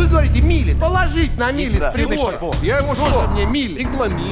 вы 0.00 0.06
говорите 0.06 0.40
мили. 0.40 0.74
Положить 0.74 1.36
на 1.36 1.52
мили 1.52 1.78
Да. 1.78 1.90
прибор. 1.90 2.34
Я 2.62 2.78
Тоже 2.80 3.00
что? 3.02 3.28
мне 3.32 3.44
мили. 3.44 3.86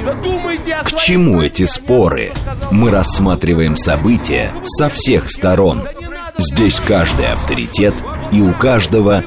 Да 0.04 0.14
думайте 0.14 0.75
о 0.75 0.84
К 0.84 0.96
чему 0.96 1.42
эти 1.42 1.67
споры? 1.67 2.32
Мы 2.71 2.90
рассматриваем 2.90 3.76
события 3.76 4.50
со 4.62 4.88
всех 4.88 5.28
сторон. 5.28 5.86
Здесь 6.38 6.80
каждый 6.80 7.30
авторитет 7.32 7.94
и 8.32 8.40
у 8.40 8.52
каждого 8.54 9.22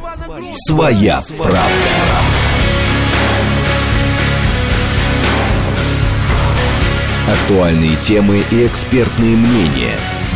своя 0.54 1.22
правда. 1.38 1.62
Актуальные 7.31 7.96
темы 7.97 8.44
и 8.51 8.65
экспертные 8.65 9.35
мнения, 9.35 9.96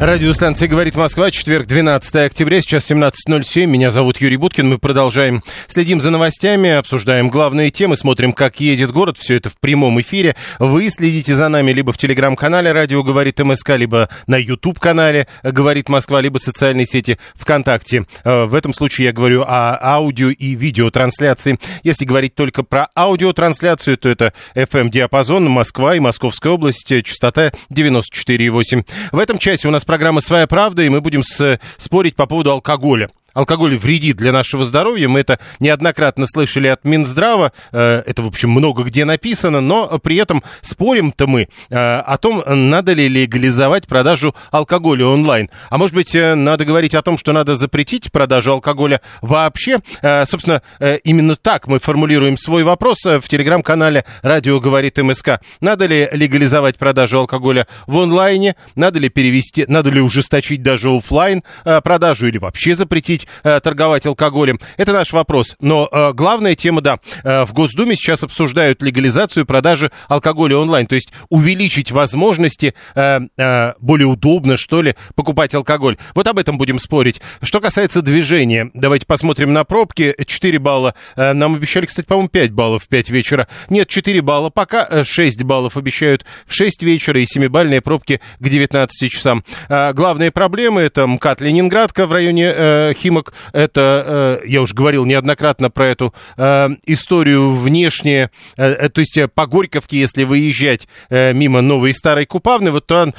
Радиостанция 0.00 0.66
«Говорит 0.66 0.96
Москва», 0.96 1.30
четверг, 1.30 1.68
12 1.68 2.16
октября, 2.16 2.60
сейчас 2.60 2.90
17.07. 2.90 3.66
Меня 3.66 3.92
зовут 3.92 4.20
Юрий 4.20 4.36
Буткин. 4.36 4.68
Мы 4.68 4.78
продолжаем, 4.78 5.44
следим 5.68 6.00
за 6.00 6.10
новостями, 6.10 6.70
обсуждаем 6.70 7.30
главные 7.30 7.70
темы, 7.70 7.96
смотрим, 7.96 8.32
как 8.32 8.58
едет 8.58 8.90
город. 8.90 9.16
Все 9.18 9.36
это 9.36 9.48
в 9.48 9.56
прямом 9.60 10.00
эфире. 10.00 10.34
Вы 10.58 10.88
следите 10.88 11.36
за 11.36 11.48
нами 11.48 11.70
либо 11.70 11.92
в 11.92 11.98
телеграм-канале 11.98 12.72
«Радио 12.72 13.04
говорит 13.04 13.38
МСК», 13.38 13.76
либо 13.76 14.08
на 14.26 14.36
YouTube-канале 14.38 15.28
«Говорит 15.44 15.88
Москва», 15.88 16.20
либо 16.20 16.38
социальной 16.38 16.84
сети 16.86 17.18
ВКонтакте. 17.36 18.06
Э, 18.24 18.46
В 18.46 18.54
этом 18.54 18.74
случае 18.74 19.06
я 19.06 19.12
говорю 19.12 19.42
о 19.46 19.78
аудио 19.80 20.30
и 20.30 20.56
видеотрансляции. 20.56 21.60
Если 21.84 22.04
говорить 22.04 22.34
только 22.34 22.64
про 22.64 22.88
аудиотрансляцию, 22.96 23.96
то 23.98 24.08
это 24.08 24.32
FM-диапазон, 24.56 25.48
Москва 25.48 25.94
и 25.94 26.00
Московская 26.00 26.50
область, 26.52 26.90
э, 26.90 27.02
частота 27.02 27.52
94,8. 27.70 28.84
В 29.12 29.18
этом 29.20 29.38
часе 29.38 29.68
у 29.68 29.70
нас 29.70 29.81
программа 29.84 30.20
«Своя 30.20 30.46
правда», 30.46 30.82
и 30.82 30.88
мы 30.88 31.00
будем 31.00 31.22
с- 31.22 31.58
спорить 31.76 32.16
по 32.16 32.26
поводу 32.26 32.50
алкоголя. 32.52 33.10
Алкоголь 33.34 33.76
вредит 33.78 34.16
для 34.16 34.32
нашего 34.32 34.64
здоровья. 34.64 35.08
Мы 35.08 35.20
это 35.20 35.38
неоднократно 35.58 36.26
слышали 36.26 36.68
от 36.68 36.84
Минздрава. 36.84 37.52
Э, 37.72 38.02
Это, 38.06 38.22
в 38.22 38.26
общем, 38.26 38.50
много 38.50 38.82
где 38.82 39.04
написано. 39.04 39.60
Но 39.60 39.98
при 39.98 40.16
этом 40.16 40.42
спорим-то 40.60 41.26
мы 41.26 41.48
э, 41.70 41.76
о 41.76 42.18
том, 42.18 42.42
надо 42.46 42.92
ли 42.92 43.08
легализовать 43.08 43.86
продажу 43.86 44.34
алкоголя 44.50 45.06
онлайн. 45.06 45.48
А 45.70 45.78
может 45.78 45.94
быть, 45.94 46.14
э, 46.14 46.34
надо 46.34 46.64
говорить 46.64 46.94
о 46.94 47.02
том, 47.02 47.16
что 47.16 47.32
надо 47.32 47.56
запретить 47.56 48.12
продажу 48.12 48.52
алкоголя 48.52 49.00
вообще. 49.20 49.80
Собственно, 50.26 50.62
именно 51.04 51.36
так 51.36 51.66
мы 51.66 51.78
формулируем 51.78 52.36
свой 52.36 52.64
вопрос 52.64 53.04
в 53.04 53.22
телеграм-канале 53.28 54.04
«Радио 54.22 54.60
говорит 54.60 54.98
МСК». 54.98 55.40
Надо 55.60 55.86
ли 55.86 56.08
легализовать 56.12 56.76
продажу 56.76 57.18
алкоголя 57.18 57.66
в 57.86 57.98
онлайне? 57.98 58.56
Надо 58.74 58.98
ли 58.98 59.08
перевести, 59.08 59.64
надо 59.68 59.90
ли 59.90 60.00
ужесточить 60.00 60.62
даже 60.62 60.90
офлайн 60.90 61.42
продажу 61.64 62.26
или 62.26 62.38
вообще 62.38 62.74
запретить 62.74 63.21
э, 63.42 63.60
торговать 63.60 64.06
алкоголем? 64.06 64.60
Это 64.76 64.92
наш 64.92 65.12
вопрос. 65.12 65.56
Но 65.60 65.88
э, 65.90 66.12
главная 66.12 66.54
тема, 66.54 66.80
да, 66.80 66.98
э, 67.24 67.44
в 67.44 67.52
Госдуме 67.52 67.96
сейчас 67.96 68.22
обсуждают 68.22 68.82
легализацию 68.82 69.46
продажи 69.46 69.90
алкоголя 70.08 70.56
онлайн, 70.56 70.86
то 70.86 70.94
есть 70.94 71.12
увеличить 71.28 71.90
возможности 71.92 72.74
э, 72.94 73.20
э, 73.36 73.72
более 73.80 74.06
удобно, 74.06 74.56
что 74.56 74.82
ли, 74.82 74.94
покупать 75.14 75.54
алкоголь. 75.54 75.96
Вот 76.14 76.26
об 76.26 76.38
этом 76.38 76.58
будем 76.58 76.78
спорить. 76.78 77.20
Что 77.42 77.60
касается 77.60 78.02
движения, 78.02 78.70
давайте 78.74 79.06
посмотрим 79.06 79.52
на 79.52 79.64
пробки. 79.64 80.14
4 80.24 80.58
балла. 80.58 80.94
Э, 81.16 81.32
Нам 81.32 81.54
обещали, 81.54 81.86
кстати, 81.86 82.06
по-моему, 82.06 82.28
5 82.28 82.50
баллов 82.52 82.84
в 82.84 82.88
5 82.88 83.10
вечера. 83.10 83.48
Нет, 83.68 83.88
4 83.88 84.20
балла 84.22 84.50
пока, 84.50 84.86
э, 84.88 85.04
6 85.04 85.42
баллов 85.44 85.76
обещают 85.76 86.24
в 86.46 86.54
6 86.54 86.82
вечера 86.82 87.20
и 87.20 87.24
7-бальные 87.24 87.80
пробки 87.80 88.20
к 88.38 88.48
19 88.48 89.08
часам. 89.10 89.44
А, 89.68 89.92
Главные 89.92 90.30
проблемы 90.30 90.80
это 90.80 91.06
МКАД 91.06 91.40
Ленинградка 91.42 92.06
в 92.06 92.12
районе 92.12 92.52
э, 92.54 92.94
Химок. 93.12 93.34
Это, 93.52 94.40
э, 94.42 94.46
я 94.46 94.62
уже 94.62 94.74
говорил 94.74 95.04
неоднократно 95.04 95.70
про 95.70 95.88
эту 95.88 96.14
э, 96.36 96.68
историю 96.86 97.54
внешне, 97.54 98.30
э, 98.56 98.88
то 98.88 99.00
есть 99.00 99.18
по 99.34 99.46
Горьковке, 99.46 99.98
если 99.98 100.24
выезжать 100.24 100.88
мимо 101.10 101.60
Новой 101.60 101.90
и 101.90 101.92
Старой 101.92 102.26
Купавны, 102.26 102.70
вот 102.70 102.86
то 102.86 103.12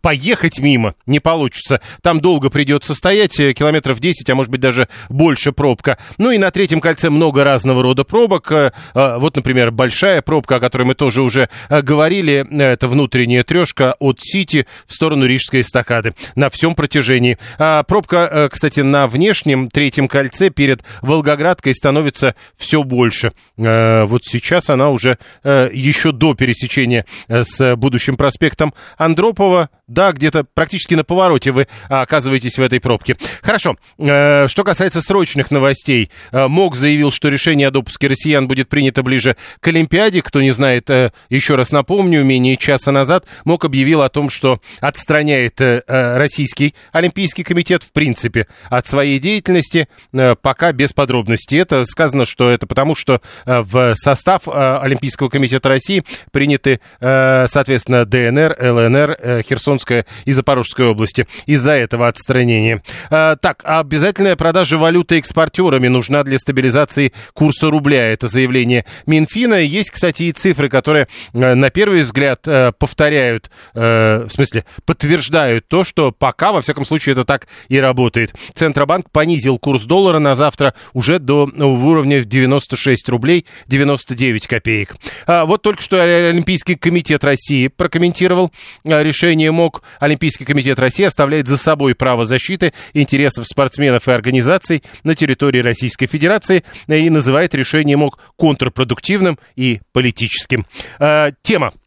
поехать 0.00 0.60
мимо 0.60 0.94
не 1.06 1.20
получится. 1.20 1.80
Там 2.02 2.20
долго 2.20 2.50
придется 2.50 2.94
стоять, 2.94 3.36
километров 3.36 3.98
10, 3.98 4.28
а 4.30 4.34
может 4.34 4.50
быть 4.50 4.60
даже 4.60 4.88
больше 5.08 5.52
пробка. 5.52 5.98
Ну 6.18 6.30
и 6.30 6.38
на 6.38 6.50
третьем 6.50 6.80
кольце 6.80 7.10
много 7.10 7.44
разного 7.44 7.82
рода 7.82 8.04
пробок. 8.04 8.52
Вот, 8.94 9.36
например, 9.36 9.70
большая 9.70 10.22
пробка, 10.22 10.56
о 10.56 10.60
которой 10.60 10.84
мы 10.84 10.94
тоже 10.94 11.22
уже 11.22 11.48
говорили, 11.68 12.46
это 12.60 12.88
внутренняя 12.88 13.42
трешка 13.44 13.94
от 13.98 14.20
Сити 14.20 14.66
в 14.86 14.94
сторону 14.94 15.26
Рижской 15.26 15.62
эстакады 15.62 16.14
на 16.34 16.50
всем 16.50 16.74
протяжении. 16.74 17.38
А 17.58 17.82
пробка, 17.82 18.48
кстати, 18.50 18.80
на 18.80 19.06
внешнем 19.06 19.31
третьем 19.72 20.08
кольце 20.08 20.50
перед 20.50 20.82
Волгоградкой 21.00 21.74
становится 21.74 22.34
все 22.56 22.82
больше. 22.82 23.32
Э, 23.56 24.04
Вот 24.04 24.22
сейчас 24.24 24.70
она 24.70 24.90
уже 24.90 25.18
э, 25.42 25.70
еще 25.72 26.12
до 26.12 26.34
пересечения 26.34 27.06
э, 27.28 27.44
с 27.44 27.76
будущим 27.76 28.16
проспектом 28.16 28.74
Андропова, 28.96 29.70
да, 29.86 30.12
где-то 30.12 30.44
практически 30.44 30.94
на 30.94 31.04
повороте 31.04 31.50
вы 31.52 31.66
оказываетесь 31.88 32.58
в 32.58 32.62
этой 32.62 32.80
пробке. 32.80 33.16
Хорошо. 33.42 33.76
Что 33.98 34.62
касается 34.64 35.02
срочных 35.02 35.50
новостей, 35.50 36.10
МОК 36.32 36.76
заявил, 36.76 37.10
что 37.10 37.28
решение 37.28 37.68
о 37.68 37.70
допуске 37.70 38.06
россиян 38.06 38.48
будет 38.48 38.68
принято 38.68 39.02
ближе 39.02 39.36
к 39.60 39.68
Олимпиаде. 39.68 40.22
Кто 40.22 40.40
не 40.40 40.50
знает, 40.50 40.88
еще 41.28 41.56
раз 41.56 41.72
напомню, 41.72 42.24
менее 42.24 42.56
часа 42.56 42.90
назад 42.90 43.26
МОК 43.44 43.66
объявил 43.66 44.02
о 44.02 44.08
том, 44.08 44.30
что 44.30 44.60
отстраняет 44.80 45.60
Российский 45.86 46.74
Олимпийский 46.92 47.42
комитет 47.42 47.82
в 47.82 47.92
принципе 47.92 48.46
от 48.70 48.86
своей 48.86 49.18
деятельности, 49.22 49.88
э, 50.12 50.34
пока 50.34 50.72
без 50.72 50.92
подробностей. 50.92 51.58
Это 51.58 51.86
сказано, 51.86 52.26
что 52.26 52.50
это 52.50 52.66
потому, 52.66 52.94
что 52.94 53.22
э, 53.46 53.62
в 53.62 53.94
состав 53.94 54.42
э, 54.46 54.78
Олимпийского 54.82 55.30
комитета 55.30 55.70
России 55.70 56.04
приняты, 56.32 56.80
соответственно, 57.00 58.04
ДНР, 58.04 58.56
ЛНР, 58.60 59.42
Херсонская 59.48 60.04
и 60.24 60.32
Запорожская 60.32 60.88
области. 60.88 61.28
Из-за 61.46 61.72
этого 61.72 62.08
отстранения. 62.08 62.82
Так, 63.08 63.62
обязательная 63.64 64.34
продажа 64.34 64.76
валюты 64.76 65.18
экспортерами 65.18 65.86
нужна 65.86 66.24
для 66.24 66.38
стабилизации 66.38 67.12
курса 67.32 67.70
рубля. 67.70 68.12
Это 68.12 68.26
заявление 68.26 68.84
Минфина. 69.06 69.54
Есть, 69.54 69.92
кстати, 69.92 70.24
и 70.24 70.32
цифры, 70.32 70.68
которые 70.68 71.06
на 71.32 71.70
первый 71.70 72.02
взгляд 72.02 72.42
повторяют, 72.78 73.50
в 73.74 74.28
смысле, 74.30 74.64
подтверждают 74.84 75.68
то, 75.68 75.84
что 75.84 76.10
пока, 76.10 76.50
во 76.50 76.62
всяком 76.62 76.84
случае, 76.84 77.12
это 77.12 77.24
так 77.24 77.46
и 77.68 77.78
работает. 77.78 78.34
Центробанк 78.54 79.10
понизил 79.12 79.58
курс 79.58 79.84
доллара 79.84 80.18
на 80.18 80.34
завтра 80.34 80.74
уже 80.92 81.18
до 81.18 81.48
ну, 81.52 81.76
в 81.76 81.86
уровня 81.86 82.24
96 82.24 83.08
рублей 83.08 83.46
99 83.68 84.46
копеек. 84.46 84.96
А 85.26 85.44
вот 85.44 85.62
только 85.62 85.82
что 85.82 86.02
Олимпийский 86.02 86.74
комитет 86.74 87.22
России 87.24 87.68
прокомментировал 87.68 88.50
э, 88.84 89.02
решение 89.02 89.50
МОК. 89.50 89.82
Олимпийский 90.00 90.44
комитет 90.44 90.78
России 90.78 91.04
оставляет 91.04 91.46
за 91.46 91.56
собой 91.56 91.94
право 91.94 92.24
защиты 92.24 92.72
интересов 92.94 93.46
спортсменов 93.46 94.08
и 94.08 94.12
организаций 94.12 94.82
на 95.04 95.14
территории 95.14 95.60
Российской 95.60 96.06
Федерации 96.06 96.64
э, 96.88 96.98
и 96.98 97.10
называет 97.10 97.54
решение 97.54 97.96
МОК 97.96 98.18
контрпродуктивным 98.36 99.38
и 99.56 99.80
политическим. 99.92 100.66
Э, 100.98 101.30
Тема 101.42 101.68
а, 101.68 101.81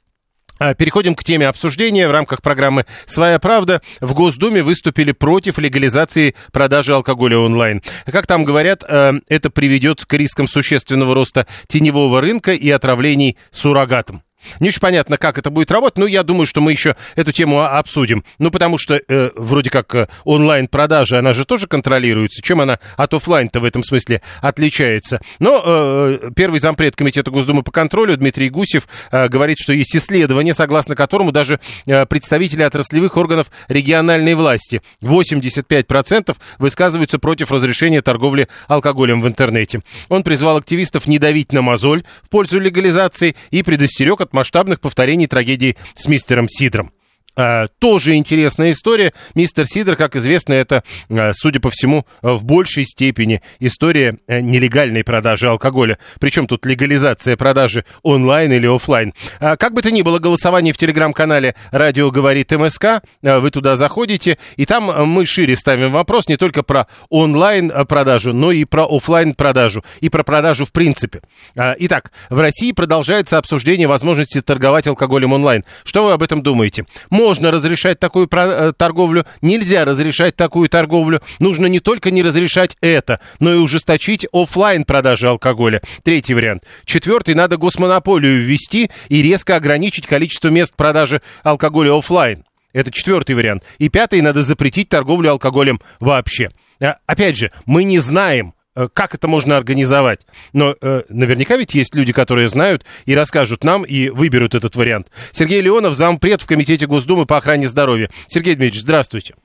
Переходим 0.77 1.15
к 1.15 1.23
теме 1.23 1.47
обсуждения. 1.47 2.07
В 2.07 2.11
рамках 2.11 2.41
программы 2.41 2.85
«Своя 3.05 3.39
правда» 3.39 3.81
в 3.99 4.13
Госдуме 4.13 4.63
выступили 4.63 5.11
против 5.11 5.57
легализации 5.57 6.35
продажи 6.51 6.93
алкоголя 6.93 7.37
онлайн. 7.37 7.81
Как 8.05 8.25
там 8.27 8.45
говорят, 8.45 8.83
э, 8.87 9.13
это 9.27 9.49
приведет 9.49 10.05
к 10.05 10.13
рискам 10.13 10.47
существенного 10.47 11.13
роста 11.13 11.47
теневого 11.67 12.21
рынка 12.21 12.53
и 12.53 12.69
отравлений 12.69 13.37
суррогатом. 13.51 14.24
Не 14.59 14.69
очень 14.69 14.79
понятно, 14.79 15.17
как 15.17 15.37
это 15.37 15.49
будет 15.49 15.71
работать, 15.71 15.97
но 15.97 16.07
я 16.07 16.23
думаю, 16.23 16.45
что 16.45 16.61
мы 16.61 16.71
еще 16.71 16.95
эту 17.15 17.31
тему 17.31 17.61
обсудим. 17.61 18.23
Ну, 18.39 18.51
потому 18.51 18.77
что 18.77 18.99
э, 19.07 19.31
вроде 19.35 19.69
как 19.69 19.93
э, 19.95 20.07
онлайн-продажа, 20.23 21.19
она 21.19 21.33
же 21.33 21.45
тоже 21.45 21.67
контролируется. 21.67 22.41
Чем 22.41 22.61
она 22.61 22.79
от 22.97 23.13
оффлайн-то 23.13 23.59
в 23.59 23.65
этом 23.65 23.83
смысле 23.83 24.21
отличается? 24.41 25.19
Но 25.39 25.61
э, 25.65 26.29
первый 26.35 26.59
зампред 26.59 26.95
Комитета 26.95 27.31
Госдумы 27.31 27.63
по 27.63 27.71
контролю 27.71 28.17
Дмитрий 28.17 28.49
Гусев 28.49 28.87
э, 29.11 29.27
говорит, 29.27 29.57
что 29.59 29.73
есть 29.73 29.95
исследование, 29.95 30.53
согласно 30.53 30.95
которому 30.95 31.31
даже 31.31 31.59
э, 31.85 32.05
представители 32.05 32.63
отраслевых 32.63 33.17
органов 33.17 33.47
региональной 33.67 34.35
власти 34.35 34.81
85% 35.01 36.35
высказываются 36.59 37.19
против 37.19 37.51
разрешения 37.51 38.01
торговли 38.01 38.47
алкоголем 38.67 39.21
в 39.21 39.27
интернете. 39.27 39.81
Он 40.09 40.23
призвал 40.23 40.57
активистов 40.57 41.07
не 41.07 41.19
давить 41.19 41.53
на 41.53 41.61
мозоль 41.61 42.03
в 42.23 42.29
пользу 42.29 42.59
легализации 42.59 43.35
и 43.51 43.63
предостерег 43.63 44.21
от 44.21 44.33
масштабных 44.35 44.79
повторений 44.79 45.27
трагедии 45.27 45.77
с 45.95 46.07
мистером 46.07 46.47
Сидром. 46.47 46.91
Э, 47.37 47.67
тоже 47.79 48.15
интересная 48.15 48.71
история. 48.71 49.13
Мистер 49.33 49.65
Сидор, 49.65 49.95
как 49.95 50.15
известно, 50.15 50.53
это, 50.53 50.83
э, 51.09 51.33
судя 51.33 51.59
по 51.59 51.69
всему, 51.69 52.05
в 52.21 52.45
большей 52.45 52.85
степени 52.85 53.41
история 53.59 54.17
э, 54.27 54.41
нелегальной 54.41 55.03
продажи 55.03 55.47
алкоголя. 55.47 55.97
Причем 56.19 56.47
тут 56.47 56.65
легализация 56.65 57.37
продажи 57.37 57.85
онлайн 58.03 58.51
или 58.51 58.67
офлайн. 58.67 59.13
Э, 59.39 59.57
как 59.57 59.73
бы 59.73 59.81
то 59.81 59.91
ни 59.91 60.01
было, 60.01 60.19
голосование 60.19 60.73
в 60.73 60.77
телеграм-канале 60.77 61.55
«Радио 61.71 62.11
говорит 62.11 62.51
МСК». 62.51 63.01
Э, 63.21 63.39
вы 63.39 63.51
туда 63.51 63.75
заходите, 63.75 64.37
и 64.55 64.65
там 64.65 64.85
мы 65.09 65.25
шире 65.25 65.55
ставим 65.55 65.91
вопрос 65.91 66.27
не 66.27 66.37
только 66.37 66.63
про 66.63 66.87
онлайн-продажу, 67.09 68.33
но 68.33 68.51
и 68.51 68.65
про 68.65 68.85
офлайн 68.85 69.33
продажу 69.33 69.83
и 69.99 70.09
про 70.09 70.23
продажу 70.23 70.65
в 70.65 70.71
принципе. 70.71 71.21
Э, 71.55 71.73
итак, 71.79 72.11
в 72.29 72.39
России 72.39 72.71
продолжается 72.71 73.37
обсуждение 73.37 73.87
возможности 73.87 74.41
торговать 74.41 74.87
алкоголем 74.87 75.33
онлайн. 75.33 75.63
Что 75.83 76.05
вы 76.05 76.13
об 76.13 76.23
этом 76.23 76.41
думаете? 76.41 76.85
Можно 77.25 77.49
разрешать 77.49 77.99
такую 77.99 78.29
э, 78.31 78.71
торговлю, 78.77 79.25
нельзя 79.41 79.83
разрешать 79.83 80.35
такую 80.35 80.69
торговлю. 80.69 81.21
Нужно 81.39 81.65
не 81.65 81.79
только 81.79 82.11
не 82.11 82.21
разрешать 82.21 82.77
это, 82.81 83.19
но 83.39 83.51
и 83.51 83.57
ужесточить 83.57 84.27
офлайн 84.31 84.83
продажи 84.83 85.27
алкоголя. 85.27 85.81
Третий 86.03 86.35
вариант. 86.35 86.65
Четвертый, 86.85 87.33
надо 87.33 87.57
госмонополию 87.57 88.43
ввести 88.43 88.91
и 89.09 89.23
резко 89.23 89.55
ограничить 89.55 90.05
количество 90.05 90.49
мест 90.49 90.75
продажи 90.75 91.23
алкоголя 91.41 91.97
офлайн. 91.97 92.45
Это 92.73 92.91
четвертый 92.91 93.33
вариант. 93.33 93.63
И 93.79 93.89
пятый, 93.89 94.21
надо 94.21 94.43
запретить 94.43 94.89
торговлю 94.89 95.31
алкоголем 95.31 95.81
вообще. 95.99 96.51
А, 96.79 96.97
опять 97.07 97.37
же, 97.37 97.51
мы 97.65 97.85
не 97.85 97.97
знаем, 97.97 98.53
как 98.93 99.15
это 99.15 99.27
можно 99.27 99.57
организовать. 99.57 100.21
Но 100.53 100.75
э, 100.81 101.03
наверняка 101.09 101.57
ведь 101.57 101.73
есть 101.73 101.95
люди, 101.95 102.13
которые 102.13 102.47
знают 102.47 102.85
и 103.05 103.15
расскажут 103.15 103.63
нам, 103.63 103.83
и 103.83 104.09
выберут 104.09 104.55
этот 104.55 104.75
вариант. 104.75 105.07
Сергей 105.31 105.61
Леонов, 105.61 105.95
зампред 105.95 106.41
в 106.41 106.47
Комитете 106.47 106.87
Госдумы 106.87 107.25
по 107.25 107.37
охране 107.37 107.67
здоровья. 107.67 108.09
Сергей 108.27 108.55
Дмитриевич, 108.55 108.81
здравствуйте. 108.81 109.35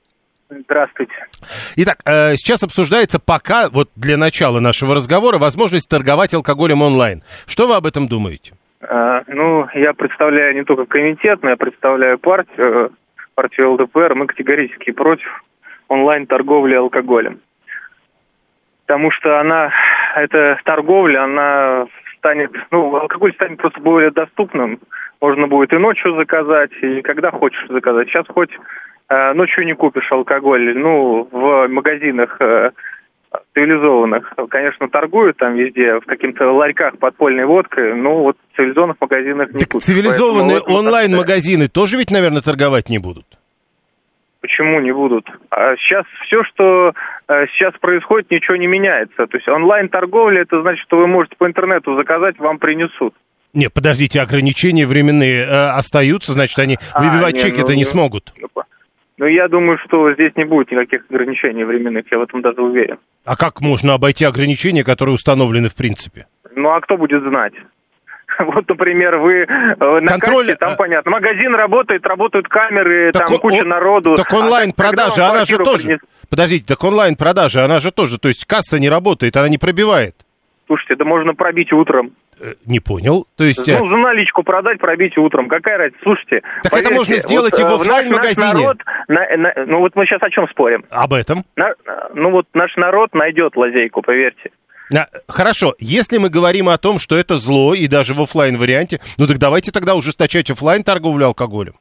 Здравствуйте. 0.49 1.13
Итак, 1.77 1.99
э, 2.05 2.35
сейчас 2.35 2.63
обсуждается 2.63 3.19
пока, 3.19 3.69
вот 3.69 3.89
для 3.95 4.17
начала 4.17 4.59
нашего 4.59 4.95
разговора, 4.95 5.37
возможность 5.37 5.89
торговать 5.89 6.33
алкоголем 6.33 6.81
онлайн. 6.81 7.23
Что 7.47 7.67
вы 7.67 7.75
об 7.75 7.85
этом 7.85 8.07
думаете? 8.07 8.53
А, 8.81 9.23
ну, 9.27 9.67
я 9.73 9.93
представляю 9.93 10.55
не 10.55 10.63
только 10.63 10.85
комитет, 10.85 11.41
но 11.41 11.51
я 11.51 11.55
представляю 11.55 12.19
партию, 12.19 12.87
э, 12.87 12.89
партию 13.35 13.73
ЛДПР. 13.73 14.15
Мы 14.15 14.27
категорически 14.27 14.91
против 14.91 15.43
онлайн-торговли 15.87 16.75
алкоголем 16.75 17.39
потому 18.91 19.09
что 19.11 19.39
она, 19.39 19.71
эта 20.17 20.59
торговля, 20.65 21.23
она 21.23 21.85
станет, 22.17 22.51
ну, 22.71 22.93
алкоголь 22.97 23.33
станет 23.35 23.57
просто 23.57 23.79
более 23.79 24.11
доступным. 24.11 24.79
Можно 25.21 25.47
будет 25.47 25.71
и 25.71 25.77
ночью 25.77 26.13
заказать, 26.17 26.71
и 26.81 27.01
когда 27.01 27.31
хочешь 27.31 27.65
заказать. 27.69 28.09
Сейчас 28.09 28.25
хоть 28.27 28.49
э, 29.07 29.33
ночью 29.33 29.65
не 29.65 29.75
купишь 29.75 30.11
алкоголь, 30.11 30.77
ну, 30.77 31.25
в 31.31 31.69
магазинах 31.69 32.35
э, 32.41 32.71
цивилизованных, 33.53 34.33
конечно, 34.49 34.89
торгуют 34.89 35.37
там 35.37 35.55
везде, 35.55 36.01
в 36.01 36.05
каких-то 36.05 36.51
ларьках 36.51 36.97
подпольной 36.97 37.45
водкой, 37.45 37.95
но 37.95 38.23
вот 38.23 38.35
в 38.51 38.57
цивилизованных 38.57 38.97
магазинах 38.99 39.53
не 39.53 39.59
так 39.59 39.69
купишь. 39.69 39.85
цивилизованные 39.85 40.59
онлайн-магазины 40.59 41.69
тоже 41.69 41.95
ведь, 41.95 42.11
наверное, 42.11 42.41
торговать 42.41 42.89
не 42.89 42.97
будут? 42.97 43.25
Почему 44.41 44.79
не 44.81 44.91
будут? 44.91 45.29
А 45.51 45.75
сейчас 45.77 46.05
все, 46.25 46.43
что 46.43 46.93
э, 47.27 47.45
сейчас 47.53 47.73
происходит, 47.79 48.31
ничего 48.31 48.55
не 48.55 48.65
меняется. 48.65 49.27
То 49.27 49.37
есть 49.37 49.47
онлайн-торговля, 49.47 50.41
это 50.41 50.61
значит, 50.61 50.83
что 50.83 50.97
вы 50.97 51.05
можете 51.05 51.35
по 51.37 51.45
интернету 51.47 51.95
заказать, 51.95 52.39
вам 52.39 52.57
принесут. 52.57 53.13
Не, 53.53 53.69
подождите, 53.69 54.19
ограничения 54.19 54.87
временные 54.87 55.43
э, 55.43 55.69
остаются, 55.71 56.31
значит, 56.31 56.57
они 56.57 56.77
а, 56.93 57.03
выбивать 57.03 57.35
не, 57.35 57.41
чеки-то 57.41 57.71
ну, 57.71 57.77
не 57.77 57.83
смогут. 57.83 58.33
Ну, 59.17 59.27
я 59.27 59.47
думаю, 59.47 59.77
что 59.85 60.11
здесь 60.13 60.35
не 60.35 60.45
будет 60.45 60.71
никаких 60.71 61.05
ограничений 61.11 61.63
временных, 61.63 62.05
я 62.11 62.17
в 62.17 62.23
этом 62.23 62.41
даже 62.41 62.61
уверен. 62.61 62.97
А 63.23 63.35
как 63.35 63.61
можно 63.61 63.93
обойти 63.93 64.25
ограничения, 64.25 64.83
которые 64.83 65.13
установлены 65.13 65.69
в 65.69 65.75
принципе? 65.75 66.25
Ну, 66.55 66.69
а 66.69 66.81
кто 66.81 66.97
будет 66.97 67.21
знать? 67.21 67.53
Вот, 68.39 68.67
например, 68.67 69.17
вы 69.17 69.43
э, 69.43 69.45
на 69.79 70.11
Контроль... 70.11 70.47
кассе, 70.47 70.57
там 70.57 70.75
понятно, 70.75 71.11
магазин 71.11 71.53
работает, 71.55 72.05
работают 72.05 72.47
камеры, 72.47 73.11
так 73.11 73.27
там 73.27 73.35
он, 73.35 73.39
куча 73.39 73.63
народу. 73.63 74.15
Так 74.15 74.31
онлайн-продажа, 74.33 75.27
а 75.27 75.31
она 75.31 75.45
же 75.45 75.57
тоже... 75.57 75.83
Принес... 75.83 75.99
Подождите, 76.29 76.65
так 76.65 76.83
онлайн-продажа, 76.83 77.65
она 77.65 77.79
же 77.79 77.91
тоже, 77.91 78.17
то 78.17 78.27
есть 78.27 78.45
касса 78.45 78.79
не 78.79 78.89
работает, 78.89 79.35
она 79.37 79.49
не 79.49 79.57
пробивает. 79.57 80.15
Слушайте, 80.67 80.93
это 80.93 81.05
можно 81.05 81.33
пробить 81.33 81.73
утром. 81.73 82.13
Э, 82.39 82.53
не 82.65 82.79
понял. 82.79 83.27
То 83.35 83.43
есть... 83.43 83.67
Ну, 83.67 83.87
за 83.87 83.97
наличку 83.97 84.43
продать, 84.43 84.79
пробить 84.79 85.17
утром. 85.17 85.47
Какая 85.47 85.77
разница? 85.77 85.99
Слушайте. 86.01 86.41
Так 86.63 86.71
поверьте, 86.71 86.89
это 86.89 86.95
можно 86.95 87.17
сделать 87.17 87.59
вот, 87.59 87.59
и 87.59 87.63
в 87.63 87.81
офлайн 87.81 88.11
магазине. 88.11 88.53
Народ, 88.53 88.77
на, 89.07 89.37
на, 89.37 89.53
ну 89.67 89.79
вот 89.79 89.95
мы 89.95 90.05
сейчас 90.05 90.21
о 90.23 90.29
чем 90.29 90.47
спорим? 90.47 90.85
Об 90.89 91.13
этом. 91.13 91.43
На, 91.55 91.73
ну 92.13 92.31
вот 92.31 92.47
наш 92.53 92.75
народ 92.77 93.13
найдет 93.13 93.55
лазейку, 93.55 94.01
поверьте. 94.01 94.51
Хорошо, 95.27 95.73
если 95.79 96.17
мы 96.17 96.29
говорим 96.29 96.69
о 96.69 96.77
том, 96.77 96.99
что 96.99 97.17
это 97.17 97.37
зло, 97.37 97.73
и 97.73 97.87
даже 97.87 98.13
в 98.13 98.21
офлайн 98.21 98.57
варианте, 98.57 98.99
ну 99.17 99.27
так 99.27 99.37
давайте 99.37 99.71
тогда 99.71 99.95
ужесточать 99.95 100.49
офлайн 100.51 100.83
торговлю 100.83 101.27
алкоголем. 101.27 101.73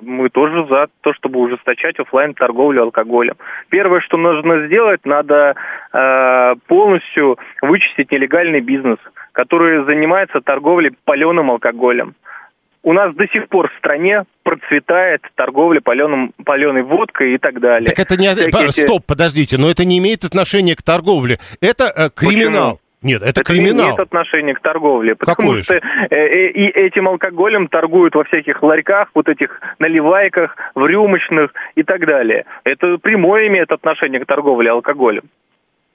Мы 0.00 0.30
тоже 0.30 0.66
за 0.68 0.86
то, 1.02 1.12
чтобы 1.12 1.40
ужесточать 1.40 1.98
офлайн 1.98 2.32
торговлю 2.32 2.84
алкоголем. 2.84 3.34
Первое, 3.68 4.00
что 4.00 4.16
нужно 4.16 4.66
сделать, 4.66 5.04
надо 5.04 5.54
э, 5.92 6.54
полностью 6.66 7.38
вычистить 7.60 8.10
нелегальный 8.10 8.60
бизнес, 8.60 8.98
который 9.32 9.84
занимается 9.84 10.40
торговлей 10.40 10.92
паленым 11.04 11.50
алкоголем 11.50 12.14
у 12.82 12.92
нас 12.92 13.14
до 13.14 13.26
сих 13.28 13.48
пор 13.48 13.70
в 13.70 13.78
стране 13.78 14.24
процветает 14.42 15.22
торговля 15.34 15.80
паленым, 15.80 16.32
паленой 16.44 16.82
водкой 16.82 17.34
и 17.34 17.38
так 17.38 17.60
далее. 17.60 17.88
Так 17.88 17.98
это 17.98 18.20
не... 18.20 18.28
Всякие 18.28 18.72
Стоп, 18.72 19.04
подождите, 19.06 19.58
но 19.58 19.70
это 19.70 19.84
не 19.84 19.98
имеет 19.98 20.24
отношения 20.24 20.74
к 20.74 20.82
торговле. 20.82 21.38
Это 21.60 21.84
э, 21.84 22.10
криминал. 22.10 22.72
Почему? 22.72 22.78
Нет, 23.02 23.22
это, 23.22 23.40
это 23.40 23.44
криминал. 23.44 23.74
не 23.74 23.82
имеет 23.82 24.00
отношения 24.00 24.54
к 24.54 24.60
торговле, 24.60 25.16
потому 25.16 25.36
Какое 25.36 25.62
что 25.62 25.74
э, 25.74 25.80
э, 26.10 26.50
и 26.50 26.66
этим 26.68 27.08
алкоголем 27.08 27.66
торгуют 27.66 28.14
во 28.14 28.24
всяких 28.24 28.62
ларьках, 28.62 29.08
вот 29.14 29.28
этих 29.28 29.60
наливайках, 29.80 30.56
в 30.74 30.86
рюмочных 30.86 31.52
и 31.74 31.82
так 31.82 32.06
далее. 32.06 32.44
Это 32.64 32.98
прямое 32.98 33.48
имеет 33.48 33.72
отношение 33.72 34.20
к 34.20 34.26
торговле 34.26 34.70
алкоголем. 34.70 35.24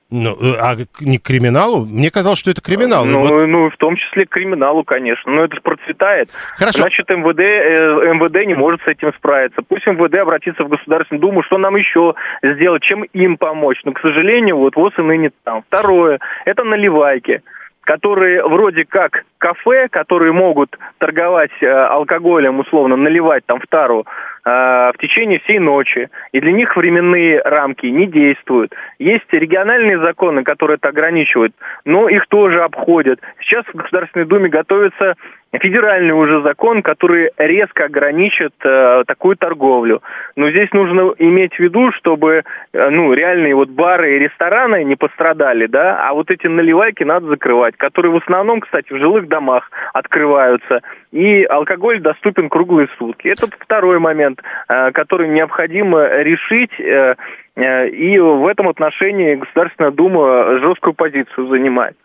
Ну, 0.09 0.31
э, 0.31 0.56
а 0.59 0.75
не 1.01 1.18
к 1.18 1.24
криминалу? 1.24 1.86
Мне 1.86 2.09
казалось, 2.12 2.39
что 2.39 2.51
это 2.51 2.62
криминал. 2.62 3.04
Ну, 3.04 3.19
вот... 3.19 3.45
ну, 3.45 3.69
в 3.69 3.75
том 3.75 3.98
числе 3.98 4.25
к 4.25 4.30
криминалу, 4.30 4.83
конечно. 4.86 5.31
Но 5.31 5.44
это 5.44 5.56
же 5.56 5.62
процветает. 5.62 6.30
Хорошо. 6.57 6.80
Значит, 6.80 7.09
МВД, 7.09 7.39
э, 7.39 8.13
МВД 8.13 8.48
не 8.48 8.56
может 8.56 8.81
с 8.83 8.88
этим 8.88 9.12
справиться. 9.13 9.62
Пусть 9.68 9.86
МВД 9.86 10.15
обратится 10.15 10.63
в 10.63 10.69
Государственную 10.69 11.21
Думу, 11.21 11.44
что 11.44 11.57
нам 11.57 11.75
еще 11.75 12.15
сделать, 12.42 12.83
чем 12.83 13.04
им 13.04 13.38
помочь. 13.38 13.81
Но, 13.83 13.92
к 13.92 14.00
сожалению, 14.00 14.57
вот 14.57 14.75
ВОЗ 14.77 14.94
и 14.98 15.01
ныне 15.01 15.31
там. 15.44 15.63
Второе, 15.68 16.19
это 16.45 16.63
наливайки 16.63 17.42
которые 17.88 18.45
вроде 18.45 18.83
как 18.83 19.24
кафе, 19.38 19.87
которые 19.90 20.33
могут 20.33 20.78
торговать 20.97 21.52
э, 21.61 21.68
алкоголем, 21.68 22.59
условно, 22.59 22.97
наливать 22.97 23.45
там 23.45 23.61
в 23.61 23.68
тару 23.68 24.06
в 24.47 24.95
течение 24.99 25.39
всей 25.39 25.59
ночи. 25.59 26.09
И 26.31 26.39
для 26.39 26.51
них 26.51 26.75
временные 26.77 27.42
рамки 27.44 27.85
не 27.87 28.07
действуют. 28.07 28.73
Есть 28.99 29.31
региональные 29.31 29.99
законы, 29.99 30.44
которые 30.44 30.75
это 30.75 30.89
ограничивают, 30.89 31.54
но 31.85 32.07
их 32.07 32.27
тоже 32.27 32.63
обходят. 32.63 33.19
Сейчас 33.42 33.66
в 33.66 33.75
Государственной 33.75 34.25
Думе 34.25 34.49
готовится 34.49 35.16
федеральный 35.54 36.13
уже 36.13 36.42
закон, 36.42 36.81
который 36.81 37.31
резко 37.37 37.85
ограничит 37.85 38.54
э, 38.63 39.04
такую 39.07 39.37
торговлю. 39.37 40.01
Но 40.35 40.49
здесь 40.49 40.71
нужно 40.73 41.13
иметь 41.18 41.56
в 41.56 41.59
виду, 41.59 41.92
чтобы 41.94 42.44
э, 42.73 42.89
ну, 42.89 43.13
реальные 43.13 43.56
вот 43.56 43.69
бары 43.69 44.16
и 44.16 44.19
рестораны 44.19 44.83
не 44.83 44.95
пострадали, 44.95 45.68
да, 45.68 46.07
а 46.07 46.13
вот 46.13 46.30
эти 46.31 46.47
наливайки 46.47 47.04
надо 47.04 47.27
закрывать, 47.27 47.77
которые 47.77 48.11
в 48.11 48.18
основном, 48.18 48.59
кстати, 48.59 48.92
в 48.92 48.97
жилых 48.97 49.27
домах 49.27 49.71
открываются, 49.94 50.81
и 51.11 51.44
алкоголь 51.44 52.01
доступен 52.01 52.49
круглые 52.49 52.89
сутки. 52.97 53.27
Это 53.27 53.47
второй 53.59 53.99
момент, 53.99 54.36
э, 54.67 54.91
который 54.91 55.27
необходимо 55.29 56.07
решить, 56.07 56.71
э, 56.79 57.15
э, 57.56 57.89
и 57.89 58.19
в 58.19 58.47
этом 58.47 58.67
отношении 58.67 59.35
Государственная 59.35 59.91
Дума 59.91 60.59
жесткую 60.59 60.94
позицию 60.94 61.47
занимает. 61.47 61.97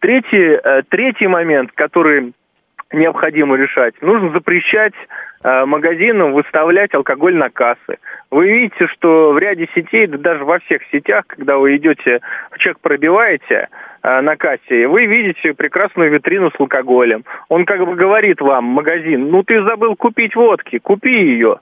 Третий, 0.00 0.58
третий 0.90 1.26
момент, 1.26 1.72
который 1.74 2.32
необходимо 2.92 3.56
решать. 3.56 3.94
Нужно 4.00 4.30
запрещать 4.30 4.94
магазинам 5.42 6.32
выставлять 6.32 6.94
алкоголь 6.94 7.34
на 7.34 7.50
кассы. 7.50 7.98
Вы 8.30 8.48
видите, 8.48 8.86
что 8.88 9.32
в 9.32 9.38
ряде 9.38 9.68
сетей, 9.74 10.06
да 10.06 10.18
даже 10.18 10.44
во 10.44 10.58
всех 10.58 10.82
сетях, 10.92 11.24
когда 11.26 11.56
вы 11.56 11.76
идете, 11.76 12.20
в 12.50 12.58
чек 12.58 12.78
пробиваете 12.80 13.68
э, 14.02 14.20
на 14.20 14.36
кассе, 14.36 14.86
вы 14.86 15.06
видите 15.06 15.54
прекрасную 15.54 16.10
витрину 16.10 16.50
с 16.50 16.60
алкоголем. 16.60 17.24
Он 17.48 17.64
как 17.64 17.84
бы 17.86 17.94
говорит 17.94 18.40
вам, 18.40 18.64
магазин, 18.64 19.30
ну 19.30 19.42
ты 19.42 19.62
забыл 19.62 19.96
купить 19.96 20.36
водки, 20.36 20.78
купи 20.78 21.10
ее. 21.10 21.60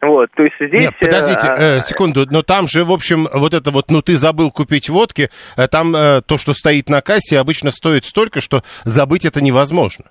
Вот, 0.00 0.30
то 0.36 0.44
есть 0.44 0.54
здесь... 0.60 0.80
Нет, 0.80 0.94
подождите, 1.00 1.48
э, 1.58 1.80
секунду, 1.80 2.24
но 2.30 2.42
там 2.42 2.68
же, 2.68 2.84
в 2.84 2.92
общем, 2.92 3.28
вот 3.32 3.52
это 3.52 3.72
вот, 3.72 3.90
ну, 3.90 4.00
ты 4.00 4.14
забыл 4.14 4.52
купить 4.52 4.88
водки, 4.88 5.28
э, 5.56 5.66
там 5.66 5.94
э, 5.96 6.22
то, 6.22 6.38
что 6.38 6.52
стоит 6.52 6.88
на 6.88 7.00
кассе, 7.00 7.38
обычно 7.38 7.72
стоит 7.72 8.04
столько, 8.04 8.40
что 8.40 8.62
забыть 8.84 9.24
это 9.24 9.40
невозможно. 9.42 10.04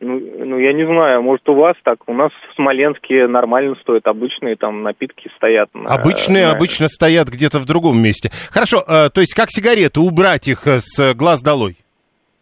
Ну, 0.00 0.18
ну 0.44 0.58
я 0.58 0.72
не 0.72 0.84
знаю, 0.86 1.22
может 1.22 1.48
у 1.48 1.54
вас 1.54 1.76
так, 1.84 1.98
у 2.08 2.14
нас 2.14 2.32
в 2.50 2.54
Смоленске 2.56 3.28
нормально 3.28 3.76
стоят 3.82 4.06
обычные 4.06 4.56
там 4.56 4.82
напитки 4.82 5.30
стоят. 5.36 5.68
на- 5.74 5.90
Обычные 5.90 6.46
на- 6.46 6.52
обычно 6.52 6.88
стоят 6.88 7.28
где-то 7.28 7.58
в 7.58 7.66
другом 7.66 8.02
месте. 8.02 8.30
Хорошо, 8.50 8.82
э, 8.88 9.10
то 9.12 9.20
есть 9.20 9.34
как 9.34 9.50
сигареты, 9.50 10.00
убрать 10.00 10.48
их 10.48 10.66
э, 10.66 10.78
с 10.80 11.14
глаз 11.14 11.42
долой? 11.42 11.76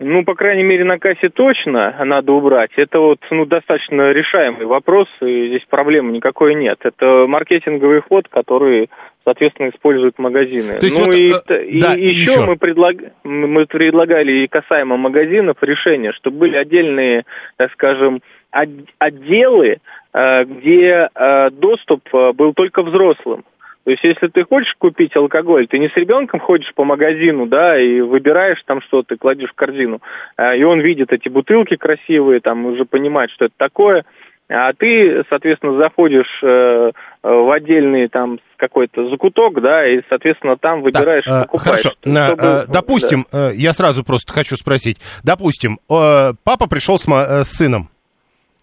Ну, 0.01 0.25
по 0.25 0.35
крайней 0.37 0.63
мере, 0.63 0.85
на 0.85 0.99
кассе 0.99 1.29
точно 1.29 1.93
надо 2.05 2.33
убрать. 2.33 2.71
Это 2.77 3.01
вот, 3.01 3.19
ну, 3.33 3.47
достаточно 3.47 4.13
решаемый 4.13 4.65
вопрос, 4.65 5.09
и 5.21 5.49
здесь 5.49 5.65
проблемы 5.69 6.13
никакой 6.13 6.55
нет. 6.55 6.79
Это 6.85 7.27
маркетинговый 7.27 8.01
ход, 8.03 8.29
который, 8.29 8.91
соответственно, 9.25 9.71
используют 9.71 10.17
магазины. 10.21 10.79
То 10.79 10.87
есть 10.87 10.99
ну, 11.01 11.07
вот, 11.07 11.15
и, 11.17 11.33
э, 11.49 11.65
и 11.65 11.81
да, 11.81 11.95
и 11.97 12.07
еще, 12.11 12.31
еще. 12.31 12.47
Мы, 12.47 12.55
предлаг- 12.55 13.11
мы 13.25 13.67
предлагали 13.67 14.31
и 14.45 14.47
касаемо 14.47 14.97
магазинов 14.97 15.57
решение, 15.63 16.13
чтобы 16.13 16.39
были 16.39 16.57
отдельные, 16.57 17.25
так 17.57 17.73
скажем, 17.73 18.21
от- 18.53 18.69
отделы, 19.01 19.79
э, 20.15 20.45
где 20.45 21.09
э, 21.13 21.51
доступ 21.51 22.03
э, 22.15 22.33
был 22.35 22.53
только 22.55 22.83
взрослым. 22.83 23.45
То 23.89 23.93
есть, 23.93 24.05
если 24.05 24.27
ты 24.27 24.45
хочешь 24.45 24.75
купить 24.79 25.17
алкоголь, 25.17 25.67
ты 25.67 25.79
не 25.79 25.89
с 25.89 25.97
ребенком 25.97 26.41
ходишь 26.41 26.71
по 26.75 26.85
магазину, 26.85 27.47
да, 27.47 27.81
и 27.81 28.03
выбираешь 28.03 28.63
там 28.67 28.83
что-то, 28.83 29.17
кладешь 29.17 29.49
в 29.49 29.55
корзину, 29.55 30.03
а, 30.37 30.55
и 30.55 30.63
он 30.63 30.81
видит 30.81 31.11
эти 31.11 31.31
бутылки 31.31 31.75
красивые, 31.77 32.41
там 32.41 32.67
уже 32.67 32.85
понимает, 32.85 33.31
что 33.31 33.47
это 33.47 33.55
такое, 33.57 34.05
а 34.51 34.75
ты, 34.75 35.25
соответственно, 35.31 35.79
заходишь 35.79 36.39
э, 36.43 36.47
э, 36.47 36.91
в 37.23 37.51
отдельный 37.51 38.09
там 38.09 38.41
какой-то 38.59 39.09
закуток, 39.09 39.63
да, 39.63 39.89
и, 39.89 40.03
соответственно, 40.11 40.59
там 40.59 40.83
выбираешь, 40.83 41.25
Так, 41.25 41.45
э, 41.45 41.47
покупаешь. 41.47 41.83
Хорошо, 41.83 41.91
чтобы- 42.03 42.43
э, 42.43 42.65
допустим, 42.71 43.27
э, 43.33 43.53
я 43.55 43.73
сразу 43.73 44.05
просто 44.05 44.35
хочу 44.35 44.57
спросить, 44.57 44.99
допустим, 45.25 45.79
папа 45.89 46.69
пришел 46.69 46.99
с, 46.99 47.07
с 47.07 47.57
сыном, 47.57 47.89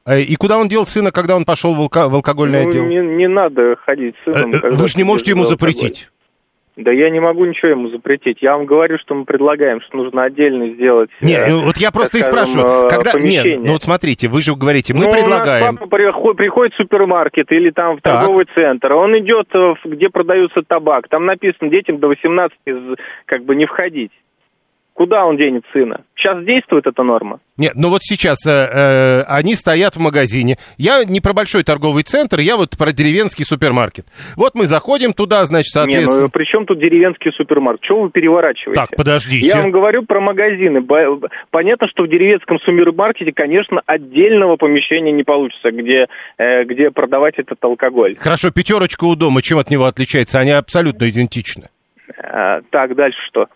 и 0.08 0.36
куда 0.36 0.58
он 0.60 0.68
дел 0.68 0.86
сына, 0.86 1.12
когда 1.12 1.36
он 1.36 1.46
пошел 1.46 1.74
в, 1.74 1.82
алко- 1.82 2.08
в 2.10 2.16
алкогольный 2.16 2.64
Ну, 2.64 2.70
отдел? 2.70 2.86
не, 2.86 2.98
не 2.98 3.28
надо 3.28 3.76
ходить 3.86 4.16
с 4.24 4.28
Э, 4.28 4.34
сыном. 4.34 4.50
э, 4.52 4.60
когда 4.60 4.78
Вы 4.78 4.88
же 4.88 4.98
не 4.98 5.04
можете 5.04 5.32
ему 5.32 5.44
запретить. 5.46 6.10
Да 6.78 6.92
я 6.92 7.10
не 7.10 7.22
могу 7.22 7.46
ничего 7.46 7.70
ему 7.70 7.88
запретить. 7.90 8.40
Я 8.42 8.58
вам 8.58 8.66
говорю, 8.66 8.98
что 9.00 9.16
мы 9.16 9.24
предлагаем, 9.24 9.80
что 9.80 9.96
нужно 9.96 10.26
отдельно 10.26 10.74
сделать. 10.74 11.10
Не, 11.22 11.34
э, 11.34 11.48
э, 11.48 11.54
вот 11.66 11.78
я 11.78 11.90
просто 11.92 12.18
и 12.18 12.22
спрашиваю, 12.22 12.86
э, 12.86 12.90
когда... 12.90 13.14
Нет, 13.14 13.22
помещение. 13.44 13.60
ну 13.60 13.72
вот 13.72 13.82
смотрите, 13.84 14.28
вы 14.28 14.42
же 14.42 14.54
говорите, 14.56 14.94
мы 14.94 15.06
Ну, 15.06 15.12
предлагаем... 15.12 15.64
У 15.64 15.72
нас 15.72 15.76
папа 15.80 15.90
приход- 15.96 16.36
приходит 16.36 16.74
в 16.74 16.78
супермаркет 16.78 17.50
или 17.54 17.70
там 17.72 17.98
в 17.98 18.02
Так. 18.02 18.20
торговый 18.26 18.46
центр, 18.54 18.92
он 18.94 19.18
идет, 19.18 19.48
э, 19.56 19.74
где 19.86 20.10
продается 20.10 20.64
табак, 20.68 21.08
там 21.08 21.26
написано 21.26 21.70
детям 21.72 21.98
до 22.00 22.10
18 22.10 22.58
из- 22.66 22.98
как 23.26 23.46
бы 23.46 23.56
не 23.56 23.66
входить. 23.66 24.12
Куда 24.96 25.26
он 25.26 25.36
денет 25.36 25.64
сына? 25.74 26.06
Сейчас 26.16 26.42
действует 26.46 26.88
эта 26.88 27.04
норма? 27.04 27.42
Нет, 27.58 27.74
ну 27.76 27.90
вот 27.90 28.02
сейчас 28.02 28.48
э, 28.48 28.50
э, 28.50 29.22
они 29.28 29.54
стоят 29.56 29.98
в 29.98 30.00
магазине. 30.00 30.56
Я 30.78 31.04
не 31.04 31.20
про 31.20 31.34
большой 31.34 31.66
торговый 31.66 32.04
центр, 32.04 32.40
я 32.40 32.56
вот 32.56 32.78
про 32.78 32.94
деревенский 32.94 33.44
супермаркет. 33.44 34.06
Вот 34.38 34.56
мы 34.56 34.68
заходим 34.68 35.12
туда, 35.12 35.44
значит, 35.44 35.76
Не, 35.76 35.82
соответственно... 35.82 36.24
ну 36.24 36.30
при 36.30 36.46
чем 36.46 36.66
тут 36.66 36.80
деревенский 36.80 37.34
супермаркет? 37.34 37.82
Чего 37.82 38.04
вы 38.04 38.10
переворачиваете? 38.10 38.80
Так, 38.80 38.96
подождите. 38.96 39.46
Я 39.46 39.62
вам 39.62 39.72
говорю 39.72 40.04
про 40.04 40.22
магазины. 40.22 40.82
Понятно, 41.52 41.90
что 41.90 42.04
в 42.04 42.08
деревенском 42.08 42.58
супермаркете, 42.60 43.34
конечно, 43.34 43.82
отдельного 43.86 44.56
помещения 44.56 45.12
не 45.12 45.24
получится, 45.24 45.72
где, 45.72 46.08
э, 46.38 46.64
где 46.64 46.90
продавать 46.90 47.34
этот 47.36 47.62
алкоголь. 47.62 48.16
Хорошо, 48.18 48.50
пятерочка 48.50 49.04
у 49.04 49.18
дома, 49.18 49.42
чем 49.42 49.60
от 49.60 49.70
него 49.70 49.84
отличается? 49.84 50.40
Они 50.40 50.52
абсолютно 50.52 51.10
идентичны. 51.10 51.66
А, 52.18 52.62
так, 52.72 52.96
дальше 52.96 53.20
что? 53.28 53.48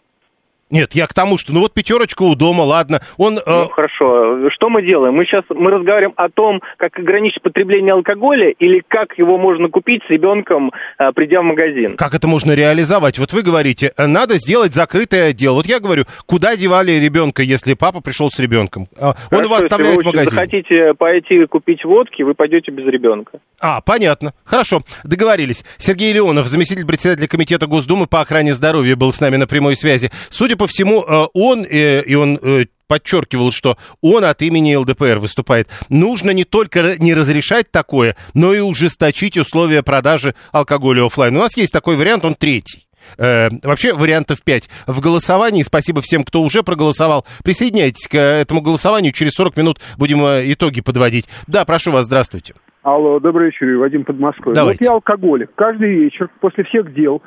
Нет, 0.69 0.93
я 0.93 1.07
к 1.07 1.13
тому, 1.13 1.37
что 1.37 1.51
ну 1.53 1.61
вот 1.61 1.73
пятерочка 1.73 2.23
у 2.23 2.35
дома, 2.35 2.61
ладно. 2.61 3.01
Он... 3.17 3.37
э, 3.37 3.41
Ну, 3.45 3.67
хорошо. 3.69 4.49
Что 4.51 4.69
мы 4.69 4.81
делаем? 4.85 5.15
Мы 5.15 5.25
сейчас 5.25 5.43
мы 5.49 5.71
разговариваем 5.71 6.13
о 6.15 6.29
том, 6.29 6.61
как 6.77 6.97
ограничить 6.99 7.41
потребление 7.41 7.93
алкоголя 7.93 8.49
или 8.51 8.83
как 8.87 9.17
его 9.17 9.37
можно 9.37 9.69
купить 9.69 10.03
с 10.07 10.09
ребенком, 10.09 10.71
э, 10.99 11.11
придя 11.13 11.41
в 11.41 11.45
магазин. 11.45 11.97
Как 11.97 12.13
это 12.13 12.27
можно 12.27 12.51
реализовать? 12.53 13.17
Вот 13.17 13.33
вы 13.33 13.41
говорите, 13.41 13.93
э, 13.97 14.05
надо 14.05 14.35
сделать 14.37 14.73
закрытый 14.73 15.27
отдел. 15.29 15.55
Вот 15.55 15.65
я 15.65 15.79
говорю, 15.79 16.05
куда 16.25 16.55
девали 16.55 16.91
ребенка, 16.93 17.41
если 17.41 17.73
папа 17.73 18.01
пришел 18.01 18.29
с 18.29 18.39
ребенком? 18.39 18.87
А, 18.99 19.09
Он 19.09 19.15
Хорошо, 19.29 19.43
его 19.45 19.55
если 19.55 19.65
оставляет 19.65 19.95
вы 19.97 20.01
в 20.03 20.05
магазине. 20.05 20.31
захотите 20.31 20.93
пойти 20.97 21.45
купить 21.45 21.83
водки, 21.83 22.21
вы 22.23 22.33
пойдете 22.35 22.71
без 22.71 22.85
ребенка. 22.85 23.39
А, 23.59 23.81
понятно. 23.81 24.33
Хорошо, 24.45 24.81
договорились. 25.03 25.63
Сергей 25.77 26.13
Леонов, 26.13 26.47
заместитель 26.47 26.85
председателя 26.85 27.27
Комитета 27.27 27.65
Госдумы 27.67 28.05
по 28.07 28.21
охране 28.21 28.53
здоровья, 28.53 28.95
был 28.95 29.11
с 29.11 29.19
нами 29.19 29.37
на 29.37 29.47
прямой 29.47 29.75
связи. 29.75 30.11
Судя 30.29 30.55
по 30.59 30.67
всему, 30.67 31.01
э, 31.01 31.27
он, 31.33 31.63
э, 31.63 32.03
и 32.03 32.15
он 32.15 32.37
э, 32.41 32.65
подчеркивал, 32.87 33.51
что 33.51 33.77
он 34.01 34.25
от 34.25 34.41
имени 34.41 34.75
ЛДПР 34.75 35.19
выступает. 35.19 35.69
Нужно 35.87 36.31
не 36.31 36.43
только 36.43 36.99
не 36.99 37.13
разрешать 37.13 37.71
такое, 37.71 38.15
но 38.33 38.53
и 38.53 38.59
ужесточить 38.59 39.37
условия 39.37 39.83
продажи 39.83 40.35
алкоголя 40.51 41.05
оффлайн. 41.05 41.35
У 41.37 41.39
нас 41.39 41.55
есть 41.55 41.71
такой 41.71 41.95
вариант, 41.95 42.25
он 42.25 42.35
третий. 42.35 42.85
Э, 43.17 43.47
вообще 43.63 43.93
вариантов 43.93 44.43
5 44.43 44.69
в 44.87 44.99
голосовании. 44.99 45.61
Спасибо 45.61 46.01
всем, 46.01 46.25
кто 46.25 46.41
уже 46.41 46.61
проголосовал. 46.61 47.25
Присоединяйтесь 47.41 48.09
к 48.09 48.15
этому 48.15 48.61
голосованию. 48.61 49.13
Через 49.13 49.31
40 49.35 49.55
минут 49.55 49.79
будем 49.97 50.19
итоги 50.19 50.81
подводить. 50.81 51.25
Да, 51.47 51.63
прошу 51.63 51.91
вас, 51.91 52.05
здравствуйте. 52.05 52.53
Алло, 52.83 53.19
добрый 53.21 53.47
вечер, 53.47 53.77
Вадим 53.77 54.03
Подмосковье. 54.03 54.55
Давайте. 54.55 54.83
Вот 54.83 54.89
я 54.89 54.93
алкоголик. 54.95 55.51
Каждый 55.55 55.95
вечер 55.95 56.29
после 56.41 56.65
всех 56.65 56.93
дел 56.93 57.21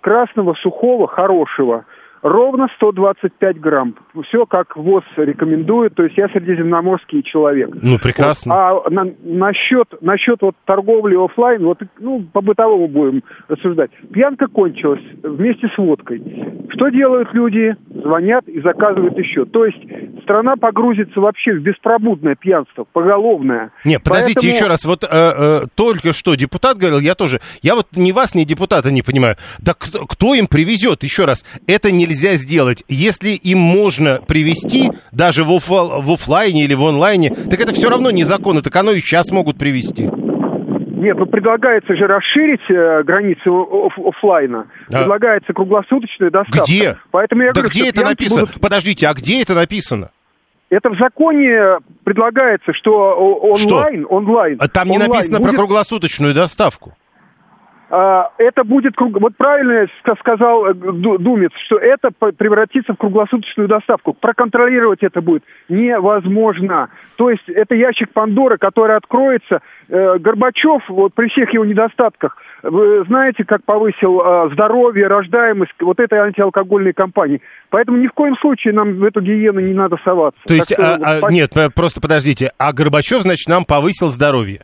красного, 0.00 0.54
сухого, 0.62 1.06
хорошего 1.06 1.84
ровно 2.22 2.68
125 2.76 3.60
грамм. 3.60 3.94
Все 4.28 4.46
как 4.46 4.76
ВОЗ 4.76 5.04
рекомендует, 5.16 5.94
то 5.94 6.04
есть 6.04 6.16
я 6.16 6.28
средиземноморский 6.28 7.22
человек. 7.22 7.70
Ну, 7.82 7.98
прекрасно. 7.98 8.54
Вот. 8.54 8.86
А 8.86 8.90
на, 8.90 9.06
насчет, 9.22 9.88
насчет 10.00 10.40
вот 10.42 10.56
торговли 10.64 11.16
оффлайн, 11.16 11.64
вот, 11.64 11.78
ну, 11.98 12.24
по-бытовому 12.32 12.88
будем 12.88 13.22
рассуждать. 13.48 13.90
Пьянка 14.12 14.46
кончилась 14.48 15.02
вместе 15.22 15.68
с 15.74 15.78
водкой. 15.78 16.22
Что 16.70 16.88
делают 16.88 17.32
люди? 17.32 17.74
Звонят 17.90 18.46
и 18.48 18.60
заказывают 18.60 19.16
еще. 19.18 19.44
То 19.44 19.64
есть 19.64 19.78
страна 20.22 20.56
погрузится 20.56 21.20
вообще 21.20 21.52
в 21.54 21.62
беспробудное 21.62 22.34
пьянство, 22.34 22.84
поголовное. 22.92 23.70
Не, 23.84 23.98
подождите 23.98 24.34
Поэтому- 24.40 24.54
еще 24.54 24.66
раз. 24.66 24.84
Вот 24.84 25.04
э, 25.04 25.08
э, 25.10 25.60
только 25.74 26.12
что 26.12 26.34
депутат 26.34 26.76
говорил, 26.78 27.00
я 27.00 27.14
тоже. 27.14 27.40
Я 27.62 27.74
вот 27.74 27.86
ни 27.96 28.12
вас, 28.12 28.34
ни 28.34 28.44
депутата 28.44 28.90
не 28.90 29.02
понимаю. 29.02 29.36
Да 29.58 29.74
кто, 29.74 30.06
кто 30.06 30.34
им 30.34 30.46
привезет? 30.46 31.02
Еще 31.02 31.24
раз, 31.24 31.44
это 31.66 31.90
нельзя 32.08 32.34
сделать. 32.34 32.84
Если 32.88 33.30
им 33.30 33.58
можно 33.58 34.18
привезти, 34.26 34.90
даже 35.12 35.44
в, 35.44 35.48
офф- 35.50 36.00
в 36.02 36.10
офлайне 36.12 36.64
или 36.64 36.74
в 36.74 36.84
онлайне, 36.84 37.30
так 37.30 37.60
это 37.60 37.72
все 37.72 37.88
равно 37.90 38.10
незаконно. 38.10 38.62
Так 38.62 38.74
оно 38.76 38.92
и 38.92 39.00
сейчас 39.00 39.30
могут 39.30 39.58
привезти. 39.58 40.04
Нет, 40.04 41.16
ну 41.16 41.26
предлагается 41.26 41.94
же 41.94 42.06
расширить 42.08 42.60
э, 42.68 43.02
границы 43.04 43.48
оф- 43.48 44.08
оффлайна. 44.08 44.66
А. 44.92 44.98
Предлагается 44.98 45.52
круглосуточная 45.52 46.30
доставка. 46.30 46.64
Где? 46.66 46.96
Поэтому 47.12 47.42
я 47.42 47.52
да 47.52 47.60
говорю, 47.60 47.70
где 47.70 47.88
это 47.88 48.02
написано? 48.02 48.40
будут- 48.46 48.60
Подождите, 48.60 49.06
а 49.06 49.14
где 49.14 49.40
это 49.42 49.54
написано? 49.54 50.10
Это 50.70 50.90
в 50.90 50.98
законе 50.98 51.78
предлагается, 52.04 52.72
что 52.74 52.90
о- 53.16 53.54
Что? 53.56 53.76
онлайн, 53.76 54.06
онлайн. 54.10 54.56
А 54.60 54.68
Там 54.68 54.88
не 54.88 54.94
онлайн 54.94 55.12
написано 55.12 55.38
про 55.38 55.46
будет, 55.48 55.56
круглосуточную 55.58 56.34
доставку. 56.34 56.94
А, 57.90 58.30
это 58.38 58.64
будет 58.64 58.94
круг- 58.96 59.18
вот 59.20 59.36
правильно 59.36 59.86
сказал 60.20 60.66
э, 60.66 60.74
Ду- 60.74 61.18
Думец, 61.18 61.52
что 61.66 61.76
это 61.78 62.10
превратится 62.36 62.92
в 62.92 62.96
круглосуточную 62.96 63.68
доставку. 63.68 64.12
Проконтролировать 64.12 65.02
это 65.02 65.20
будет 65.22 65.42
невозможно. 65.68 66.88
То 67.16 67.30
есть 67.30 67.48
это 67.48 67.74
ящик 67.74 68.12
Пандоры, 68.12 68.58
который 68.58 68.96
откроется. 68.96 69.60
Э, 69.88 70.18
Горбачев, 70.18 70.82
вот 70.88 71.14
при 71.14 71.28
всех 71.28 71.52
его 71.52 71.64
недостатках, 71.64 72.36
вы 72.62 73.04
знаете, 73.06 73.44
как 73.44 73.64
повысил 73.64 74.20
э, 74.20 74.50
здоровье, 74.52 75.06
рождаемость 75.08 75.72
вот 75.80 75.98
этой 75.98 76.18
антиалкогольной 76.18 76.92
кампании. 76.92 77.40
Поэтому 77.70 77.98
ни 77.98 78.06
в 78.06 78.12
коем 78.12 78.36
случае 78.36 78.74
нам 78.74 78.94
в 78.94 79.04
эту 79.04 79.20
гиену 79.20 79.60
не 79.60 79.74
надо 79.74 79.96
соваться. 80.04 80.40
То 80.46 80.54
есть, 80.54 80.68
Так 80.76 80.78
что, 80.78 80.94
а- 81.04 81.26
а, 81.26 81.32
нет, 81.32 81.52
просто 81.74 82.00
подождите. 82.00 82.52
А 82.58 82.72
Горбачев, 82.72 83.22
значит, 83.22 83.48
нам 83.48 83.64
повысил 83.64 84.08
здоровье. 84.08 84.60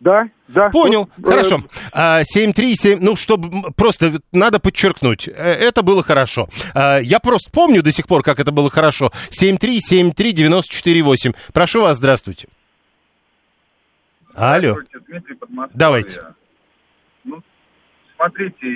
Да, 0.00 0.28
да. 0.48 0.70
Понял, 0.70 1.08
Вот, 1.18 1.28
э, 1.28 1.30
хорошо. 1.36 1.62
А, 1.92 2.22
737, 2.24 2.98
ну, 3.02 3.16
чтобы 3.16 3.70
просто 3.76 4.20
надо 4.32 4.58
подчеркнуть, 4.58 5.28
э, 5.28 5.32
это 5.32 5.82
было 5.82 6.02
хорошо. 6.02 6.48
А, 6.74 6.98
Я 7.00 7.20
просто 7.20 7.50
помню 7.50 7.82
до 7.82 7.92
сих 7.92 8.06
пор, 8.06 8.22
как 8.22 8.40
это 8.40 8.50
было 8.50 8.70
хорошо. 8.70 9.10
7373948. 9.30 11.34
Прошу 11.52 11.82
вас, 11.82 11.98
здравствуйте. 11.98 12.48
Алло. 14.34 14.70
Здравствуйте, 14.72 15.00
Дмитрий. 15.06 15.36
Давайте. 15.74 16.22
Ну, 17.24 17.42
смотрите, 18.16 18.66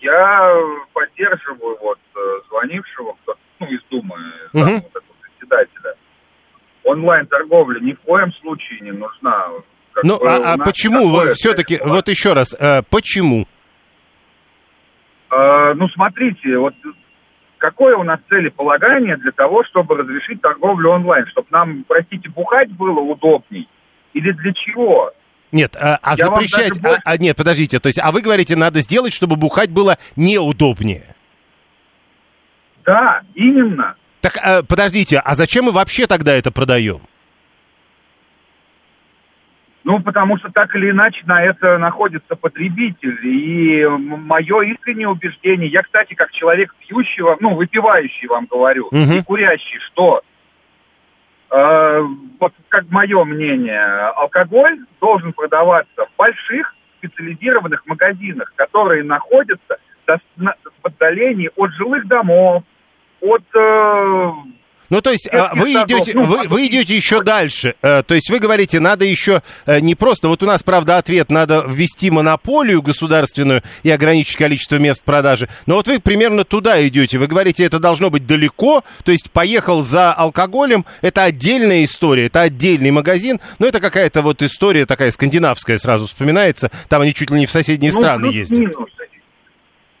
я 0.00 0.54
поддерживаю 0.92 1.76
вот 1.80 1.98
э, 2.14 2.18
звонившего, 2.50 3.16
кто- 3.22 3.34
ну, 3.58 3.66
из 3.66 3.80
Думы, 3.90 4.14
Мгм. 4.52 4.64
самого 4.64 4.80
такого 4.90 5.16
председателя. 5.22 5.94
Онлайн-торговля 6.84 7.80
ни 7.80 7.94
в 7.94 8.00
коем 8.02 8.32
случае 8.34 8.78
не 8.80 8.92
нужна. 8.92 9.48
Ну, 10.02 10.20
а, 10.24 10.54
а 10.54 10.58
почему 10.58 11.12
такое 11.12 11.34
все-таки, 11.34 11.76
средство. 11.76 11.94
вот 11.94 12.08
еще 12.08 12.32
раз, 12.32 12.54
э, 12.58 12.82
почему? 12.88 13.46
Э, 15.30 15.74
ну, 15.74 15.88
смотрите, 15.88 16.58
вот 16.58 16.74
какое 17.58 17.96
у 17.96 18.02
нас 18.02 18.20
целеполагание 18.28 19.16
для 19.16 19.32
того, 19.32 19.64
чтобы 19.64 19.96
разрешить 19.96 20.40
торговлю 20.40 20.90
онлайн? 20.90 21.26
Чтобы 21.28 21.48
нам, 21.50 21.84
простите, 21.86 22.28
бухать 22.30 22.70
было 22.70 23.00
удобней? 23.00 23.68
Или 24.14 24.32
для 24.32 24.52
чего? 24.52 25.12
Нет, 25.52 25.76
а, 25.76 25.98
а 26.02 26.10
Я 26.10 26.26
запрещать... 26.26 26.68
даже 26.68 26.80
больше- 26.80 27.02
А, 27.04 27.10
а, 27.12 27.16
нет, 27.16 27.36
подождите, 27.36 27.78
то 27.78 27.86
есть, 27.86 27.98
а 27.98 28.10
вы 28.12 28.20
говорите, 28.20 28.56
надо 28.56 28.80
сделать, 28.80 29.14
чтобы 29.14 29.36
бухать 29.36 29.70
было 29.70 29.96
неудобнее. 30.16 31.14
Да, 32.84 33.22
именно. 33.34 33.96
Так, 34.20 34.38
а, 34.42 34.62
подождите, 34.62 35.18
а 35.18 35.34
зачем 35.34 35.66
мы 35.66 35.72
вообще 35.72 36.06
тогда 36.06 36.34
это 36.34 36.50
продаем? 36.50 37.00
Ну, 39.88 40.00
потому 40.00 40.36
что 40.36 40.50
так 40.50 40.76
или 40.76 40.90
иначе 40.90 41.22
на 41.24 41.42
это 41.42 41.78
находится 41.78 42.36
потребитель. 42.36 43.18
И 43.26 43.86
мое 43.86 44.60
искреннее 44.64 45.08
убеждение, 45.08 45.70
я, 45.70 45.82
кстати, 45.82 46.12
как 46.12 46.30
человек 46.32 46.74
вам- 47.22 47.38
ну, 47.40 47.54
выпивающий 47.54 48.28
вам 48.28 48.44
говорю, 48.44 48.88
Мгм. 48.92 49.12
и 49.12 49.22
курящий, 49.22 49.78
что 49.86 50.20
э, 51.50 52.04
вот 52.38 52.52
как 52.68 52.84
мое 52.90 53.24
мнение, 53.24 53.82
алкоголь 53.82 54.78
должен 55.00 55.32
продаваться 55.32 56.04
в 56.04 56.16
больших 56.18 56.74
специализированных 56.98 57.86
магазинах, 57.86 58.52
которые 58.56 59.04
находятся 59.04 59.78
в 60.06 60.86
отдалении 60.86 61.50
от 61.56 61.72
жилых 61.72 62.06
домов, 62.06 62.62
от 63.22 63.42
э, 63.54 64.32
Ну, 64.90 65.02
то 65.02 65.10
есть, 65.10 65.28
а, 65.30 65.52
вы 65.54 65.72
идете, 65.72 66.12
ну, 66.14 66.24
вы, 66.24 66.48
вы 66.48 66.66
идете 66.66 66.96
еще 66.96 67.22
дальше. 67.22 67.74
Э, 67.82 68.02
То 68.02 68.14
есть 68.14 68.30
вы 68.30 68.38
говорите, 68.38 68.80
надо 68.80 69.04
еще 69.04 69.42
э, 69.66 69.80
не 69.80 69.94
просто, 69.94 70.28
вот 70.28 70.42
у 70.42 70.46
нас, 70.46 70.62
правда, 70.62 70.96
ответ, 70.96 71.30
надо 71.30 71.64
ввести 71.68 72.10
монополию 72.10 72.80
государственную 72.80 73.62
и 73.82 73.90
ограничить 73.90 74.36
количество 74.36 74.76
мест 74.76 75.04
продажи, 75.04 75.48
но 75.66 75.74
вот 75.74 75.88
вы 75.88 76.00
примерно 76.00 76.44
туда 76.44 76.86
идете. 76.86 77.18
Вы 77.18 77.26
говорите, 77.26 77.64
это 77.64 77.78
должно 77.78 78.08
быть 78.10 78.26
далеко, 78.26 78.82
то 79.04 79.12
есть 79.12 79.30
поехал 79.30 79.82
за 79.82 80.12
алкоголем, 80.12 80.86
это 81.02 81.24
отдельная 81.24 81.84
история, 81.84 82.26
это 82.26 82.40
отдельный 82.40 82.90
магазин, 82.90 83.40
но 83.58 83.66
это 83.66 83.80
какая-то 83.80 84.22
вот 84.22 84.42
история 84.42 84.86
такая 84.86 85.10
скандинавская 85.10 85.78
сразу 85.78 86.06
вспоминается, 86.06 86.70
там 86.88 87.02
они 87.02 87.12
чуть 87.12 87.30
ли 87.30 87.38
не 87.38 87.46
в 87.46 87.50
соседние 87.50 87.92
Ну, 87.92 87.98
страны 87.98 88.26
ездят. 88.26 88.72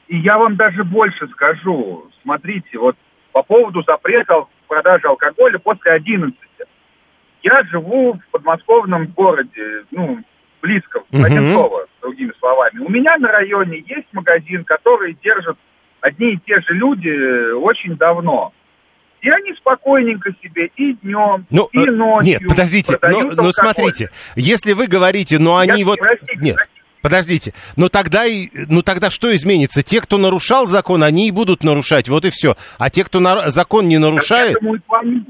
И 0.08 0.16
я 0.18 0.38
вам 0.38 0.56
даже 0.56 0.84
больше 0.84 1.28
скажу. 1.28 2.06
Смотрите, 2.22 2.78
вот 2.78 2.96
по 3.32 3.42
поводу 3.42 3.82
запрета 3.86 4.46
продажи 4.68 5.06
алкоголя 5.08 5.58
после 5.58 5.92
11. 5.92 6.34
Я 7.42 7.62
живу 7.64 8.14
в 8.14 8.30
подмосковном 8.30 9.06
городе, 9.06 9.84
ну, 9.90 10.18
близко, 10.62 11.00
в. 11.10 11.24
Одинцово, 11.24 11.86
другими 12.02 12.32
словами. 12.38 12.78
У 12.80 12.88
меня 12.88 13.16
на 13.18 13.28
районе 13.28 13.78
есть 13.86 14.06
магазин, 14.12 14.64
который 14.64 15.16
держат 15.22 15.56
одни 16.00 16.32
и 16.34 16.38
те 16.46 16.60
же 16.60 16.74
люди 16.74 17.08
э, 17.08 17.52
очень 17.54 17.96
давно. 17.96 18.52
И 19.20 19.28
они 19.30 19.52
спокойненько 19.54 20.30
себе 20.42 20.70
и 20.76 20.92
днем, 20.94 21.44
Ну, 21.50 21.68
и 21.72 21.80
э, 21.86 21.90
ночью 21.90 22.38
нет, 22.40 22.48
подождите, 22.48 22.98
но, 23.02 23.08
но 23.08 23.18
алкоголь. 23.26 23.52
смотрите, 23.52 24.10
если 24.36 24.74
вы 24.74 24.86
говорите, 24.86 25.38
но 25.40 25.56
они 25.56 25.80
Я- 25.80 25.86
вот... 25.86 25.98
простите, 25.98 26.36
Нет, 26.40 26.54
простите. 26.56 26.77
Подождите, 27.02 27.52
но 27.76 27.88
тогда, 27.88 28.26
и, 28.26 28.48
ну 28.68 28.82
тогда 28.82 29.10
что 29.10 29.34
изменится? 29.34 29.82
Те, 29.82 30.00
кто 30.00 30.18
нарушал 30.18 30.66
закон, 30.66 31.02
они 31.02 31.28
и 31.28 31.32
будут 31.32 31.64
нарушать, 31.64 32.08
вот 32.08 32.24
и 32.24 32.30
все. 32.30 32.56
А 32.78 32.90
те, 32.90 33.04
кто 33.04 33.20
на- 33.20 33.50
закон 33.50 33.86
не 33.88 33.94
Я 33.94 34.00
нарушает... 34.00 34.54
к 34.54 34.56
этому 34.58 34.74
и 34.74 34.78
клоню. 34.80 35.24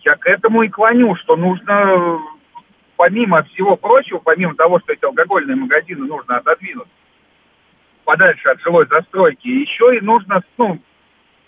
Я 0.00 0.16
к 0.16 0.26
этому 0.26 0.62
и 0.62 0.68
клоню, 0.68 1.14
что 1.16 1.36
нужно, 1.36 2.18
помимо 2.96 3.42
всего 3.44 3.76
прочего, 3.76 4.18
помимо 4.18 4.54
того, 4.54 4.80
что 4.80 4.92
эти 4.92 5.04
алкогольные 5.04 5.56
магазины 5.56 6.06
нужно 6.06 6.36
отодвинуть 6.38 6.88
подальше 8.04 8.48
от 8.48 8.60
жилой 8.62 8.86
застройки, 8.88 9.46
еще 9.46 9.96
и 9.96 10.00
нужно, 10.00 10.42
ну, 10.58 10.80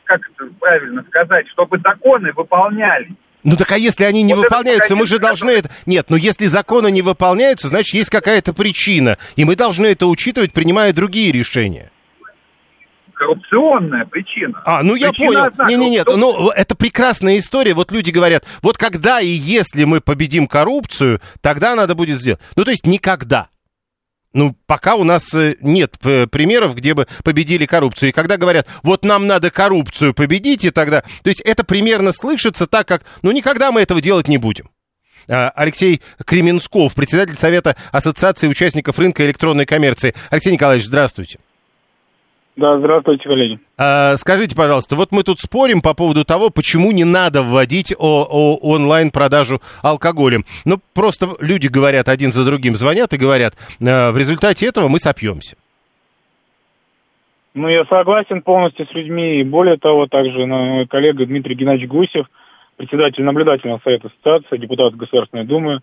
как 0.05 0.21
это 0.31 0.49
правильно 0.61 1.03
сказать, 1.03 1.49
чтобы 1.49 1.79
законы 1.79 2.33
выполнялись. 2.33 3.11
Ну 3.45 3.57
так 3.57 3.71
а 3.73 3.79
если 3.79 4.05
они 4.05 4.23
не 4.23 4.35
Вот 4.35 4.45
выполняются, 4.45 4.97
мы 4.97 5.07
же 5.07 5.19
должны 5.19 5.51
это... 5.51 5.71
Нет, 5.85 6.07
ну 6.09 6.17
если 6.17 6.47
законы 6.47 6.91
не 6.91 7.03
выполняются, 7.03 7.69
значит 7.69 7.95
есть 7.95 8.09
какая-то 8.11 8.55
причина. 8.55 9.19
И 9.37 9.45
мы 9.45 9.55
должны 9.55 9.87
это 9.87 10.07
учитывать, 10.07 10.53
принимая 10.55 10.93
другие 10.95 11.31
решения. 11.31 11.91
Коррупционная 13.13 14.07
причина. 14.07 14.61
А, 14.65 14.83
ну 14.83 14.97
я 14.97 15.11
Причина 15.11 15.29
понял. 15.29 15.45
одна, 15.45 15.69
Не-не-не, 15.69 16.03
коррупцион- 16.03 16.17
ну 16.17 16.51
это 16.51 16.75
прекрасная 16.75 17.39
история. 17.39 17.75
Вот 17.75 17.93
люди 17.93 18.11
говорят, 18.11 18.45
вот 18.61 18.77
когда 18.77 19.21
и 19.21 19.29
если 19.29 19.85
мы 19.85 20.01
победим 20.01 20.47
коррупцию, 20.49 21.21
тогда 21.41 21.77
надо 21.77 21.95
будет 21.95 22.19
сделать. 22.19 22.41
Ну 22.57 22.65
то 22.65 22.71
есть 22.71 22.87
никогда. 22.87 23.49
Ну, 24.35 24.57
пока 24.67 24.97
у 24.97 25.05
нас 25.05 25.33
э, 25.33 25.57
нет 25.61 25.97
э, 26.03 26.27
примеров, 26.27 26.75
где 26.75 26.93
бы 26.93 27.07
победили 27.23 27.67
коррупцию. 27.67 28.09
И 28.09 28.13
когда 28.13 28.37
говорят, 28.37 28.67
вот 28.83 29.05
нам 29.05 29.29
надо 29.29 29.51
коррупцию 29.51 30.13
победить, 30.13 30.65
и 30.65 30.71
тогда... 30.71 31.03
То 31.23 31.29
есть 31.29 31.41
это 31.41 31.63
примерно 31.63 32.13
слышится 32.13 32.67
так, 32.67 32.87
как, 32.89 33.05
ну, 33.23 33.31
никогда 33.31 33.71
мы 33.71 33.81
этого 33.81 34.01
делать 34.01 34.27
не 34.27 34.39
будем. 34.39 34.71
А, 35.29 35.51
Алексей 35.55 36.03
Кременсков, 36.27 36.95
председатель 36.95 37.37
Совета 37.37 37.77
Ассоциации 37.93 38.49
участников 38.49 38.99
рынка 38.99 39.25
электронной 39.25 39.67
коммерции. 39.67 40.15
Алексей 40.31 40.53
Николаевич, 40.53 40.87
здравствуйте. 40.87 41.39
Да, 42.57 42.79
здравствуйте, 42.79 43.29
коллеги. 43.29 43.59
А, 43.77 44.17
Скажите, 44.17 44.55
пожалуйста, 44.55 44.95
вот 44.95 45.11
мы 45.11 45.25
тут 45.25 45.41
спорим 45.41 45.83
по 45.83 45.93
поводу 45.93 46.25
того, 46.25 46.51
почему 46.51 46.93
не 46.93 47.03
надо 47.05 47.43
вводить 47.43 47.93
о- 47.99 48.27
о- 48.31 48.59
онлайн-продажу 48.63 49.61
алкоголем. 49.83 50.45
Ну, 50.65 50.79
просто 50.95 51.35
люди 51.41 51.67
говорят, 51.67 52.09
один 52.09 52.31
за 52.31 52.45
другим 52.45 52.75
звонят 52.77 53.13
и 53.13 53.17
говорят, 53.17 53.55
«А, 53.85 54.13
в 54.13 54.19
результате 54.19 54.67
этого 54.67 54.87
мы 54.89 54.99
сопьемся. 55.01 55.57
Ну, 57.55 57.69
я 57.69 57.85
согласен 57.87 58.43
полностью 58.43 58.87
с 58.87 58.95
людьми. 58.95 59.41
И 59.41 59.45
более 59.45 59.77
того, 59.77 60.07
также 60.07 60.47
ну, 60.47 60.65
мой 60.65 60.87
коллега 60.87 61.27
Дмитрий 61.27 61.55
Геннадьевич 61.57 61.89
Гусев, 61.91 62.27
председатель 62.77 63.23
наблюдательного 63.25 63.81
совета 63.83 64.09
ассоциации, 64.09 64.59
депутат 64.59 64.95
Государственной 64.95 65.45
Думы 65.45 65.81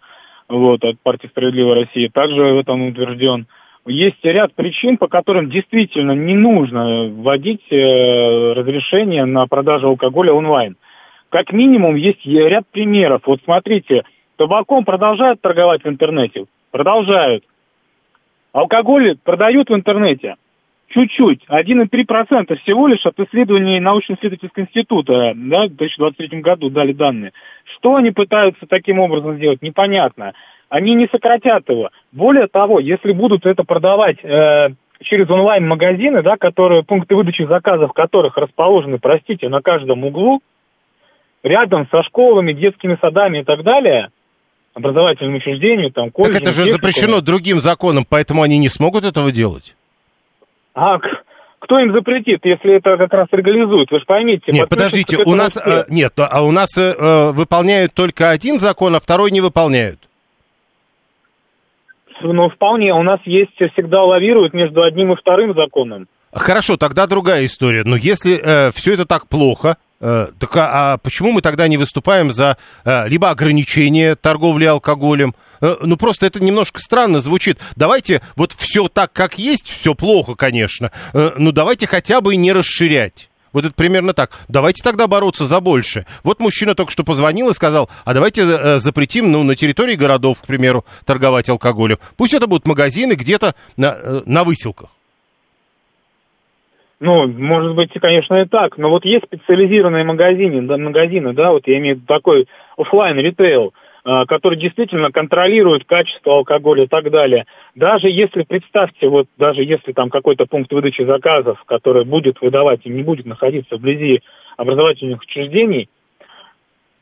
вот, 0.50 0.84
от 0.84 1.00
партии 1.02 1.28
«Справедливая 1.28 1.86
Россия», 1.86 2.10
также 2.14 2.42
в 2.42 2.60
этом 2.60 2.88
утвержден. 2.88 3.46
Есть 3.88 4.24
ряд 4.24 4.54
причин, 4.54 4.98
по 4.98 5.08
которым 5.08 5.50
действительно 5.50 6.12
не 6.12 6.36
нужно 6.36 7.10
вводить 7.10 7.63
э, 7.72 8.54
разрешение 8.54 9.26
на 9.26 9.48
продажу 9.48 9.88
алкоголя 9.88 10.34
онлайн. 10.34 10.76
Как 11.30 11.52
минимум 11.52 11.96
есть 11.96 12.24
ряд 12.26 12.67
примеров. 12.72 13.22
Вот 13.26 13.39
смотрите, 13.44 14.04
табаком 14.36 14.86
продолжают 14.86 15.41
торговать 15.41 15.84
в 15.84 15.88
интернете? 15.88 16.46
Продолжают. 16.70 17.44
Алкоголь 18.54 19.17
продают 19.24 19.70
в 19.70 19.74
интернете. 19.74 20.36
Чуть-чуть, 20.89 21.46
1,3% 21.48 22.56
всего 22.63 22.88
лишь 22.88 23.06
от 23.06 23.17
исследований 23.17 23.80
научно-исследовательского 23.80 24.65
института, 24.65 25.32
да, 25.36 25.67
в 25.67 25.76
2023 25.76 26.41
году 26.41 26.70
дали 26.70 26.91
данные. 26.91 27.32
Что 27.78 27.96
они 27.96 28.12
пытаются 28.12 28.67
таким 28.67 29.00
образом 29.00 29.38
сделать, 29.38 29.62
непонятно. 29.62 30.34
Они 30.72 30.96
не 30.96 31.08
сократят 31.12 31.68
его. 31.68 31.90
Более 32.14 32.48
того, 32.48 32.80
если 32.80 33.12
будут 33.12 33.46
это 33.46 33.64
продавать 33.66 34.24
э, 34.24 34.70
через 35.04 35.30
онлайн-магазины, 35.30 36.24
да, 36.24 36.38
которые, 36.38 36.84
пункты 36.84 37.14
выдачи 37.14 37.46
заказов 37.46 37.92
которых 37.92 38.38
расположены, 38.38 38.98
простите, 38.98 39.50
на 39.50 39.62
каждом 39.62 40.06
углу, 40.06 40.40
рядом 41.44 41.90
со 41.92 42.02
школами, 42.04 42.54
детскими 42.54 42.98
садами 43.02 43.42
и 43.42 43.44
так 43.44 43.64
далее, 43.64 44.12
образовательными 44.74 45.40
учреждениями, 45.40 45.90
там, 45.90 46.06
Так 46.06 46.14
колледжами, 46.14 46.42
это 46.42 46.52
же 46.54 46.72
запрещено 46.72 47.20
другим 47.20 47.60
законом, 47.60 48.06
поэтому 48.10 48.42
они 48.42 48.58
не 48.58 48.70
смогут 48.70 49.04
этого 49.04 49.30
делать. 49.34 49.76
А 50.74 51.00
кто 51.60 51.80
им 51.80 51.92
запретит, 51.92 52.46
если 52.46 52.78
это 52.78 52.96
как 52.96 53.12
раз 53.12 53.28
легализует? 53.34 53.92
Вы 53.92 54.00
же 54.00 54.06
поймите. 54.06 54.54
Нет, 54.54 54.70
подождите, 54.70 55.18
у 55.26 55.36
нас... 55.36 55.58
э, 55.58 55.84
нет, 55.90 56.14
а 56.18 56.46
у 56.46 56.52
нас 56.52 56.78
э, 56.78 56.96
э, 56.98 57.32
выполняют 57.32 57.94
только 57.94 58.30
один 58.30 58.58
закон, 58.58 58.96
а 58.96 59.02
второй 59.02 59.32
не 59.32 59.42
выполняют. 59.42 60.00
Ну, 62.24 62.50
вполне. 62.50 62.94
У 62.94 63.04
нас 63.04 63.20
есть 63.26 63.56
всегда 63.56 64.04
лавируют 64.04 64.54
между 64.54 64.84
одним 64.84 65.14
и 65.14 65.16
вторым 65.16 65.56
законом. 65.56 66.08
Хорошо, 66.32 66.78
тогда 66.78 67.08
другая 67.08 67.46
история. 67.46 67.84
Но 67.84 67.96
если 67.96 68.72
все 68.72 68.94
это 68.94 69.06
так 69.06 69.28
плохо, 69.28 69.76
э, 70.02 70.28
так 70.40 70.56
а, 70.58 70.94
а 70.94 70.98
почему 70.98 71.32
мы 71.32 71.42
тогда 71.42 71.68
не 71.68 71.78
выступаем 71.78 72.32
за 72.32 72.58
э, 72.84 73.08
либо 73.08 73.30
ограничение 73.30 74.16
торговли 74.16 74.66
алкоголем? 74.66 75.36
Э, 75.62 75.76
ну 75.82 75.96
просто 75.96 76.26
это 76.26 76.44
немножко 76.44 76.80
странно 76.80 77.20
звучит. 77.20 77.60
Давайте 77.76 78.22
вот 78.36 78.52
все 78.52 78.88
так, 78.88 79.14
как 79.14 79.38
есть, 79.38 79.68
все 79.68 79.96
плохо, 79.96 80.36
конечно. 80.36 80.92
Э, 81.14 81.32
ну 81.38 81.52
давайте 81.52 81.88
хотя 81.88 82.20
бы 82.22 82.36
не 82.36 82.52
расширять. 82.52 83.30
Вот 83.54 83.66
это 83.66 83.74
примерно 83.74 84.14
так. 84.14 84.32
Давайте 84.48 84.84
тогда 84.84 85.08
бороться 85.08 85.46
за 85.46 85.60
больше. 85.60 86.06
Вот 86.24 86.40
мужчина 86.40 86.76
только 86.76 86.92
что 86.92 87.04
позвонил 87.04 87.50
и 87.50 87.54
сказал, 87.54 87.90
а 88.06 88.14
давайте 88.14 88.42
э, 88.44 88.78
запретим, 88.78 89.32
ну, 89.32 89.44
на 89.44 89.56
территории 89.56 89.96
городов, 89.96 90.42
к 90.42 90.48
примеру, 90.48 90.86
торговать 91.06 91.50
алкоголем. 91.50 91.98
Пусть 92.18 92.34
это 92.34 92.48
будут 92.48 92.66
магазины 92.66 93.14
где-то 93.14 93.54
на, 93.78 93.96
э, 93.96 94.22
на 94.26 94.44
выселках. 94.44 94.90
Ну, 97.02 97.28
может 97.28 97.76
быть, 97.76 97.92
конечно, 98.00 98.36
и 98.42 98.46
так. 98.46 98.78
Но 98.78 98.92
вот 98.92 99.06
есть 99.06 99.26
специализированные 99.26 100.04
магазины, 100.04 100.62
да, 100.62 100.78
магазины, 100.78 101.34
да, 101.34 101.52
вот 101.52 101.64
я 101.66 101.80
имею 101.80 101.96
в 101.96 101.98
виду 102.00 102.08
такой 102.08 102.48
офлайн 102.78 103.18
ритейл. 103.18 103.74
А, 104.04 104.26
который 104.26 104.58
действительно 104.58 105.12
контролирует 105.12 105.86
качество 105.86 106.34
алкоголя 106.34 106.86
и 106.86 106.88
так 106.88 107.12
далее. 107.12 107.46
Даже 107.76 108.10
если, 108.10 108.44
представьте, 108.44 109.08
вот 109.08 109.28
даже 109.38 109.64
если 109.64 109.92
там 109.92 110.10
какой-то 110.10 110.46
пункт 110.46 110.72
выдачи 110.74 111.04
заказов, 111.04 111.64
который 111.66 112.04
будет 112.04 112.42
выдавать 112.42 112.82
и 112.84 112.90
не 112.90 113.04
будет 113.04 113.26
находиться 113.26 113.78
вблизи 113.78 114.22
образовательных 114.58 115.22
учреждений, 115.22 115.88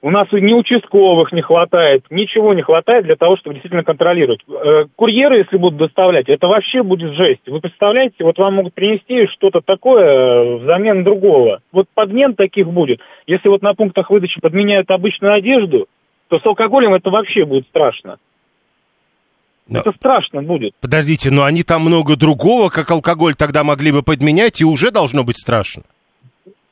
у 0.01 0.11
нас 0.11 0.27
ни 0.31 0.53
участковых 0.53 1.33
не 1.33 1.41
хватает, 1.41 2.05
ничего 2.09 2.53
не 2.53 2.61
хватает 2.61 3.05
для 3.05 3.15
того, 3.15 3.35
чтобы 3.37 3.55
действительно 3.55 3.83
контролировать. 3.83 4.39
Э, 4.47 4.85
курьеры, 4.95 5.39
если 5.39 5.57
будут 5.57 5.77
доставлять, 5.77 6.29
это 6.29 6.47
вообще 6.47 6.83
будет 6.83 7.13
жесть. 7.15 7.41
Вы 7.47 7.59
представляете, 7.59 8.23
вот 8.23 8.37
вам 8.37 8.55
могут 8.55 8.73
принести 8.73 9.27
что-то 9.27 9.59
такое 9.61 10.05
э, 10.05 10.55
взамен 10.57 11.03
другого. 11.03 11.59
Вот 11.73 11.87
подмен 11.93 12.35
таких 12.35 12.67
будет. 12.67 13.01
Если 13.27 13.49
вот 13.49 13.61
на 13.61 13.73
пунктах 13.73 14.09
выдачи 14.09 14.39
подменяют 14.39 14.89
обычную 14.89 15.33
одежду, 15.33 15.87
то 16.29 16.39
с 16.39 16.45
алкоголем 16.45 16.93
это 16.93 17.09
вообще 17.09 17.43
будет 17.43 17.67
страшно. 17.67 18.17
Но... 19.67 19.79
Это 19.79 19.91
страшно 19.91 20.41
будет. 20.41 20.73
Подождите, 20.81 21.29
но 21.29 21.43
они 21.43 21.63
там 21.63 21.81
много 21.83 22.15
другого, 22.15 22.69
как 22.69 22.89
алкоголь, 22.89 23.35
тогда 23.35 23.63
могли 23.63 23.91
бы 23.91 24.01
подменять, 24.01 24.61
и 24.61 24.65
уже 24.65 24.89
должно 24.89 25.23
быть 25.23 25.37
страшно. 25.37 25.83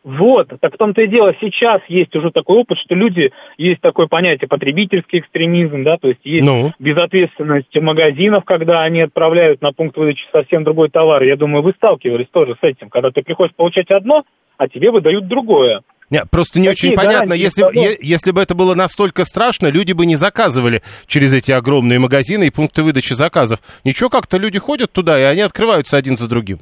Вот, 0.04 0.48
так 0.62 0.74
в 0.74 0.78
том-то 0.78 1.02
и 1.02 1.08
дело, 1.08 1.36
сейчас 1.42 1.82
есть 1.90 2.16
уже 2.16 2.32
такой 2.32 2.60
опыт, 2.60 2.78
что 2.80 2.96
люди, 2.96 3.34
есть 3.58 3.82
такое 3.82 4.08
понятие 4.08 4.48
потребительский 4.48 5.20
экстремизм, 5.20 5.84
да, 5.84 5.98
то 5.98 6.08
есть 6.08 6.22
есть 6.24 6.46
ну. 6.46 6.72
безответственность 6.80 7.76
магазинов, 7.76 8.46
когда 8.46 8.84
они 8.84 9.02
отправляют 9.02 9.62
на 9.62 9.74
пункт 9.74 9.98
выдачи 9.98 10.24
совсем 10.32 10.64
другой 10.64 10.90
товар. 10.90 11.24
Я 11.24 11.36
думаю, 11.36 11.62
вы 11.62 11.74
сталкивались 11.74 12.28
тоже 12.32 12.56
с 12.56 12.64
этим, 12.64 12.90
когда 12.90 13.12
ты 13.12 13.22
приходишь 13.22 13.54
получать 13.54 13.92
одно, 13.92 14.24
а 14.58 14.70
тебе 14.70 14.92
выдают 14.92 15.28
другое. 15.28 15.82
Нет, 16.10 16.30
просто 16.30 16.60
не 16.60 16.68
Какие 16.68 16.92
очень 16.92 16.98
понятно, 16.98 17.34
если, 17.34 17.64
е, 17.78 17.98
если 18.02 18.32
бы 18.32 18.42
это 18.42 18.56
было 18.56 18.76
настолько 18.76 19.26
страшно, 19.26 19.68
люди 19.68 19.92
бы 19.92 20.06
не 20.06 20.16
заказывали 20.16 20.82
через 21.06 21.34
эти 21.34 21.52
огромные 21.52 22.00
магазины 22.00 22.48
и 22.48 22.50
пункты 22.50 22.84
выдачи 22.84 23.14
заказов. 23.14 23.60
Ничего, 23.84 24.10
как-то 24.10 24.38
люди 24.38 24.58
ходят 24.58 24.92
туда, 24.92 25.20
и 25.20 25.24
они 25.24 25.42
открываются 25.42 25.98
один 25.98 26.18
за 26.18 26.28
другим. 26.28 26.62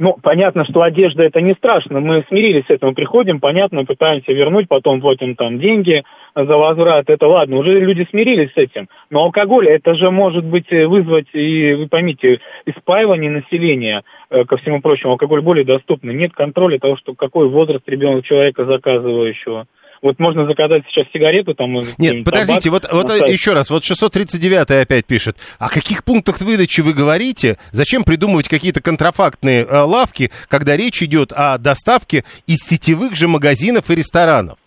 Ну, 0.00 0.16
понятно, 0.22 0.64
что 0.64 0.80
одежда 0.80 1.24
это 1.24 1.42
не 1.42 1.52
страшно. 1.52 2.00
Мы 2.00 2.24
смирились 2.28 2.64
с 2.64 2.70
этим, 2.70 2.94
приходим, 2.94 3.38
понятно, 3.38 3.84
пытаемся 3.84 4.32
вернуть, 4.32 4.66
потом 4.66 5.02
платим 5.02 5.36
там 5.36 5.58
деньги 5.58 6.04
за 6.34 6.56
возврат. 6.56 7.10
Это 7.10 7.26
ладно, 7.26 7.58
уже 7.58 7.78
люди 7.78 8.08
смирились 8.08 8.50
с 8.54 8.56
этим. 8.56 8.88
Но 9.10 9.24
алкоголь, 9.24 9.68
это 9.68 9.94
же 9.96 10.10
может 10.10 10.46
быть 10.46 10.72
э, 10.72 10.86
вызвать, 10.86 11.26
и 11.34 11.74
вы 11.74 11.86
поймите, 11.86 12.40
испаивание 12.64 13.30
населения, 13.30 14.02
э, 14.30 14.46
ко 14.46 14.56
всему 14.56 14.80
прочему, 14.80 15.12
алкоголь 15.12 15.42
более 15.42 15.66
доступный. 15.66 16.14
Нет 16.14 16.32
контроля 16.32 16.78
того, 16.78 16.96
что 16.96 17.14
какой 17.14 17.50
возраст 17.50 17.86
ребенка 17.86 18.26
человека 18.26 18.64
заказывающего. 18.64 19.66
Вот 20.02 20.18
можно 20.18 20.46
заказать 20.46 20.82
сейчас 20.88 21.06
сигарету 21.12 21.54
там. 21.54 21.78
Нет, 21.98 22.24
подождите, 22.24 22.70
табак, 22.70 22.90
вот, 22.90 23.04
вот 23.04 23.28
еще 23.28 23.52
раз, 23.52 23.68
вот 23.68 23.84
639 23.84 24.70
опять 24.70 25.04
пишет. 25.04 25.36
О 25.58 25.68
каких 25.68 26.04
пунктах 26.04 26.40
выдачи 26.40 26.80
вы 26.80 26.94
говорите? 26.94 27.58
Зачем 27.70 28.04
придумывать 28.04 28.48
какие-то 28.48 28.80
контрафактные 28.80 29.64
э, 29.64 29.78
лавки, 29.80 30.30
когда 30.48 30.74
речь 30.74 31.02
идет 31.02 31.32
о 31.32 31.58
доставке 31.58 32.24
из 32.46 32.60
сетевых 32.66 33.14
же 33.14 33.28
магазинов 33.28 33.90
и 33.90 33.94
ресторанов? 33.94 34.58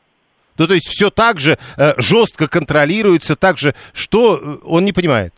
Ну, 0.60 0.68
то 0.68 0.76
есть 0.76 0.88
все 0.88 1.10
так 1.10 1.40
же 1.40 1.58
э, 1.78 1.94
жестко 1.98 2.48
контролируется, 2.48 3.36
так 3.36 3.58
же, 3.58 3.74
что 3.94 4.38
э, 4.38 4.58
он 4.64 4.86
не 4.86 4.94
понимает. 4.94 5.34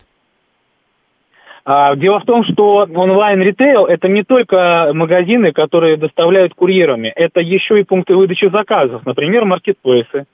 А, 1.68 1.96
дело 1.96 2.20
в 2.20 2.24
том, 2.24 2.44
что 2.44 2.86
онлайн-ритейл– 2.94 3.86
это 3.88 4.06
не 4.06 4.22
только 4.22 4.92
магазины, 4.94 5.50
которые 5.50 5.96
доставляют 5.96 6.54
курьерами, 6.54 7.08
это 7.08 7.40
еще 7.40 7.80
и 7.80 7.82
пункты 7.82 8.14
выдачи 8.14 8.48
заказов, 8.48 9.04
например, 9.04 9.44
маркетплейсы. 9.46 10.26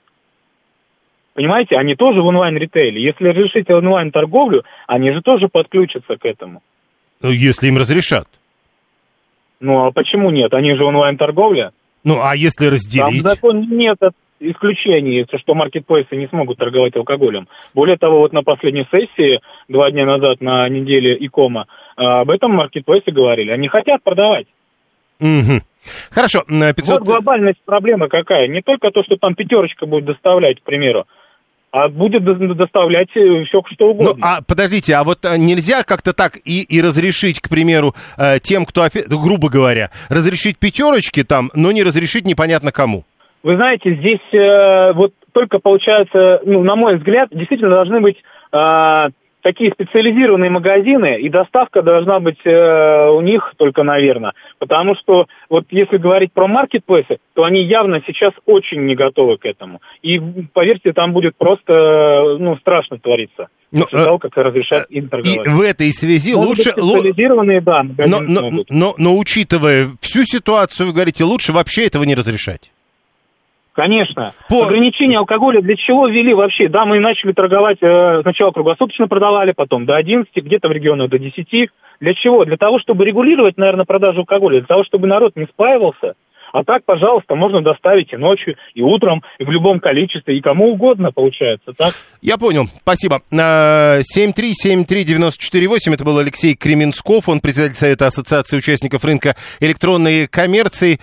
Понимаете, 1.33 1.75
они 1.75 1.95
тоже 1.95 2.21
в 2.21 2.27
онлайн-ритейле. 2.27 3.03
Если 3.03 3.29
разрешить 3.29 3.67
онлайн-торговлю, 3.71 4.63
они 4.85 5.11
же 5.11 5.21
тоже 5.23 5.47
подключатся 5.47 6.17
к 6.17 6.23
этому. 6.23 6.61
Ну, 7.23 7.31
если 7.31 7.67
им 7.67 7.77
разрешат. 7.77 8.27
Ну, 9.59 9.87
а 9.87 9.91
почему 9.91 10.29
нет? 10.29 10.53
Они 10.53 10.75
же 10.75 10.83
онлайн-торговля. 10.83 11.71
Ну, 12.03 12.19
а 12.21 12.35
если 12.35 12.67
разделить? 12.67 13.23
Там 13.23 13.33
закон 13.33 13.61
нет 13.71 13.97
исключений, 14.51 15.25
что 15.39 15.53
маркетплейсы 15.53 16.15
не 16.15 16.27
смогут 16.27 16.57
торговать 16.57 16.95
алкоголем. 16.95 17.47
Более 17.73 17.97
того, 17.97 18.19
вот 18.19 18.33
на 18.33 18.43
последней 18.43 18.87
сессии, 18.91 19.39
два 19.67 19.91
дня 19.91 20.05
назад 20.05 20.41
на 20.41 20.67
неделе 20.69 21.15
ИКОМа, 21.19 21.65
а, 21.95 22.21
об 22.21 22.29
этом 22.29 22.51
маркетплейсы 22.51 23.11
говорили. 23.11 23.51
Они 23.51 23.67
хотят 23.67 24.03
продавать. 24.03 24.47
Угу. 25.19 25.61
Хорошо, 26.11 26.43
500... 26.47 26.99
Вот 26.99 27.07
глобальность 27.07 27.59
проблемы 27.65 28.07
какая. 28.07 28.47
Не 28.47 28.61
только 28.61 28.89
то, 28.91 29.03
что 29.03 29.15
там 29.17 29.35
пятерочка 29.35 29.85
будет 29.85 30.05
доставлять, 30.05 30.59
к 30.59 30.63
примеру, 30.63 31.05
а 31.71 31.89
будет 31.89 32.23
доставлять 32.23 33.09
э, 33.15 33.45
все 33.45 33.61
что 33.73 33.89
угодно. 33.89 34.13
Ну, 34.15 34.19
а 34.21 34.41
подождите, 34.41 34.93
а 34.93 35.03
вот 35.03 35.25
э, 35.25 35.37
нельзя 35.37 35.83
как-то 35.83 36.13
так 36.13 36.37
и, 36.45 36.61
и 36.61 36.81
разрешить, 36.81 37.41
к 37.41 37.49
примеру, 37.49 37.95
э, 38.15 38.39
тем, 38.39 38.65
кто, 38.65 38.87
грубо 39.07 39.49
говоря, 39.49 39.89
разрешить 40.07 40.59
пятерочки 40.59 41.23
там, 41.23 41.49
но 41.55 41.71
не 41.71 41.81
разрешить 41.81 42.25
непонятно 42.25 42.71
кому? 42.71 43.05
Вы 43.43 43.57
знаете, 43.57 43.95
здесь 43.95 44.33
э, 44.33 44.93
вот 44.93 45.13
только 45.33 45.59
получается, 45.59 46.41
ну, 46.45 46.63
на 46.63 46.75
мой 46.75 46.97
взгляд, 46.97 47.29
действительно 47.31 47.71
должны 47.71 47.99
быть 47.99 48.17
э, 48.53 49.07
такие 49.41 49.71
специализированные 49.71 50.49
магазины, 50.49 51.19
и 51.19 51.27
доставка 51.27 51.81
должна 51.81 52.21
быть 52.21 52.39
э, 52.45 53.09
у 53.09 53.19
них 53.19 53.53
только, 53.57 53.83
наверное. 53.83 54.31
Потому 54.59 54.95
что 54.95 55.25
вот 55.49 55.65
если 55.71 55.97
говорить 55.97 56.31
про 56.31 56.47
маркетплейсы, 56.47 57.17
то 57.33 57.43
они 57.43 57.63
явно 57.65 58.01
сейчас 58.07 58.31
очень 58.45 58.85
не 58.85 58.95
готовы 58.95 59.37
к 59.37 59.45
этому. 59.45 59.81
И 60.01 60.19
поверьте, 60.53 60.93
там 60.93 61.11
будет 61.11 61.35
просто 61.37 62.37
ну, 62.39 62.55
страшно 62.57 62.97
твориться. 62.97 63.47
Ну, 63.73 63.81
после 63.81 64.05
того, 64.05 64.19
как 64.19 64.37
разрешат 64.37 64.85
им 64.89 65.09
торговать. 65.09 65.47
И 65.47 65.49
в 65.49 65.59
этой 65.59 65.91
связи 65.91 66.33
Могут 66.33 66.49
лучше... 66.49 66.71
Специализированные, 66.71 67.59
да, 67.59 67.83
но, 68.05 68.19
но, 68.21 68.49
но, 68.69 68.93
но 68.97 69.17
учитывая 69.17 69.87
всю 69.99 70.23
ситуацию, 70.25 70.87
вы 70.87 70.93
говорите, 70.93 71.23
лучше 71.23 71.51
вообще 71.51 71.87
этого 71.87 72.03
не 72.03 72.15
разрешать. 72.15 72.71
Конечно. 73.73 74.33
По... 74.49 74.65
Ограничение 74.65 75.17
алкоголя 75.17 75.61
для 75.61 75.75
чего 75.75 76.07
ввели 76.07 76.33
вообще? 76.33 76.69
Да, 76.69 76.85
мы 76.85 76.99
начали 76.99 77.31
торговать, 77.31 77.79
э, 77.81 78.21
сначала 78.21 78.51
круглосуточно 78.51 79.07
продавали, 79.07 79.51
потом 79.51 79.85
до 79.85 79.95
11, 79.95 80.31
где-то 80.35 80.69
в 80.69 80.71
регионах 80.71 81.09
до 81.09 81.17
10. 81.17 81.69
Для 81.99 82.13
чего? 82.13 82.45
Для 82.45 82.57
того, 82.57 82.79
чтобы 82.79 83.05
регулировать, 83.05 83.57
наверное, 83.57 83.85
продажу 83.85 84.19
алкоголя, 84.19 84.59
для 84.59 84.67
того, 84.67 84.83
чтобы 84.83 85.07
народ 85.07 85.35
не 85.35 85.45
спаивался. 85.45 86.13
А 86.53 86.63
так, 86.63 86.85
пожалуйста, 86.85 87.33
можно 87.33 87.63
доставить 87.63 88.13
и 88.13 88.17
ночью, 88.17 88.55
и 88.75 88.83
утром, 88.83 89.23
и 89.39 89.43
в 89.43 89.49
любом 89.49 89.79
количестве, 89.79 90.37
и 90.37 90.41
кому 90.41 90.73
угодно, 90.73 91.11
получается, 91.11 91.73
так? 91.75 91.95
Я 92.21 92.37
понял, 92.37 92.67
спасибо. 92.81 93.21
7373948, 93.31 95.95
это 95.95 96.05
был 96.05 96.19
Алексей 96.19 96.55
Кременсков, 96.55 97.27
он 97.27 97.39
председатель 97.39 97.73
Совета 97.73 98.05
Ассоциации 98.05 98.57
участников 98.57 99.03
рынка 99.03 99.35
электронной 99.61 100.27
коммерции. 100.27 100.99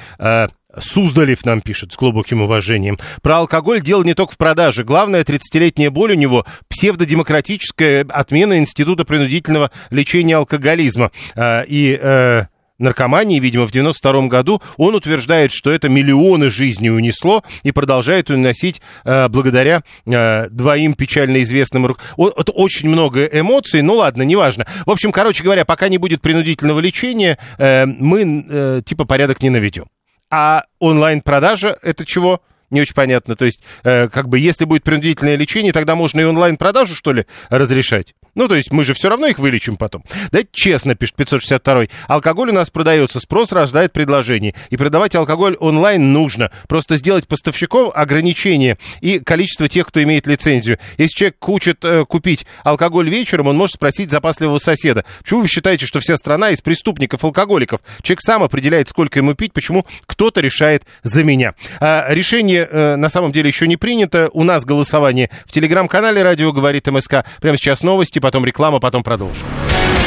Суздалев 0.78 1.44
нам 1.44 1.61
пишет 1.61 1.92
с 1.92 1.96
глубоким 1.96 2.42
уважением. 2.42 2.98
Про 3.22 3.38
алкоголь 3.38 3.83
дело 3.83 4.02
не 4.02 4.14
только 4.14 4.35
в 4.35 4.38
продаже. 4.38 4.85
Главное, 4.85 5.22
30-летняя 5.22 5.90
боль 5.90 6.12
у 6.12 6.16
него 6.16 6.46
псевдодемократическая 6.68 8.06
отмена 8.09 8.59
института 8.59 9.04
принудительного 9.04 9.70
лечения 9.90 10.37
алкоголизма. 10.37 11.11
А, 11.35 11.62
и 11.62 11.98
э, 12.00 12.44
наркомании, 12.80 13.38
видимо, 13.38 13.66
в 13.66 13.70
92 13.70 14.26
году. 14.26 14.61
Он 14.76 14.94
утверждает, 14.94 15.52
что 15.52 15.70
это 15.70 15.88
миллионы 15.88 16.50
жизней 16.50 16.90
унесло 16.90 17.44
и 17.62 17.70
продолжает 17.70 18.30
уносить 18.30 18.80
э, 19.04 19.28
благодаря 19.28 19.83
э, 20.06 20.48
двоим 20.50 20.94
печально 20.94 21.42
известным... 21.42 21.87
Это 21.87 22.52
очень 22.52 22.88
много 22.88 23.24
эмоций, 23.26 23.83
ну 23.83 23.96
ладно, 23.96 24.22
неважно. 24.22 24.66
В 24.87 24.90
общем, 24.90 25.12
короче 25.12 25.44
говоря, 25.44 25.64
пока 25.64 25.88
не 25.88 25.98
будет 25.98 26.22
принудительного 26.22 26.80
лечения, 26.80 27.38
э, 27.59 27.87
мы 27.87 28.46
э, 28.48 28.83
типа 28.85 29.04
порядок 29.04 29.42
не 29.42 29.50
наведем. 29.50 29.85
А 30.30 30.64
онлайн-продажа 30.78 31.76
это 31.82 32.06
чего? 32.06 32.40
Не 32.70 32.83
очень 32.83 32.94
понятно. 32.94 33.37
То 33.37 33.44
есть, 33.44 33.61
э, 33.85 34.09
как 34.09 34.28
бы, 34.28 34.38
если 34.38 34.64
будет 34.64 34.85
принудительное 34.85 35.37
лечение, 35.37 35.72
тогда 35.72 35.94
можно 35.94 36.20
и 36.20 36.24
онлайн-продажу, 36.24 36.94
что 36.94 37.12
ли, 37.12 37.26
разрешать? 37.48 38.14
Ну, 38.35 38.48
то 38.48 38.54
есть 38.54 38.70
мы 38.70 38.85
же 38.85 38.94
все 38.94 39.09
равно 39.09 39.26
их 39.26 39.38
вылечим 39.38 39.76
потом. 39.76 40.04
Да 40.30 40.40
честно, 40.52 40.94
пишет 40.94 41.16
562 41.16 41.87
Алкоголь 42.06 42.50
у 42.50 42.52
нас 42.52 42.70
продается, 42.70 43.20
спрос 43.20 43.52
рождает 43.52 43.92
предложение. 43.92 44.54
И 44.70 44.76
продавать 44.76 45.14
алкоголь 45.14 45.56
онлайн 45.56 46.12
нужно. 46.12 46.50
Просто 46.68 46.96
сделать 46.96 47.26
поставщиков 47.26 47.92
ограничение 47.94 48.78
и 49.00 49.18
количество 49.18 49.68
тех, 49.68 49.87
кто 49.88 50.02
имеет 50.02 50.26
лицензию. 50.26 50.78
Если 50.96 51.16
человек 51.16 51.37
хочет 51.40 51.85
э, 51.85 52.04
купить 52.04 52.46
алкоголь 52.62 53.09
вечером, 53.09 53.48
он 53.48 53.56
может 53.56 53.76
спросить 53.76 54.11
запасливого 54.11 54.59
соседа. 54.59 55.04
Почему 55.22 55.42
вы 55.42 55.48
считаете, 55.48 55.87
что 55.87 56.00
вся 56.00 56.16
страна 56.16 56.50
из 56.50 56.61
преступников-алкоголиков? 56.61 57.80
Человек 58.02 58.20
сам 58.22 58.42
определяет, 58.42 58.88
сколько 58.88 59.18
ему 59.18 59.35
пить, 59.35 59.52
почему 59.52 59.87
кто-то 60.06 60.40
решает 60.40 60.85
за 61.02 61.24
меня. 61.24 61.54
А, 61.80 62.06
решение 62.09 62.60
э, 62.70 62.96
на 62.96 63.09
самом 63.09 63.33
деле 63.33 63.49
еще 63.49 63.66
не 63.66 63.77
принято. 63.77 64.29
У 64.33 64.42
нас 64.42 64.64
голосование 64.64 65.31
в 65.46 65.53
телеграм-канале 65.53 66.23
«Радио 66.23 66.53
говорит 66.53 66.87
МСК». 66.87 67.25
Прямо 67.40 67.57
сейчас 67.57 67.83
новости 67.83 68.18
потом 68.18 68.44
реклама, 68.44 68.81
потом 68.81 69.03
продолжим. 69.03 69.46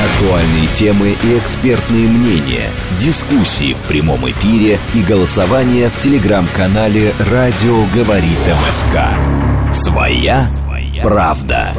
Актуальные 0.04 0.68
темы 0.74 1.16
и 1.24 1.38
экспертные 1.38 2.08
мнения, 2.08 2.70
дискуссии 3.00 3.74
в 3.74 3.82
прямом 3.84 4.30
эфире 4.30 4.80
и 4.94 5.02
голосование 5.02 5.90
в 5.90 6.00
телеграм-канале 6.00 7.14
«Радио 7.32 7.86
говорит 7.94 8.40
МСК». 8.68 9.74
Своя, 9.74 10.48
правда. 11.02 11.74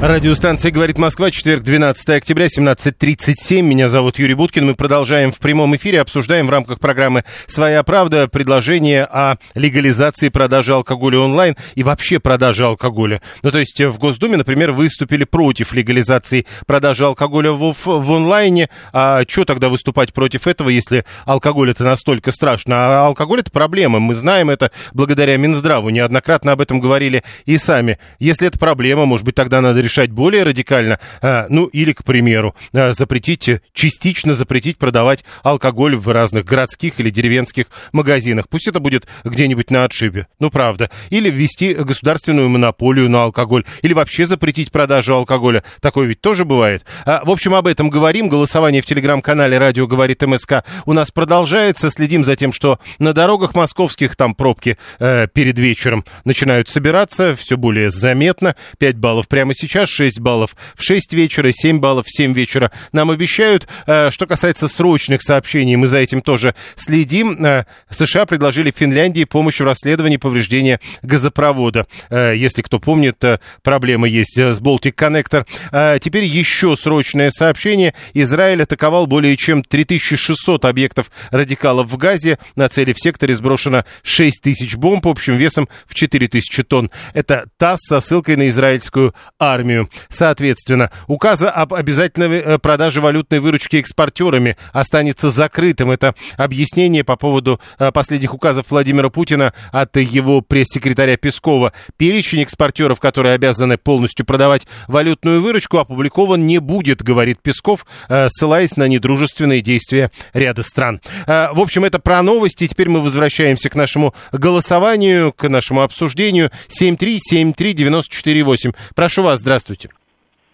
Радиостанция 0.00 0.70
«Говорит 0.70 0.96
Москва», 0.96 1.28
четверг, 1.32 1.64
12 1.64 2.10
октября, 2.10 2.46
17.37. 2.46 3.62
Меня 3.62 3.88
зовут 3.88 4.20
Юрий 4.20 4.34
Буткин. 4.34 4.64
Мы 4.64 4.76
продолжаем 4.76 5.32
в 5.32 5.40
прямом 5.40 5.74
эфире, 5.74 6.00
обсуждаем 6.00 6.46
в 6.46 6.50
рамках 6.50 6.78
программы 6.78 7.24
«Своя 7.48 7.82
правда» 7.82 8.28
предложение 8.28 9.06
о 9.06 9.38
легализации 9.56 10.28
продажи 10.28 10.72
алкоголя 10.72 11.18
онлайн 11.18 11.56
и 11.74 11.82
вообще 11.82 12.20
продажи 12.20 12.64
алкоголя. 12.64 13.20
Ну, 13.42 13.50
то 13.50 13.58
есть 13.58 13.80
в 13.80 13.98
Госдуме, 13.98 14.36
например, 14.36 14.70
выступили 14.70 15.24
против 15.24 15.72
легализации 15.72 16.46
продажи 16.64 17.04
алкоголя 17.04 17.50
в, 17.50 17.74
в 17.74 18.12
онлайне. 18.12 18.68
А 18.92 19.24
что 19.26 19.44
тогда 19.44 19.68
выступать 19.68 20.12
против 20.12 20.46
этого, 20.46 20.68
если 20.68 21.04
алкоголь 21.24 21.72
это 21.72 21.82
настолько 21.82 22.30
страшно? 22.30 22.76
А 22.76 23.06
алкоголь 23.08 23.40
это 23.40 23.50
проблема. 23.50 23.98
Мы 23.98 24.14
знаем 24.14 24.48
это 24.48 24.70
благодаря 24.92 25.36
Минздраву. 25.38 25.90
Неоднократно 25.90 26.52
об 26.52 26.60
этом 26.60 26.78
говорили 26.78 27.24
и 27.46 27.58
сами. 27.58 27.98
Если 28.20 28.46
это 28.46 28.60
проблема, 28.60 29.04
может 29.04 29.26
быть, 29.26 29.34
тогда 29.34 29.60
надо 29.60 29.87
решать 29.88 30.10
более 30.10 30.42
радикально, 30.42 31.00
а, 31.22 31.46
ну 31.48 31.64
или, 31.66 31.92
к 31.92 32.04
примеру, 32.04 32.54
а, 32.74 32.92
запретить, 32.92 33.50
частично 33.72 34.34
запретить 34.34 34.76
продавать 34.76 35.24
алкоголь 35.42 35.96
в 35.96 36.08
разных 36.08 36.44
городских 36.44 37.00
или 37.00 37.08
деревенских 37.08 37.66
магазинах. 37.92 38.48
Пусть 38.50 38.68
это 38.68 38.80
будет 38.80 39.06
где-нибудь 39.24 39.70
на 39.70 39.84
отшибе, 39.84 40.26
ну 40.38 40.50
правда. 40.50 40.90
Или 41.08 41.30
ввести 41.30 41.72
государственную 41.72 42.50
монополию 42.50 43.08
на 43.08 43.24
алкоголь, 43.24 43.64
или 43.80 43.94
вообще 43.94 44.26
запретить 44.26 44.70
продажу 44.70 45.14
алкоголя. 45.14 45.64
Такое 45.80 46.06
ведь 46.06 46.20
тоже 46.20 46.44
бывает. 46.44 46.84
А, 47.06 47.24
в 47.24 47.30
общем, 47.30 47.54
об 47.54 47.66
этом 47.66 47.88
говорим. 47.88 48.28
Голосование 48.28 48.82
в 48.82 48.86
телеграм-канале 48.86 49.56
«Радио 49.56 49.86
говорит 49.86 50.20
МСК» 50.20 50.64
у 50.84 50.92
нас 50.92 51.10
продолжается. 51.10 51.88
Следим 51.90 52.24
за 52.24 52.36
тем, 52.36 52.52
что 52.52 52.78
на 52.98 53.14
дорогах 53.14 53.54
московских 53.54 54.16
там 54.16 54.34
пробки 54.34 54.76
э, 54.98 55.28
перед 55.32 55.58
вечером 55.58 56.04
начинают 56.24 56.68
собираться. 56.68 57.34
Все 57.34 57.56
более 57.56 57.88
заметно. 57.88 58.54
5 58.78 58.96
баллов 58.98 59.28
прямо 59.28 59.54
сейчас 59.54 59.77
сейчас 59.78 59.90
6 59.90 60.20
баллов 60.20 60.56
в 60.76 60.82
6 60.82 61.12
вечера, 61.12 61.52
7 61.52 61.78
баллов 61.78 62.06
в 62.06 62.16
7 62.16 62.32
вечера. 62.32 62.72
Нам 62.92 63.10
обещают, 63.10 63.68
э, 63.86 64.10
что 64.10 64.26
касается 64.26 64.68
срочных 64.68 65.22
сообщений, 65.22 65.76
мы 65.76 65.86
за 65.86 65.98
этим 65.98 66.20
тоже 66.20 66.54
следим. 66.74 67.44
Э, 67.44 67.64
США 67.90 68.26
предложили 68.26 68.72
Финляндии 68.74 69.24
помощь 69.24 69.60
в 69.60 69.64
расследовании 69.64 70.16
повреждения 70.16 70.80
газопровода. 71.02 71.86
Э, 72.10 72.34
если 72.36 72.62
кто 72.62 72.80
помнит, 72.80 73.22
проблема 73.62 74.08
есть 74.08 74.38
с 74.38 74.60
Baltic 74.60 74.94
Connector. 74.94 75.98
Теперь 76.00 76.24
еще 76.24 76.76
срочное 76.76 77.30
сообщение. 77.30 77.94
Израиль 78.14 78.62
атаковал 78.62 79.06
более 79.06 79.36
чем 79.36 79.62
3600 79.62 80.64
объектов 80.64 81.10
радикалов 81.30 81.90
в 81.90 81.96
Газе. 81.96 82.38
На 82.56 82.68
цели 82.68 82.92
в 82.92 83.00
секторе 83.00 83.34
сброшено 83.34 83.84
6000 84.02 84.76
бомб 84.76 85.06
общим 85.06 85.36
весом 85.36 85.68
в 85.86 85.94
4000 85.94 86.62
тонн. 86.64 86.90
Это 87.14 87.46
ТАСС 87.56 87.80
со 87.86 88.00
ссылкой 88.00 88.36
на 88.36 88.48
израильскую 88.48 89.14
армию 89.38 89.67
армию. 89.68 89.90
Соответственно, 90.08 90.90
указа 91.06 91.50
об 91.50 91.74
обязательной 91.74 92.38
э, 92.38 92.58
продаже 92.58 93.00
валютной 93.00 93.40
выручки 93.40 93.76
экспортерами 93.76 94.56
останется 94.72 95.30
закрытым. 95.30 95.90
Это 95.90 96.14
объяснение 96.36 97.04
по 97.04 97.16
поводу 97.16 97.60
э, 97.78 97.92
последних 97.92 98.34
указов 98.34 98.66
Владимира 98.70 99.10
Путина 99.10 99.52
от 99.70 99.96
его 99.96 100.40
пресс-секретаря 100.40 101.16
Пескова. 101.16 101.72
Перечень 101.96 102.42
экспортеров, 102.42 103.00
которые 103.00 103.34
обязаны 103.34 103.76
полностью 103.76 104.24
продавать 104.24 104.66
валютную 104.86 105.42
выручку, 105.42 105.78
опубликован 105.78 106.46
не 106.46 106.58
будет, 106.58 107.02
говорит 107.02 107.40
Песков, 107.42 107.86
э, 108.08 108.28
ссылаясь 108.30 108.76
на 108.76 108.88
недружественные 108.88 109.60
действия 109.60 110.10
ряда 110.32 110.62
стран. 110.62 111.00
В 111.26 111.60
общем, 111.60 111.84
это 111.84 111.98
про 111.98 112.22
новости. 112.22 112.66
Теперь 112.66 112.88
мы 112.88 113.00
возвращаемся 113.00 113.68
к 113.68 113.74
нашему 113.74 114.14
голосованию, 114.32 115.32
к 115.32 115.48
нашему 115.48 115.82
обсуждению. 115.82 116.50
7373948. 116.68 118.74
Прошу 118.94 119.22
вас, 119.22 119.40
здравствуйте. 119.40 119.57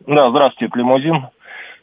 Да, 0.07 0.31
здравствуйте, 0.31 0.67
это 0.67 0.79
лимузин. 0.79 1.29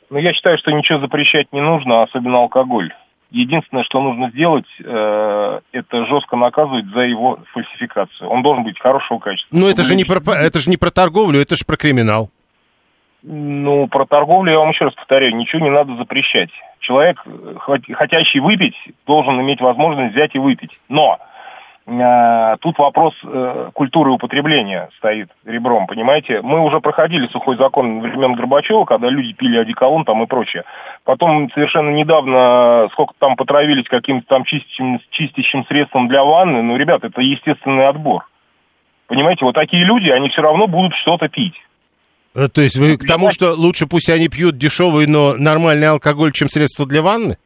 Ну, 0.09 0.17
я 0.17 0.33
считаю, 0.33 0.57
что 0.57 0.71
ничего 0.71 0.99
запрещать 0.99 1.47
не 1.51 1.61
нужно, 1.61 2.03
особенно 2.03 2.39
алкоголь. 2.39 2.93
Единственное, 3.31 3.83
что 3.83 4.01
нужно 4.01 4.29
сделать, 4.31 4.65
э, 4.83 5.59
это 5.71 6.05
жестко 6.05 6.35
наказывать 6.35 6.85
за 6.87 6.99
его 7.01 7.39
фальсификацию. 7.53 8.29
Он 8.29 8.43
должен 8.43 8.65
быть 8.65 8.77
хорошего 8.77 9.19
качества. 9.19 9.55
Ну, 9.57 9.69
это 9.69 9.83
же, 9.83 9.95
не 9.95 10.03
про, 10.03 10.19
это 10.33 10.59
же 10.59 10.69
не 10.69 10.75
про 10.75 10.91
торговлю, 10.91 11.39
это 11.39 11.55
же 11.55 11.63
про 11.65 11.77
криминал. 11.77 12.29
Ну, 13.23 13.87
про 13.87 14.05
торговлю 14.05 14.51
я 14.51 14.59
вам 14.59 14.71
еще 14.71 14.85
раз 14.85 14.93
повторяю, 14.95 15.35
ничего 15.35 15.61
не 15.61 15.69
надо 15.69 15.95
запрещать. 15.95 16.49
Человек, 16.79 17.23
хотящий 17.93 18.39
выпить, 18.39 18.75
должен 19.05 19.39
иметь 19.39 19.61
возможность 19.61 20.13
взять 20.13 20.35
и 20.35 20.39
выпить. 20.39 20.77
Но 20.89 21.19
Э, 21.19 21.30
тут 21.85 22.77
вопрос 22.77 23.13
э, 23.23 23.69
культуры 23.73 24.11
употребления 24.11 24.89
стоит 24.97 25.29
ребром, 25.45 25.87
понимаете? 25.87 26.41
Мы 26.41 26.59
уже 26.61 26.79
проходили 26.79 27.27
сухой 27.27 27.57
закон 27.57 28.01
времен 28.01 28.33
Горбачева, 28.33 28.85
когда 28.85 29.09
люди 29.09 29.33
пили 29.33 29.57
одеколон 29.57 30.05
там 30.05 30.21
и 30.21 30.27
прочее. 30.27 30.63
Потом 31.03 31.49
совершенно 31.53 31.89
недавно 31.89 32.87
сколько 32.91 33.13
там 33.17 33.35
потравились 33.35 33.87
каким-то 33.89 34.27
там 34.27 34.43
чистящим, 34.43 34.99
чистящим 35.09 35.65
средством 35.65 36.07
для 36.07 36.23
ванны. 36.23 36.61
Ну, 36.61 36.77
ребят, 36.77 37.03
это 37.03 37.19
естественный 37.19 37.87
отбор. 37.87 38.27
Понимаете, 39.07 39.43
вот 39.43 39.55
такие 39.55 39.83
люди, 39.83 40.09
они 40.09 40.29
все 40.29 40.41
равно 40.41 40.67
будут 40.67 40.93
что-то 41.01 41.27
пить. 41.29 41.55
Э, 42.35 42.47
то 42.47 42.61
есть 42.61 42.77
вы 42.77 42.97
к 42.97 43.05
тому, 43.05 43.31
что 43.31 43.53
лучше 43.53 43.87
пусть 43.87 44.09
они 44.09 44.29
пьют 44.29 44.57
дешевый, 44.57 45.07
но 45.07 45.33
нормальный 45.33 45.89
алкоголь, 45.89 46.31
чем 46.31 46.47
средство 46.47 46.85
для 46.85 47.01
ванны? 47.01 47.37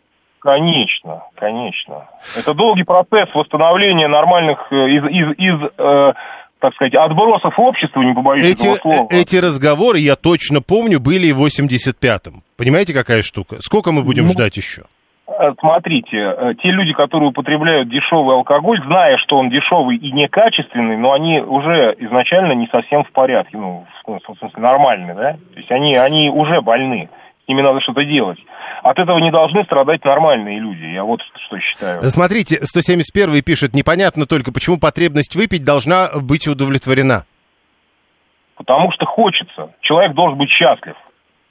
Конечно, 0.45 1.23
конечно. 1.33 2.05
Это 2.37 2.53
долгий 2.53 2.83
процесс 2.83 3.33
восстановления 3.33 4.07
нормальных 4.07 4.71
э, 4.71 4.75
из, 4.89 5.03
из, 5.05 5.39
из 5.39 5.55
э, 5.75 6.13
так 6.59 6.75
сказать, 6.75 6.93
отбросов 6.93 7.57
общества, 7.57 8.01
не 8.01 8.13
побоюсь 8.13 8.51
эти, 8.51 8.67
этого 8.67 8.75
слова. 8.75 9.07
Э, 9.09 9.21
эти 9.21 9.37
разговоры, 9.37 9.97
я 9.97 10.15
точно 10.15 10.61
помню, 10.61 10.99
были 10.99 11.31
в 11.31 11.43
85-м. 11.43 12.43
Понимаете, 12.59 12.93
какая 12.93 13.23
штука? 13.23 13.55
Сколько 13.59 13.91
мы 13.91 14.03
будем 14.03 14.25
ну, 14.25 14.33
ждать 14.33 14.55
еще? 14.55 14.83
Э, 15.27 15.51
смотрите, 15.59 16.53
те 16.61 16.69
люди, 16.69 16.93
которые 16.93 17.29
употребляют 17.29 17.89
дешевый 17.89 18.35
алкоголь, 18.35 18.79
зная, 18.85 19.17
что 19.25 19.37
он 19.37 19.49
дешевый 19.49 19.97
и 19.97 20.11
некачественный, 20.11 20.97
но 20.97 21.13
они 21.13 21.39
уже 21.39 21.95
изначально 21.97 22.53
не 22.53 22.67
совсем 22.67 23.03
в 23.03 23.11
порядке, 23.13 23.57
ну, 23.57 23.87
в 24.05 24.19
смысле, 24.37 24.61
нормальные, 24.61 25.15
да? 25.15 25.31
То 25.53 25.57
есть 25.57 25.71
они, 25.71 25.95
они 25.95 26.29
уже 26.29 26.61
больны, 26.61 27.09
с 27.45 27.47
ними 27.47 27.61
надо 27.61 27.79
что-то 27.81 28.03
делать. 28.03 28.39
От 28.83 28.97
этого 28.99 29.19
не 29.19 29.31
должны 29.31 29.63
страдать 29.63 30.03
нормальные 30.03 30.59
люди. 30.59 30.85
Я 30.85 31.03
вот 31.03 31.21
что 31.45 31.59
считаю. 31.59 32.01
Смотрите, 32.03 32.59
171 32.63 33.43
пишет, 33.43 33.73
непонятно 33.73 34.25
только, 34.25 34.51
почему 34.51 34.77
потребность 34.77 35.35
выпить 35.35 35.63
должна 35.63 36.09
быть 36.15 36.47
удовлетворена. 36.47 37.25
Потому 38.55 38.91
что 38.93 39.05
хочется. 39.05 39.71
Человек 39.81 40.13
должен 40.13 40.37
быть 40.37 40.49
счастлив. 40.49 40.95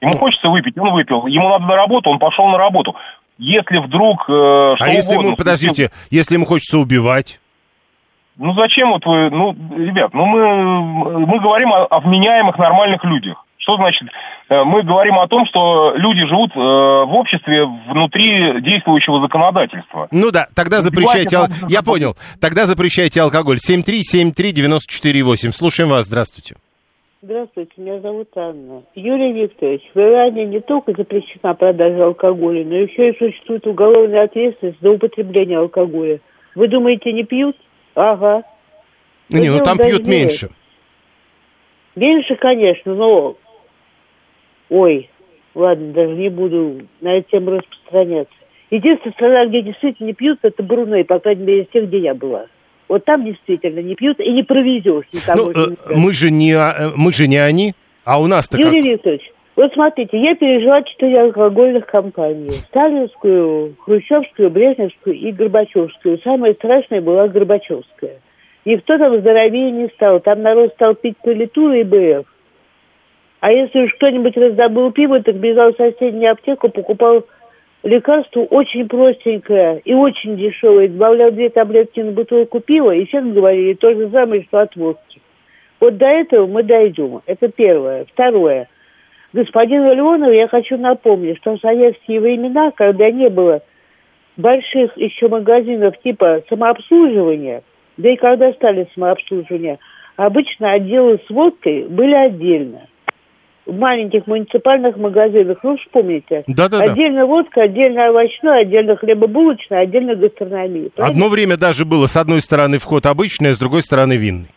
Ему 0.01 0.13
хочется 0.19 0.49
выпить, 0.51 0.77
он 0.77 0.93
выпил. 0.93 1.27
Ему 1.27 1.49
надо 1.49 1.65
на 1.65 1.77
работу, 1.77 2.11
он 2.11 2.19
пошел 2.19 2.47
на 2.49 2.59
работу. 2.59 2.97
Если 3.39 3.79
вдруг... 3.79 4.29
Э, 4.29 4.75
а 4.79 4.89
если 4.89 5.13
угодно, 5.15 5.29
ему, 5.29 5.37
подождите, 5.37 5.91
если 6.11 6.35
ему 6.35 6.47
хочется 6.47 6.79
убивать? 6.79 7.41
Ну 8.37 8.53
зачем 8.55 8.89
вот 8.89 9.05
вы, 9.07 9.31
ну, 9.31 9.53
ребят, 9.77 10.13
ну 10.13 10.25
мы, 10.27 11.27
мы 11.27 11.41
говорим 11.41 11.73
о, 11.73 11.85
о 11.85 12.01
вменяемых 12.01 12.59
нормальных 12.59 13.05
людях. 13.05 13.44
Что 13.65 13.77
значит? 13.77 14.09
Э, 14.51 14.63
мы 14.65 14.83
говорим 14.83 15.19
о 15.19 15.27
том, 15.27 15.47
что 15.47 15.95
люди 15.97 16.27
живут 16.27 16.51
э, 16.51 16.59
в 16.59 17.15
обществе 17.15 17.65
внутри 17.65 18.61
действующего 18.61 19.23
законодательства. 19.23 20.07
Ну 20.11 20.31
да, 20.31 20.49
тогда 20.55 20.83
запрещайте... 20.83 21.37
Ал... 21.37 21.47
Я 21.71 21.83
понял. 21.83 22.15
Тогда 22.43 22.67
запрещайте 22.67 23.23
алкоголь. 23.23 23.57
7373948. 23.57 25.53
Слушаем 25.53 25.89
вас. 25.89 26.05
Здравствуйте. 26.05 26.57
Здравствуйте, 27.23 27.73
меня 27.79 28.01
зовут 28.01 28.29
Анна. 28.37 28.83
Юрий 28.95 29.33
Викторович, 29.33 29.81
в 29.95 29.99
Иране 29.99 30.45
не 30.45 30.61
только 30.61 30.93
запрещена 30.93 31.55
продажа 31.55 32.05
алкоголя, 32.05 32.67
но 32.67 32.75
еще 32.75 33.09
и 33.09 33.19
существует 33.19 33.67
уголовная 33.67 34.25
ответственность 34.25 34.79
за 34.83 34.91
употребление 34.91 35.57
алкоголя. 35.57 36.21
Вы 36.55 36.69
думаете, 36.69 37.15
не 37.15 37.25
пьют? 37.25 37.57
Ага. 37.95 38.43
Не, 39.31 39.49
ну 39.49 39.61
там 39.61 39.79
пьют 39.79 40.07
меньше. 40.07 40.51
Меньше, 41.97 42.37
конечно, 42.37 42.95
но 42.95 43.37
Ой, 44.75 45.09
ладно, 45.55 45.93
даже 45.93 46.15
не 46.15 46.29
буду 46.31 46.81
на 47.01 47.19
эту 47.19 47.31
тему 47.31 47.53
распространяться. 47.53 48.35
Единственная 48.73 49.15
страна, 49.15 49.47
где 49.47 49.63
действительно 49.63 50.09
не 50.09 50.15
пьют, 50.15 50.41
это 50.43 50.65
Бруней, 50.65 51.05
по 51.05 51.21
крайней 51.21 51.45
мере, 51.45 51.63
из 51.63 51.69
тех, 51.69 51.87
где 51.87 51.99
я 51.99 52.15
была. 52.15 52.47
Вот 52.89 53.05
там 53.05 53.25
действительно 53.25 53.79
не 53.79 53.95
пьют 53.95 54.19
и 54.19 54.33
не 54.33 54.43
провезешь 54.43 55.05
никого. 55.13 55.53
Ну, 55.55 55.75
э, 55.75 55.77
мы, 55.95 56.13
же 56.13 56.33
не, 56.33 56.55
э, 56.55 56.91
мы 56.97 57.13
же 57.13 57.29
не 57.29 57.37
они, 57.37 57.75
а 58.05 58.21
у 58.21 58.27
нас-то 58.27 58.59
Юрий 58.59 58.81
как? 58.81 58.91
Викторович, 58.91 59.33
вот 59.55 59.73
смотрите, 59.75 60.21
я 60.21 60.35
пережила 60.35 60.83
четыре 60.83 61.21
алкогольных 61.21 61.87
кампании. 61.87 62.51
Сталинскую, 62.51 63.77
Хрущевскую, 63.79 64.51
Брежневскую 64.51 65.15
и 65.15 65.31
Горбачевскую. 65.31 66.19
Самая 66.25 66.55
страшная 66.55 67.01
была 67.01 67.29
Горбачевская. 67.29 68.17
Никто 68.65 68.99
там 68.99 69.21
здоровее 69.21 69.71
не 69.71 69.87
стал. 69.91 70.19
Там 70.19 70.43
народ 70.43 70.73
стал 70.73 70.97
пить 70.97 71.17
политуры 71.23 71.83
и 71.83 71.85
БФ. 71.85 72.27
А 73.45 73.53
если 73.53 73.83
уж 73.83 73.93
кто-нибудь 73.97 74.39
раздобыл 74.39 74.91
пиво, 74.91 75.23
так 75.23 75.35
бежал 75.35 75.75
в 75.75 75.77
соседнюю 75.77 76.33
аптеку, 76.33 76.71
покупал 76.71 77.27
лекарство 77.83 78.41
очень 78.41 78.89
простенькое 78.89 79.83
и 79.85 79.93
очень 79.93 80.39
дешевое. 80.39 80.89
Добавлял 80.89 81.31
две 81.31 81.51
таблетки 81.51 82.01
на 82.01 82.13
бутылку 82.13 82.61
пива, 82.61 82.93
и 82.93 83.05
все 83.05 83.21
говорили 83.21 83.75
то 83.75 83.93
же 83.93 84.09
самое, 84.09 84.45
что 84.45 84.61
от 84.61 84.75
водки. 84.77 85.21
Вот 85.79 85.99
до 85.99 86.07
этого 86.07 86.47
мы 86.47 86.63
дойдем. 86.63 87.21
Это 87.27 87.49
первое. 87.49 88.07
Второе. 88.15 88.67
Господину 89.35 89.95
Леонову 89.95 90.33
я 90.33 90.49
хочу 90.49 90.79
напомнить, 90.79 91.37
что 91.37 91.59
в 91.59 91.61
советские 91.61 92.21
времена, 92.21 92.71
когда 92.71 93.11
не 93.11 93.29
было 93.29 93.61
больших 94.39 94.97
еще 94.97 95.29
магазинов 95.29 96.01
типа 96.01 96.45
самообслуживания, 96.49 97.63
да 97.99 98.09
и 98.09 98.17
когда 98.17 98.55
стали 98.55 98.89
самообслуживания, 98.95 99.79
обычно 100.17 100.73
отделы 100.73 101.21
с 101.27 101.29
водкой 101.29 101.83
были 101.91 102.15
отдельно. 102.15 102.89
В 103.67 103.75
маленьких 103.75 104.27
муниципальных 104.27 104.97
магазинах, 104.99 105.59
ну, 105.63 105.79
вспомните. 105.79 106.45
Да-да-да. 106.47 106.93
Отдельно 106.93 107.25
водка, 107.25 107.63
отдельно 107.63 108.09
овощной, 108.09 108.61
отдельно 108.61 108.97
хлебобулочная, 108.97 109.81
отдельно 109.81 110.15
гастрономия. 110.15 110.91
Правильно? 110.91 111.07
Одно 111.07 111.29
время 111.29 111.57
даже 111.57 111.87
было 111.87 112.07
с 112.07 112.17
одной 112.17 112.43
стороны 112.43 112.79
вход 112.79 113.07
обычный, 113.07 113.51
а 113.51 113.55
с 113.55 113.59
другой 113.59 113.83
стороны 113.83 114.17
винный. 114.17 114.49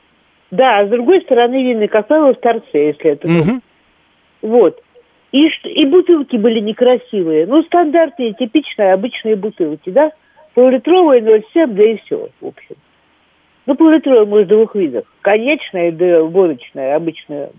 Да, 0.51 0.79
а 0.79 0.85
с 0.85 0.89
другой 0.89 1.21
стороны 1.21 1.55
винный, 1.63 1.87
как 1.87 2.07
правило, 2.07 2.33
в 2.33 2.39
торце, 2.39 2.87
если 2.87 3.11
это... 3.11 3.27
Мгм. 3.29 3.61
Вот. 4.41 4.81
И, 5.31 5.47
и 5.47 5.85
бутылки 5.87 6.35
были 6.37 6.59
некрасивые. 6.59 7.45
Ну, 7.47 7.63
стандартные, 7.63 8.33
типичные, 8.33 8.93
обычные 8.93 9.35
бутылки, 9.35 9.89
да? 9.89 10.11
Поллитровые 10.53 11.21
0,7, 11.21 11.67
да 11.67 11.83
и 11.83 11.97
все, 11.97 12.29
в 12.41 12.47
общем. 12.47 12.75
Ну, 13.65 13.75
поллитровые, 13.75 14.25
может, 14.25 14.47
в 14.47 14.49
двух 14.49 14.75
видах. 14.75 15.03
Конечная, 15.21 15.91
да 15.91 16.23
водочная, 16.23 16.95
обычная. 16.95 17.49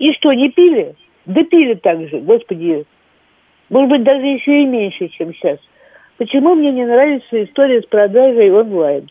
И 0.00 0.12
что, 0.14 0.32
не 0.32 0.50
пили? 0.50 0.96
Да 1.26 1.44
пили 1.44 1.74
так 1.74 2.08
же, 2.08 2.18
господи. 2.18 2.84
Может 3.68 3.90
быть, 3.90 4.02
даже 4.02 4.26
еще 4.26 4.62
и 4.62 4.66
меньше, 4.66 5.08
чем 5.08 5.32
сейчас. 5.34 5.58
Почему 6.16 6.54
мне 6.54 6.72
не 6.72 6.84
нравится 6.84 7.44
история 7.44 7.80
с 7.82 7.86
продажей 7.86 8.50
онлайн? 8.50 9.08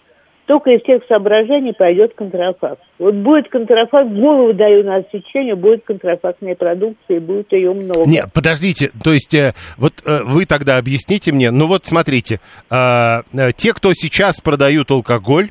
Только 0.48 0.72
из 0.72 0.82
тех 0.82 1.04
соображений 1.08 1.74
пойдет 1.74 2.16
контрафакт. 2.16 2.82
Вот 2.98 3.14
будет 3.14 3.50
контрафакт, 3.50 4.10
голову 4.10 4.52
даю 4.52 4.84
на 4.84 4.96
отсечение, 4.96 5.56
будет 5.56 5.84
контрафактная 5.84 6.56
продукция, 6.56 7.20
будет 7.20 7.54
ее 7.54 7.72
много. 7.72 8.10
Нет, 8.10 8.30
подождите, 8.34 8.92
то 9.04 9.14
есть 9.14 9.36
э, 9.36 9.54
вот 9.78 9.94
э, 10.06 10.22
вы 10.26 10.48
тогда 10.48 10.78
объясните 10.78 11.32
мне, 11.32 11.52
ну 11.52 11.68
вот 11.68 11.86
смотрите, 11.86 12.40
э, 12.72 13.22
э, 13.32 13.52
те, 13.56 13.74
кто 13.74 13.94
сейчас 13.94 14.42
продают 14.42 14.90
алкоголь, 14.90 15.50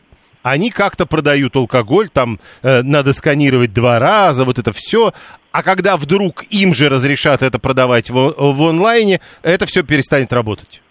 они 0.50 0.70
как-то 0.70 1.06
продают 1.06 1.56
алкоголь, 1.56 2.08
там 2.08 2.38
э, 2.62 2.82
надо 2.82 3.12
сканировать 3.12 3.72
два 3.72 3.98
раза, 3.98 4.44
вот 4.44 4.58
это 4.58 4.72
все, 4.72 5.12
а 5.52 5.62
когда 5.62 5.96
вдруг 5.96 6.44
им 6.50 6.74
же 6.74 6.88
разрешат 6.88 7.42
это 7.42 7.58
продавать 7.58 8.10
в, 8.10 8.34
в 8.36 8.62
онлайне, 8.62 9.20
это 9.42 9.66
все 9.66 9.82
перестанет 9.82 10.32
работать. 10.32 10.82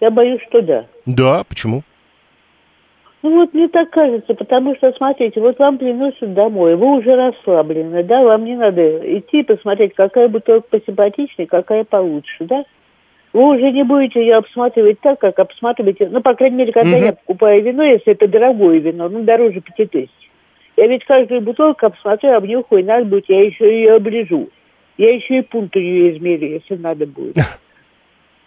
Я 0.00 0.10
боюсь, 0.10 0.40
что 0.48 0.62
да. 0.62 0.86
Да, 1.06 1.44
почему? 1.44 1.82
Ну 3.22 3.40
вот 3.40 3.54
мне 3.54 3.68
так 3.68 3.90
кажется, 3.90 4.34
потому 4.34 4.74
что, 4.74 4.92
смотрите, 4.96 5.40
вот 5.40 5.56
вам 5.58 5.78
приносят 5.78 6.34
домой, 6.34 6.74
вы 6.74 6.98
уже 6.98 7.14
расслаблены, 7.14 8.02
да, 8.02 8.20
вам 8.20 8.44
не 8.44 8.56
надо 8.56 8.98
идти 9.18 9.40
и 9.40 9.44
посмотреть, 9.44 9.94
какая 9.94 10.26
бутылка 10.26 10.66
посимпатичнее, 10.70 11.46
какая 11.46 11.84
получше, 11.84 12.44
да? 12.46 12.64
Вы 13.32 13.56
уже 13.56 13.72
не 13.72 13.82
будете 13.82 14.20
ее 14.20 14.36
обсматривать 14.36 15.00
так, 15.00 15.18
как 15.18 15.38
обсматриваете, 15.38 16.08
ну, 16.10 16.20
по 16.20 16.34
крайней 16.34 16.56
мере, 16.56 16.72
когда 16.72 16.96
Мгм. 16.96 17.04
я 17.04 17.12
покупаю 17.14 17.62
вино, 17.62 17.82
если 17.82 18.12
это 18.12 18.28
дорогое 18.28 18.78
вино, 18.78 19.08
ну, 19.08 19.22
дороже 19.22 19.60
пяти 19.60 19.86
тысяч. 19.86 20.30
Я 20.76 20.86
ведь 20.86 21.04
каждую 21.04 21.40
бутылку 21.40 21.86
обсмотрю, 21.86 22.34
обнюхаю, 22.34 22.82
и 22.82 22.84
надо 22.84 23.04
будет, 23.06 23.24
я 23.28 23.42
еще 23.42 23.64
ее 23.64 23.94
оближу. 23.94 24.48
Я 24.98 25.14
еще 25.14 25.38
и 25.38 25.42
пункт 25.42 25.74
у 25.76 25.80
нее 25.80 26.16
измерю, 26.16 26.48
если 26.48 26.76
надо 26.76 27.06
будет. 27.06 27.36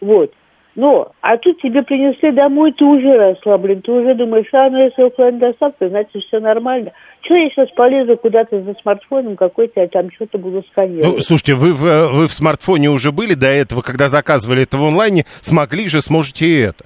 Вот. 0.01 0.31
Но, 0.75 1.13
а 1.21 1.37
тут 1.37 1.61
тебе 1.61 1.83
принесли 1.83 2.31
домой, 2.31 2.73
ты 2.73 2.83
уже 2.83 3.15
расслаблен, 3.17 3.81
ты 3.81 3.91
уже 3.91 4.13
думаешь, 4.13 4.47
а, 4.51 4.69
ну 4.69 4.83
если 4.83 5.03
оффлайн 5.03 5.39
доставка, 5.39 5.87
значит 5.87 6.21
все 6.23 6.39
нормально. 6.39 6.91
Че 7.27 7.33
я 7.43 7.49
сейчас 7.49 7.69
полезу 7.71 8.17
куда-то 8.17 8.61
за 8.61 8.73
смартфоном 8.81 9.35
какой-то, 9.35 9.79
я 9.81 9.87
там 9.87 10.11
что-то 10.11 10.37
буду 10.37 10.57
Ну, 10.57 10.63
сканировать. 10.71 11.23
слушайте, 11.23 11.55
вы, 11.55 11.73
в- 11.73 12.07
вы 12.13 12.27
в 12.27 12.31
смартфоне 12.33 12.89
уже 12.91 13.11
были 13.11 13.33
до 13.33 13.47
этого, 13.47 13.81
когда 13.81 14.09
заказывали 14.09 14.61
это 14.63 14.77
в 14.77 14.83
онлайне, 14.83 15.25
смогли 15.41 15.87
же, 15.87 16.01
сможете 16.01 16.45
и 16.45 16.59
это. 16.61 16.85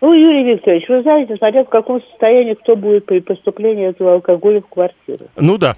Ну, 0.00 0.12
Юрий 0.14 0.44
Викторович, 0.54 0.88
вы 0.88 1.02
знаете, 1.02 1.36
смотря 1.36 1.64
в 1.64 1.68
каком 1.68 2.00
состоянии 2.02 2.54
кто 2.54 2.76
будет 2.76 3.04
при 3.06 3.20
поступлении 3.20 3.88
этого 3.88 4.14
алкоголя 4.14 4.60
в 4.62 4.68
квартиру. 4.68 5.26
Ну 5.36 5.58
да. 5.58 5.76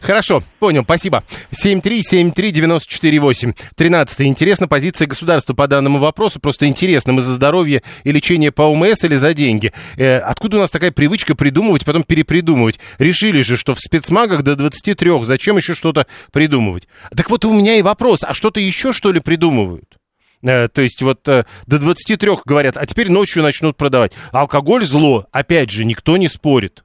Хорошо, 0.00 0.42
понял, 0.58 0.84
спасибо. 0.84 1.24
7373948. 1.50 3.54
13. 3.74 4.20
Интересна 4.22 4.68
позиция 4.68 5.06
государства 5.06 5.54
по 5.54 5.66
данному 5.66 5.98
вопросу. 5.98 6.40
Просто 6.40 6.66
интересно, 6.66 7.12
мы 7.12 7.22
за 7.22 7.34
здоровье 7.34 7.82
и 8.04 8.12
лечение 8.12 8.52
по 8.52 8.62
ОМС 8.62 9.04
или 9.04 9.16
за 9.16 9.34
деньги? 9.34 9.72
Э, 9.96 10.18
откуда 10.18 10.58
у 10.58 10.60
нас 10.60 10.70
такая 10.70 10.92
привычка 10.92 11.34
придумывать, 11.34 11.84
потом 11.84 12.04
перепридумывать? 12.04 12.78
Решили 12.98 13.42
же, 13.42 13.56
что 13.56 13.74
в 13.74 13.80
спецмагах 13.80 14.42
до 14.42 14.54
23. 14.54 15.24
Зачем 15.24 15.56
еще 15.56 15.74
что-то 15.74 16.06
придумывать? 16.32 16.88
Так 17.14 17.30
вот 17.30 17.44
у 17.44 17.52
меня 17.52 17.76
и 17.76 17.82
вопрос, 17.82 18.20
а 18.22 18.34
что-то 18.34 18.60
еще 18.60 18.92
что 18.92 19.12
ли 19.12 19.20
придумывают? 19.20 19.96
Э, 20.42 20.68
То 20.68 20.82
есть 20.82 21.02
вот 21.02 21.26
э, 21.28 21.44
до 21.66 21.78
23 21.78 22.30
говорят, 22.44 22.76
а 22.76 22.86
теперь 22.86 23.10
ночью 23.10 23.42
начнут 23.42 23.76
продавать. 23.76 24.12
Алкоголь 24.32 24.84
зло, 24.84 25.26
опять 25.32 25.70
же, 25.70 25.84
никто 25.84 26.16
не 26.16 26.28
спорит. 26.28 26.84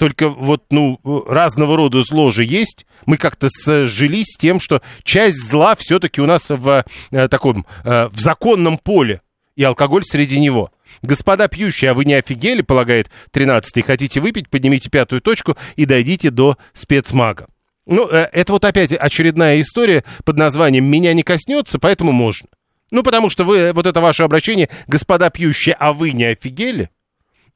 Только 0.00 0.30
вот, 0.30 0.64
ну, 0.70 0.98
разного 1.28 1.76
рода 1.76 2.02
зло 2.02 2.30
же 2.30 2.42
есть. 2.42 2.86
Мы 3.04 3.18
как-то 3.18 3.48
сжились 3.84 4.32
с 4.32 4.38
тем, 4.38 4.58
что 4.58 4.80
часть 5.02 5.46
зла 5.46 5.76
все-таки 5.76 6.22
у 6.22 6.26
нас 6.26 6.48
в 6.48 6.86
э, 7.10 7.28
таком, 7.28 7.66
э, 7.84 8.08
в 8.08 8.18
законном 8.18 8.78
поле. 8.78 9.20
И 9.56 9.62
алкоголь 9.62 10.02
среди 10.02 10.40
него. 10.40 10.70
Господа 11.02 11.48
пьющие, 11.48 11.90
а 11.90 11.94
вы 11.94 12.06
не 12.06 12.14
офигели, 12.14 12.62
полагает 12.62 13.10
13-й, 13.34 13.82
хотите 13.82 14.20
выпить, 14.20 14.48
поднимите 14.48 14.88
пятую 14.88 15.20
точку 15.20 15.58
и 15.76 15.84
дойдите 15.84 16.30
до 16.30 16.56
спецмага. 16.72 17.48
Ну, 17.84 18.08
э, 18.08 18.26
это 18.32 18.52
вот 18.52 18.64
опять 18.64 18.92
очередная 18.92 19.60
история 19.60 20.04
под 20.24 20.38
названием 20.38 20.86
«Меня 20.86 21.12
не 21.12 21.24
коснется, 21.24 21.78
поэтому 21.78 22.10
можно». 22.10 22.48
Ну, 22.90 23.02
потому 23.02 23.28
что 23.28 23.44
вы, 23.44 23.74
вот 23.74 23.84
это 23.84 24.00
ваше 24.00 24.22
обращение, 24.22 24.70
господа 24.86 25.28
пьющие, 25.28 25.76
а 25.78 25.92
вы 25.92 26.12
не 26.12 26.24
офигели? 26.24 26.88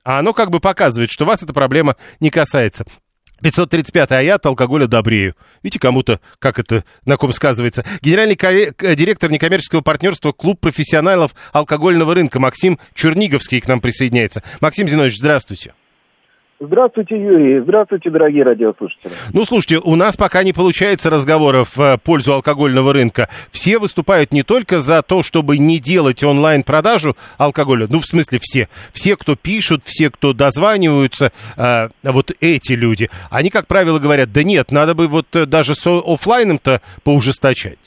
А 0.04 0.18
оно 0.18 0.32
как 0.32 0.50
бы 0.50 0.60
показывает, 0.60 1.10
что 1.10 1.24
вас 1.24 1.42
эта 1.42 1.52
проблема 1.52 1.96
не 2.20 2.30
касается. 2.30 2.84
535 3.42 4.12
а 4.12 4.22
я 4.22 4.36
от 4.36 4.46
алкоголя 4.46 4.86
добрею. 4.86 5.34
Видите, 5.62 5.80
кому-то, 5.80 6.20
как 6.38 6.58
это, 6.58 6.84
на 7.04 7.16
ком 7.16 7.32
сказывается. 7.32 7.84
Генеральный 8.00 8.36
к- 8.36 8.94
директор 8.94 9.30
некоммерческого 9.30 9.80
партнерства 9.80 10.32
Клуб 10.32 10.60
профессионалов 10.60 11.34
алкогольного 11.52 12.14
рынка 12.14 12.38
Максим 12.38 12.78
Черниговский 12.94 13.60
к 13.60 13.68
нам 13.68 13.80
присоединяется. 13.80 14.42
Максим 14.60 14.88
Зинович, 14.88 15.18
здравствуйте. 15.18 15.74
Здравствуйте, 16.66 17.20
Юрий. 17.20 17.60
Здравствуйте, 17.60 18.10
дорогие 18.10 18.42
радиослушатели. 18.42 19.10
Ну, 19.32 19.44
слушайте, 19.44 19.80
у 19.84 19.96
нас 19.96 20.16
пока 20.16 20.42
не 20.42 20.52
получается 20.52 21.10
разговоров 21.10 21.76
в 21.76 21.98
пользу 22.02 22.32
алкогольного 22.32 22.92
рынка. 22.92 23.28
Все 23.50 23.78
выступают 23.78 24.32
не 24.32 24.42
только 24.42 24.80
за 24.80 25.02
то, 25.02 25.22
чтобы 25.22 25.58
не 25.58 25.78
делать 25.78 26.24
онлайн-продажу 26.24 27.16
алкоголя, 27.38 27.86
ну, 27.90 28.00
в 28.00 28.06
смысле 28.06 28.38
все. 28.40 28.68
Все, 28.92 29.16
кто 29.16 29.36
пишут, 29.36 29.82
все, 29.84 30.10
кто 30.10 30.32
дозваниваются, 30.32 31.32
э, 31.56 31.88
вот 32.02 32.32
эти 32.40 32.72
люди, 32.72 33.10
они, 33.30 33.50
как 33.50 33.66
правило, 33.66 33.98
говорят, 33.98 34.32
да 34.32 34.42
нет, 34.42 34.70
надо 34.70 34.94
бы 34.94 35.06
вот 35.08 35.26
э, 35.34 35.46
даже 35.46 35.74
с 35.74 35.86
о- 35.86 36.02
оффлайном-то 36.06 36.80
поужесточать. 37.02 37.78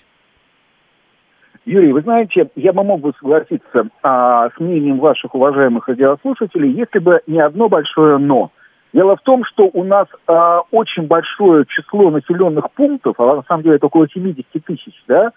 Юрий, 1.66 1.92
вы 1.92 2.02
знаете, 2.02 2.50
я 2.56 2.72
бы 2.72 2.84
мог 2.84 3.02
бы 3.02 3.12
согласиться 3.20 3.90
а, 4.02 4.50
с 4.52 4.60
мнением 4.60 5.00
ваших 5.00 5.36
уважаемых 5.36 5.90
радиослушателей, 5.90 6.72
если 6.72 7.00
бы 7.00 7.20
не 7.28 7.40
одно 7.40 7.68
большое 7.68 8.18
«но». 8.18 8.52
Дело 8.98 9.16
в 9.16 9.22
том, 9.22 9.46
что 9.46 9.70
у 9.72 9.84
нас 9.84 10.08
а, 10.26 10.62
очень 10.72 11.06
большое 11.06 11.66
число 11.68 12.10
населенных 12.10 12.72
пунктов, 12.72 13.14
а 13.20 13.36
на 13.36 13.44
самом 13.44 13.62
деле 13.62 13.76
это 13.76 13.86
около 13.86 14.10
70 14.10 14.44
тысяч, 14.66 15.04
да, 15.08 15.34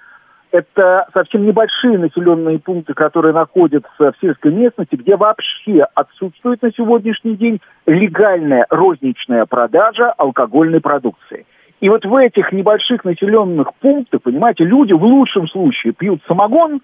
это 0.50 1.06
совсем 1.12 1.44
небольшие 1.44 1.98
населенные 1.98 2.58
пункты, 2.58 2.94
которые 2.94 3.34
находятся 3.34 3.90
в 3.98 4.14
сельской 4.18 4.50
местности, 4.50 4.96
где 4.96 5.14
вообще 5.14 5.86
отсутствует 5.94 6.62
на 6.62 6.72
сегодняшний 6.72 7.36
день 7.36 7.60
легальная 7.84 8.64
розничная 8.70 9.44
продажа 9.44 10.10
алкогольной 10.12 10.80
продукции. 10.80 11.44
И 11.82 11.90
вот 11.90 12.06
в 12.06 12.16
этих 12.16 12.52
небольших 12.52 13.04
населенных 13.04 13.74
пунктах, 13.74 14.22
понимаете, 14.22 14.64
люди 14.64 14.94
в 14.94 15.04
лучшем 15.04 15.46
случае 15.48 15.92
пьют 15.92 16.22
самогон, 16.26 16.80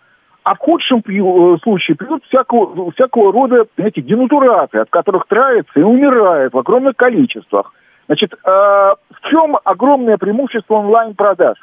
а 0.46 0.54
в 0.54 0.58
худшем 0.58 1.02
э, 1.04 1.58
случае 1.64 1.96
пьют 1.96 2.22
всякого, 2.26 2.92
всякого 2.92 3.32
рода, 3.32 3.64
понимаете, 3.74 4.00
денатураты, 4.00 4.78
от 4.78 4.88
которых 4.90 5.26
травятся 5.26 5.80
и 5.80 5.82
умирают 5.82 6.54
в 6.54 6.58
огромных 6.58 6.94
количествах. 6.94 7.72
Значит, 8.06 8.32
э, 8.32 8.36
в 8.46 9.28
чем 9.28 9.58
огромное 9.64 10.18
преимущество 10.18 10.74
онлайн-продаж? 10.74 11.58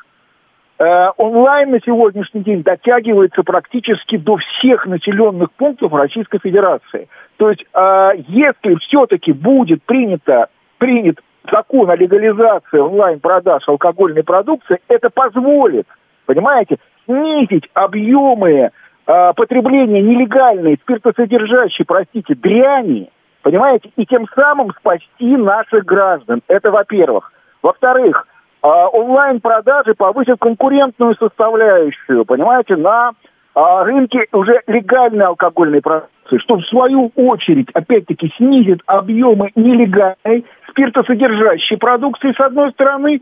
Э, 0.80 1.12
онлайн 1.16 1.72
на 1.72 1.80
сегодняшний 1.80 2.42
день 2.42 2.62
дотягивается 2.62 3.44
практически 3.44 4.18
до 4.18 4.36
всех 4.36 4.86
населенных 4.86 5.54
пунктов 5.54 5.94
Российской 5.94 6.40
Федерации. 6.40 7.08
То 7.38 7.52
есть, 7.52 7.66
если 8.28 8.76
все-таки 8.82 9.32
будет 9.32 9.82
принято, 9.84 10.48
принят 10.78 11.22
закон 11.50 11.90
о 11.90 11.96
легализации 11.96 12.80
онлайн-продаж 12.80 13.64
алкогольной 13.66 14.24
продукции, 14.24 14.80
это 14.90 15.10
позволит, 15.10 15.88
понимаете, 16.26 16.80
снизить 17.06 17.70
объемы 17.74 18.72
э, 19.06 19.34
потребления 19.36 20.02
нелегальной 20.02 20.78
спиртосодержащей, 20.84 21.86
простите, 21.86 22.36
дряни 22.36 23.10
Понимаете? 23.44 23.92
И 23.98 24.06
тем 24.06 24.26
самым 24.34 24.72
спасти 24.72 25.38
наших 25.38 25.84
граждан. 25.84 26.42
Это 26.48 26.72
во-первых. 26.72 27.32
Во-вторых, 27.62 28.26
а, 28.62 28.88
онлайн-продажи 28.88 29.94
повысят 29.94 30.40
конкурентную 30.40 31.16
составляющую, 31.16 32.26
понимаете, 32.26 32.78
на 32.78 33.12
а, 33.54 33.84
рынке 33.84 34.26
уже 34.32 34.62
легальной 34.68 35.26
алкогольной 35.26 35.82
продукции, 35.82 36.38
что 36.38 36.56
в 36.56 36.66
свою 36.68 37.12
очередь, 37.16 37.68
опять-таки, 37.74 38.32
снизит 38.38 38.82
объемы 38.86 39.52
нелегальной 39.56 40.46
спиртосодержащей 40.70 41.78
продукции, 41.78 42.34
с 42.36 42.40
одной 42.40 42.72
стороны, 42.72 43.22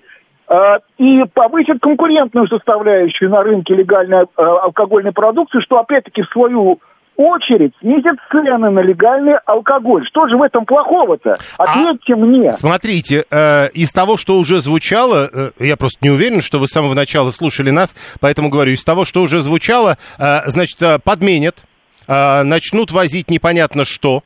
и 0.97 1.23
повысит 1.33 1.79
конкурентную 1.81 2.47
составляющую 2.47 3.29
на 3.29 3.41
рынке 3.41 3.73
легальной 3.73 4.25
алкогольной 4.35 5.13
продукции, 5.13 5.61
что 5.61 5.79
опять-таки 5.79 6.23
в 6.23 6.29
свою 6.29 6.79
очередь 7.15 7.73
снизит 7.81 8.19
цены 8.31 8.69
на 8.69 8.79
легальный 8.79 9.37
алкоголь. 9.45 10.05
Что 10.07 10.27
же 10.27 10.37
в 10.37 10.41
этом 10.41 10.65
плохого-то? 10.65 11.35
Ответьте 11.57 12.13
а, 12.13 12.17
мне. 12.17 12.51
Смотрите, 12.51 13.25
э, 13.29 13.69
из 13.73 13.91
того, 13.91 14.17
что 14.17 14.37
уже 14.37 14.59
звучало, 14.59 15.29
э, 15.31 15.51
я 15.59 15.77
просто 15.77 15.99
не 16.01 16.09
уверен, 16.09 16.41
что 16.41 16.57
вы 16.57 16.67
с 16.67 16.71
самого 16.71 16.93
начала 16.93 17.31
слушали 17.31 17.69
нас, 17.69 17.95
поэтому 18.19 18.49
говорю, 18.49 18.71
из 18.71 18.83
того, 18.83 19.05
что 19.05 19.21
уже 19.21 19.39
звучало, 19.39 19.97
э, 20.17 20.41
значит, 20.45 20.81
э, 20.81 20.99
подменят, 21.03 21.63
э, 22.07 22.43
начнут 22.43 22.91
возить 22.91 23.29
непонятно 23.29 23.85
что. 23.85 24.23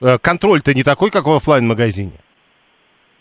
Э, 0.00 0.18
контроль-то 0.18 0.74
не 0.74 0.84
такой, 0.84 1.10
как 1.10 1.26
в 1.26 1.32
офлайн-магазине. 1.32 2.12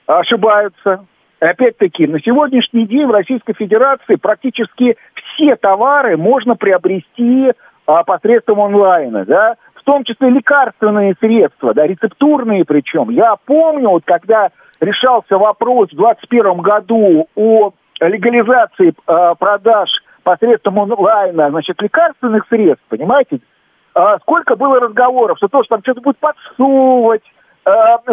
Ошибаются. 0.06 1.06
Опять-таки, 1.40 2.08
на 2.08 2.20
сегодняшний 2.20 2.88
день 2.88 3.06
в 3.06 3.12
Российской 3.12 3.54
Федерации 3.54 4.16
практически 4.16 4.98
все 5.14 5.56
товары 5.56 6.18
можно 6.18 6.56
приобрести 6.56 7.52
а, 7.86 8.04
посредством 8.04 8.60
онлайна, 8.60 9.24
да, 9.26 9.56
в 9.76 9.84
том 9.84 10.04
числе 10.04 10.32
лекарственные 10.32 11.16
средства, 11.20 11.74
да, 11.76 11.86
рецептурные 11.86 12.66
причем. 12.66 13.10
Я 13.12 13.36
помню, 13.46 13.90
вот 13.90 14.04
когда 14.06 14.50
решался 14.82 15.38
вопрос 15.38 15.90
в 15.90 15.96
2021 15.96 16.58
году 16.58 17.28
о 17.36 17.72
легализации 18.00 18.94
э, 19.08 19.36
продаж 19.40 19.90
посредством 20.24 20.80
онлайна, 20.80 21.50
значит, 21.50 21.82
лекарственных 21.82 22.46
средств, 22.50 22.84
понимаете, 22.90 23.40
э, 23.96 24.18
сколько 24.22 24.56
было 24.56 24.80
разговоров, 24.80 25.38
что 25.38 25.48
то, 25.48 25.64
что 25.64 25.76
там 25.76 25.84
что-то 25.84 26.02
будет 26.02 26.18
подсовывать, 26.18 27.24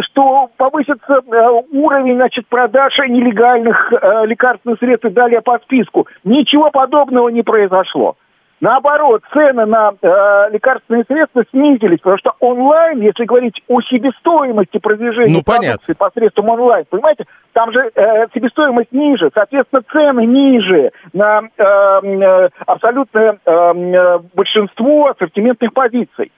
что 0.01 0.51
повысится 0.57 1.21
э, 1.27 1.49
уровень, 1.73 2.17
значит, 2.17 2.47
продаж 2.49 2.99
нелегальных 2.99 3.93
э, 3.93 4.27
лекарственных 4.27 4.79
средств 4.79 5.07
и 5.07 5.11
далее 5.11 5.43
по 5.43 5.59
списку. 5.59 6.07
Ничего 6.25 6.71
подобного 6.71 7.29
не 7.29 7.43
произошло. 7.43 8.17
Наоборот, 8.61 9.23
цены 9.33 9.67
на 9.67 9.93
э, 10.01 10.51
лекарственные 10.53 11.05
средства 11.07 11.45
снизились, 11.51 11.99
потому 11.99 12.17
что 12.19 12.33
онлайн, 12.41 13.01
если 13.01 13.25
говорить 13.25 13.63
о 13.69 13.83
себестоимости 13.83 14.79
продвижения 14.79 15.35
ну, 15.35 15.43
продукции 15.43 15.93
посредством 15.93 16.49
онлайн, 16.49 16.87
понимаете, 16.89 17.27
там 17.53 17.73
же 17.73 17.91
э, 17.95 18.27
себестоимость 18.33 18.91
ниже, 18.91 19.31
соответственно, 19.35 19.83
цены 19.93 20.25
ниже 20.25 20.93
на 21.13 21.43
э, 21.43 21.63
э, 21.63 22.49
абсолютное 22.65 23.39
э, 23.45 23.51
э 23.53 24.19
большинство 24.35 25.09
ассортиментных 25.11 25.75
позиций. 25.75 26.33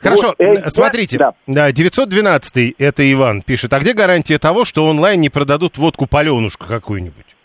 Хорошо, 0.00 0.34
вот, 0.38 0.40
э, 0.40 0.70
смотрите, 0.70 1.18
да. 1.18 1.34
да, 1.46 1.72
912 1.72 2.74
это 2.78 3.12
Иван 3.12 3.42
пишет, 3.42 3.72
а 3.72 3.80
где 3.80 3.92
гарантия 3.92 4.38
того, 4.38 4.64
что 4.64 4.86
онлайн 4.86 5.20
не 5.20 5.30
продадут 5.30 5.78
водку 5.78 6.06
паленушку 6.06 6.66
какую-нибудь? 6.66 7.36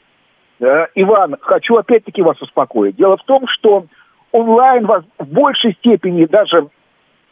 Э, 0.59 0.87
Иван, 0.95 1.37
хочу 1.41 1.75
опять-таки 1.77 2.21
вас 2.21 2.41
успокоить. 2.41 2.95
Дело 2.95 3.17
в 3.17 3.23
том, 3.23 3.47
что 3.47 3.85
онлайн 4.31 4.85
вас 4.85 5.03
в 5.17 5.25
большей 5.25 5.73
степени 5.73 6.25
даже 6.25 6.67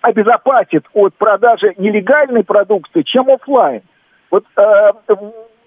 обезопасит 0.02 0.86
от 0.94 1.14
продажи 1.16 1.74
нелегальной 1.78 2.44
продукции, 2.44 3.04
чем 3.04 3.30
офлайн. 3.30 3.82
Вот 4.32 4.46
э, 4.56 4.92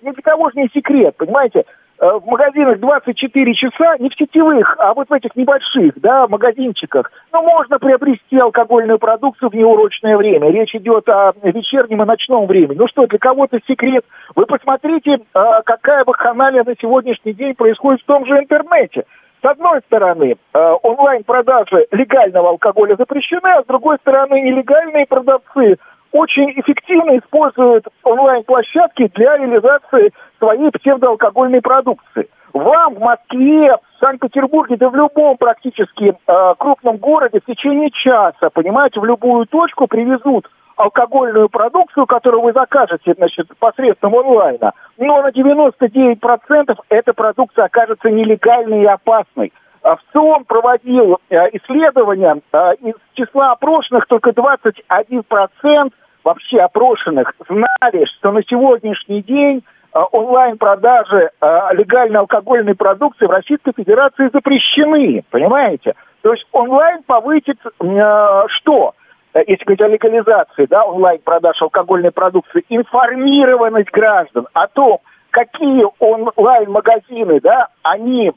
ни 0.02 0.10
для 0.10 0.22
кого 0.22 0.50
же 0.50 0.60
не 0.60 0.68
секрет, 0.74 1.16
понимаете? 1.16 1.64
Э, 1.98 2.18
в 2.18 2.26
магазинах 2.26 2.80
24 2.80 3.54
часа, 3.54 3.96
не 3.98 4.08
в 4.08 4.14
сетевых, 4.14 4.76
а 4.78 4.94
вот 4.94 5.08
в 5.08 5.12
этих 5.12 5.36
небольших, 5.36 5.92
да, 6.00 6.26
магазинчиках, 6.26 7.12
ну, 7.32 7.42
можно 7.42 7.78
приобрести 7.78 8.38
алкогольную 8.38 8.98
продукцию 8.98 9.50
в 9.50 9.54
неурочное 9.54 10.16
время. 10.16 10.50
Речь 10.50 10.74
идет 10.74 11.08
о 11.08 11.32
вечернем 11.42 12.02
и 12.02 12.06
ночном 12.06 12.46
времени. 12.46 12.76
Ну 12.78 12.88
что, 12.88 13.06
для 13.06 13.18
кого-то 13.18 13.58
секрет. 13.68 14.04
Вы 14.34 14.46
посмотрите, 14.46 15.12
э, 15.12 15.40
какая 15.64 16.04
вакханалия 16.04 16.64
на 16.64 16.74
сегодняшний 16.80 17.34
день 17.34 17.54
происходит 17.54 18.02
в 18.02 18.06
том 18.06 18.26
же 18.26 18.38
интернете. 18.38 19.04
С 19.42 19.44
одной 19.44 19.80
стороны, 19.86 20.36
э, 20.54 20.74
онлайн-продажи 20.82 21.86
легального 21.90 22.50
алкоголя 22.50 22.94
запрещены, 22.96 23.48
а 23.48 23.62
с 23.62 23.66
другой 23.66 23.98
стороны, 23.98 24.40
нелегальные 24.40 25.06
продавцы 25.06 25.78
очень 26.12 26.52
эффективно 26.52 27.18
используют 27.18 27.86
онлайн-площадки 28.04 29.10
для 29.14 29.36
реализации 29.38 30.12
своей 30.38 30.70
псевдоалкогольной 30.70 31.60
продукции. 31.60 32.28
Вам 32.52 32.96
в 32.96 33.00
Москве, 33.00 33.76
в 33.76 34.00
Санкт-Петербурге, 34.00 34.76
да 34.76 34.90
в 34.90 34.94
любом 34.94 35.38
практически 35.38 36.14
э, 36.14 36.54
крупном 36.58 36.98
городе 36.98 37.40
в 37.40 37.46
течение 37.46 37.90
часа, 37.90 38.50
понимаете, 38.50 39.00
в 39.00 39.06
любую 39.06 39.46
точку 39.46 39.86
привезут 39.86 40.48
алкогольную 40.76 41.48
продукцию, 41.48 42.06
которую 42.06 42.42
вы 42.42 42.52
закажете, 42.52 43.14
значит, 43.16 43.48
посредством 43.58 44.14
онлайна, 44.14 44.72
но 44.98 45.22
на 45.22 45.30
99% 45.30 46.76
эта 46.88 47.12
продукция 47.14 47.64
окажется 47.64 48.10
нелегальной 48.10 48.82
и 48.82 48.86
опасной. 48.86 49.52
А 49.82 49.96
ВЦИОН 49.96 50.44
проводил 50.44 51.18
э, 51.28 51.36
исследования, 51.54 52.40
э, 52.52 52.74
из 52.82 52.94
числа 53.14 53.52
опрошенных 53.52 54.06
только 54.06 54.30
21% 54.30 55.92
вообще 56.22 56.58
опрошенных 56.60 57.34
знали, 57.48 58.04
что 58.16 58.30
на 58.30 58.42
сегодняшний 58.44 59.22
день 59.22 59.64
э, 59.92 59.98
онлайн-продажи 60.12 61.30
легальной 61.72 62.20
алкогольной 62.20 62.76
продукции 62.76 63.26
в 63.26 63.30
Российской 63.30 63.72
Федерации 63.72 64.30
запрещены, 64.32 65.24
понимаете? 65.30 65.94
То 66.22 66.32
есть 66.32 66.46
онлайн 66.52 67.02
повысит 67.02 67.58
что? 67.80 68.94
Если 69.34 69.64
говорить 69.64 69.80
о 69.80 69.88
легализации, 69.88 70.66
да, 70.66 70.84
онлайн-продаж 70.84 71.60
алкогольной 71.60 72.12
продукции, 72.12 72.64
информированность 72.68 73.90
граждан 73.90 74.46
о 74.52 74.68
том, 74.68 74.98
какие 75.30 75.84
онлайн-магазины, 75.98 77.40
да, 77.40 77.68
они 77.82 78.32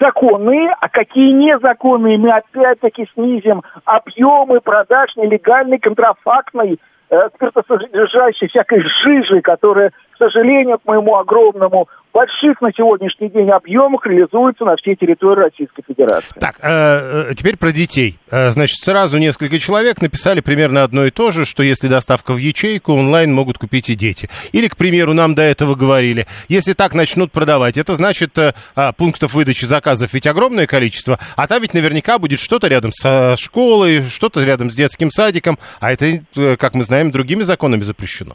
законные, 0.00 0.74
а 0.80 0.88
какие 0.88 1.32
незаконные, 1.32 2.18
мы 2.18 2.30
опять-таки 2.30 3.08
снизим 3.14 3.62
объемы 3.84 4.60
продаж 4.60 5.10
нелегальной, 5.16 5.78
контрафактной, 5.78 6.78
э, 7.10 7.28
спиртосодержащей 7.34 8.48
всякой 8.48 8.82
жижи, 9.02 9.40
которая, 9.40 9.92
к 10.18 10.24
сожалению, 10.24 10.78
к 10.78 10.84
моему 10.84 11.16
огромному 11.16 11.88
больших 12.12 12.60
на 12.60 12.72
сегодняшний 12.76 13.28
день 13.28 13.50
объемах 13.50 14.04
реализуется 14.04 14.64
на 14.64 14.74
всей 14.76 14.96
территории 14.96 15.42
Российской 15.44 15.84
Федерации. 15.86 16.40
Так, 16.40 16.56
э, 16.60 17.30
э, 17.30 17.34
теперь 17.36 17.56
про 17.56 17.70
детей. 17.70 18.18
Э, 18.30 18.50
значит, 18.50 18.82
сразу 18.82 19.18
несколько 19.18 19.60
человек 19.60 20.00
написали 20.00 20.40
примерно 20.40 20.82
одно 20.82 21.04
и 21.04 21.10
то 21.10 21.30
же, 21.30 21.44
что 21.44 21.62
если 21.62 21.86
доставка 21.86 22.32
в 22.32 22.38
ячейку, 22.38 22.94
онлайн 22.94 23.32
могут 23.32 23.58
купить 23.58 23.90
и 23.90 23.94
дети. 23.94 24.28
Или, 24.50 24.66
к 24.66 24.76
примеру, 24.76 25.12
нам 25.12 25.36
до 25.36 25.42
этого 25.42 25.76
говорили, 25.76 26.26
если 26.48 26.72
так 26.72 26.94
начнут 26.94 27.30
продавать, 27.30 27.76
это 27.76 27.94
значит, 27.94 28.36
э, 28.38 28.54
а, 28.74 28.92
пунктов 28.92 29.34
выдачи 29.34 29.66
заказов 29.66 30.12
ведь 30.12 30.26
огромное 30.26 30.66
количество, 30.66 31.20
а 31.36 31.46
там 31.46 31.62
ведь 31.62 31.74
наверняка 31.74 32.18
будет 32.18 32.40
что-то 32.40 32.66
рядом 32.66 32.90
со 32.90 33.36
школой, 33.38 34.02
что-то 34.02 34.42
рядом 34.44 34.70
с 34.70 34.74
детским 34.74 35.12
садиком, 35.12 35.58
а 35.78 35.92
это, 35.92 36.06
э, 36.36 36.56
как 36.56 36.74
мы 36.74 36.82
знаем, 36.82 37.12
другими 37.12 37.42
законами 37.42 37.82
запрещено 37.82 38.34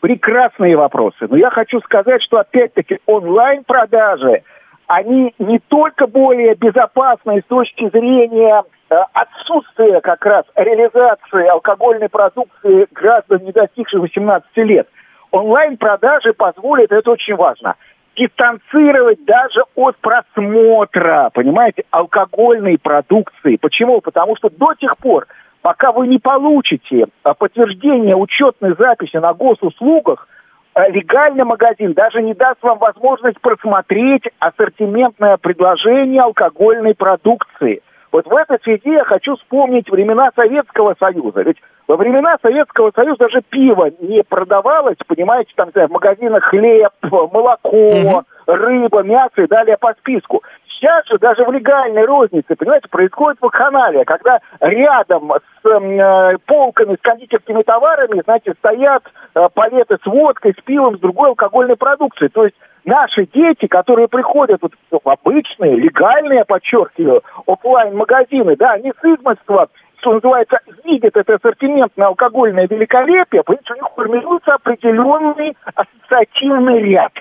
прекрасные 0.00 0.76
вопросы. 0.76 1.26
Но 1.28 1.36
я 1.36 1.50
хочу 1.50 1.80
сказать, 1.80 2.22
что 2.22 2.38
опять-таки 2.38 2.98
онлайн-продажи, 3.06 4.42
они 4.86 5.34
не 5.38 5.60
только 5.68 6.06
более 6.06 6.54
безопасны 6.54 7.40
с 7.40 7.44
точки 7.48 7.88
зрения 7.90 8.64
э, 8.90 8.94
отсутствия 9.12 10.00
как 10.00 10.24
раз 10.26 10.44
реализации 10.56 11.46
алкогольной 11.46 12.08
продукции 12.08 12.86
граждан, 12.92 13.44
не 13.44 13.52
достигших 13.52 14.00
18 14.00 14.48
лет. 14.56 14.88
Онлайн-продажи 15.30 16.32
позволят, 16.32 16.90
это 16.90 17.12
очень 17.12 17.36
важно, 17.36 17.76
дистанцировать 18.16 19.24
даже 19.24 19.62
от 19.76 19.96
просмотра, 19.98 21.30
понимаете, 21.32 21.84
алкогольной 21.90 22.78
продукции. 22.78 23.56
Почему? 23.56 24.00
Потому 24.00 24.36
что 24.36 24.50
до 24.50 24.74
тех 24.74 24.96
пор, 24.98 25.28
пока 25.62 25.92
вы 25.92 26.06
не 26.06 26.18
получите 26.18 27.06
а, 27.22 27.34
подтверждение 27.34 28.16
учетной 28.16 28.74
записи 28.78 29.16
на 29.16 29.32
госуслугах, 29.34 30.28
а, 30.74 30.88
легальный 30.88 31.44
магазин 31.44 31.92
даже 31.92 32.22
не 32.22 32.34
даст 32.34 32.62
вам 32.62 32.78
возможность 32.78 33.40
просмотреть 33.40 34.24
ассортиментное 34.38 35.36
предложение 35.36 36.22
алкогольной 36.22 36.94
продукции. 36.94 37.82
Вот 38.12 38.26
в 38.26 38.34
этой 38.34 38.58
связи 38.62 38.90
я 38.90 39.04
хочу 39.04 39.36
вспомнить 39.36 39.88
времена 39.88 40.30
Советского 40.34 40.96
Союза. 40.98 41.42
Ведь 41.42 41.58
во 41.86 41.96
времена 41.96 42.36
Советского 42.42 42.90
Союза 42.94 43.18
даже 43.18 43.40
пиво 43.48 43.90
не 44.00 44.22
продавалось, 44.24 44.96
понимаете, 45.06 45.52
там 45.54 45.70
в 45.70 45.90
магазинах 45.90 46.44
хлеб, 46.44 46.90
молоко, 47.02 48.24
рыба, 48.46 49.02
мясо 49.02 49.42
и 49.42 49.46
далее 49.46 49.76
по 49.76 49.92
списку. 49.94 50.42
Сейчас 50.80 51.06
же 51.08 51.18
даже 51.18 51.44
в 51.44 51.52
легальной 51.52 52.06
рознице, 52.06 52.56
понимаете, 52.56 52.88
происходит 52.88 53.38
вакханалия, 53.42 54.04
когда 54.04 54.40
рядом 54.60 55.30
с 55.30 55.68
э, 55.68 56.38
полками 56.46 56.96
с 56.96 57.00
кондитерскими 57.02 57.62
товарами, 57.62 58.22
знаете, 58.24 58.54
стоят 58.58 59.02
э, 59.34 59.48
палеты 59.52 59.98
с 60.02 60.06
водкой, 60.06 60.54
с 60.58 60.64
пивом, 60.64 60.96
с 60.96 61.00
другой 61.00 61.30
алкогольной 61.30 61.76
продукцией. 61.76 62.30
То 62.30 62.44
есть 62.44 62.56
наши 62.86 63.26
дети, 63.26 63.66
которые 63.66 64.08
приходят 64.08 64.62
вот, 64.62 64.72
в 64.90 65.06
обычные, 65.06 65.76
легальные, 65.76 66.46
подчеркиваю, 66.46 67.22
офлайн 67.46 67.94
магазины 67.94 68.56
да, 68.56 68.72
они 68.72 68.90
с 68.90 69.04
измольства 69.04 69.68
что 69.98 70.14
называется, 70.14 70.60
видят 70.82 71.14
это 71.14 71.34
ассортиментное 71.34 72.06
алкогольное 72.06 72.66
великолепие, 72.66 73.42
понимаете, 73.42 73.74
у 73.74 73.76
них 73.76 73.86
формируется 73.94 74.54
определенный 74.54 75.54
ассоциативный 75.74 76.80
ряд. 76.80 77.12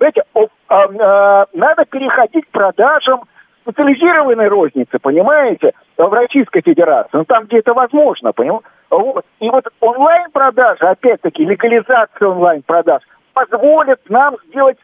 Знаете, 0.00 0.22
а, 0.34 0.76
а, 0.78 1.46
надо 1.52 1.84
переходить 1.84 2.46
к 2.46 2.50
продажам 2.50 3.20
специализированной 3.62 4.48
розницы, 4.48 4.98
понимаете, 4.98 5.72
в 5.98 6.10
Российской 6.10 6.62
Федерации, 6.62 7.18
ну 7.18 7.24
там, 7.26 7.44
где 7.44 7.58
это 7.58 7.74
возможно, 7.74 8.32
понимаете. 8.32 8.64
Вот. 8.88 9.26
И 9.40 9.50
вот 9.50 9.66
онлайн-продажи, 9.80 10.86
опять-таки, 10.86 11.44
легализация 11.44 12.28
онлайн-продаж 12.28 13.02
позволит 13.34 14.00
нам 14.08 14.36
сделать 14.48 14.78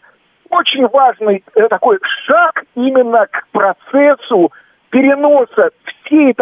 очень 0.51 0.87
важный 0.87 1.43
э, 1.55 1.69
такой 1.69 1.99
шаг 2.27 2.65
именно 2.75 3.27
к 3.27 3.47
процессу 3.53 4.53
переноса 4.91 5.71
всей 6.05 6.35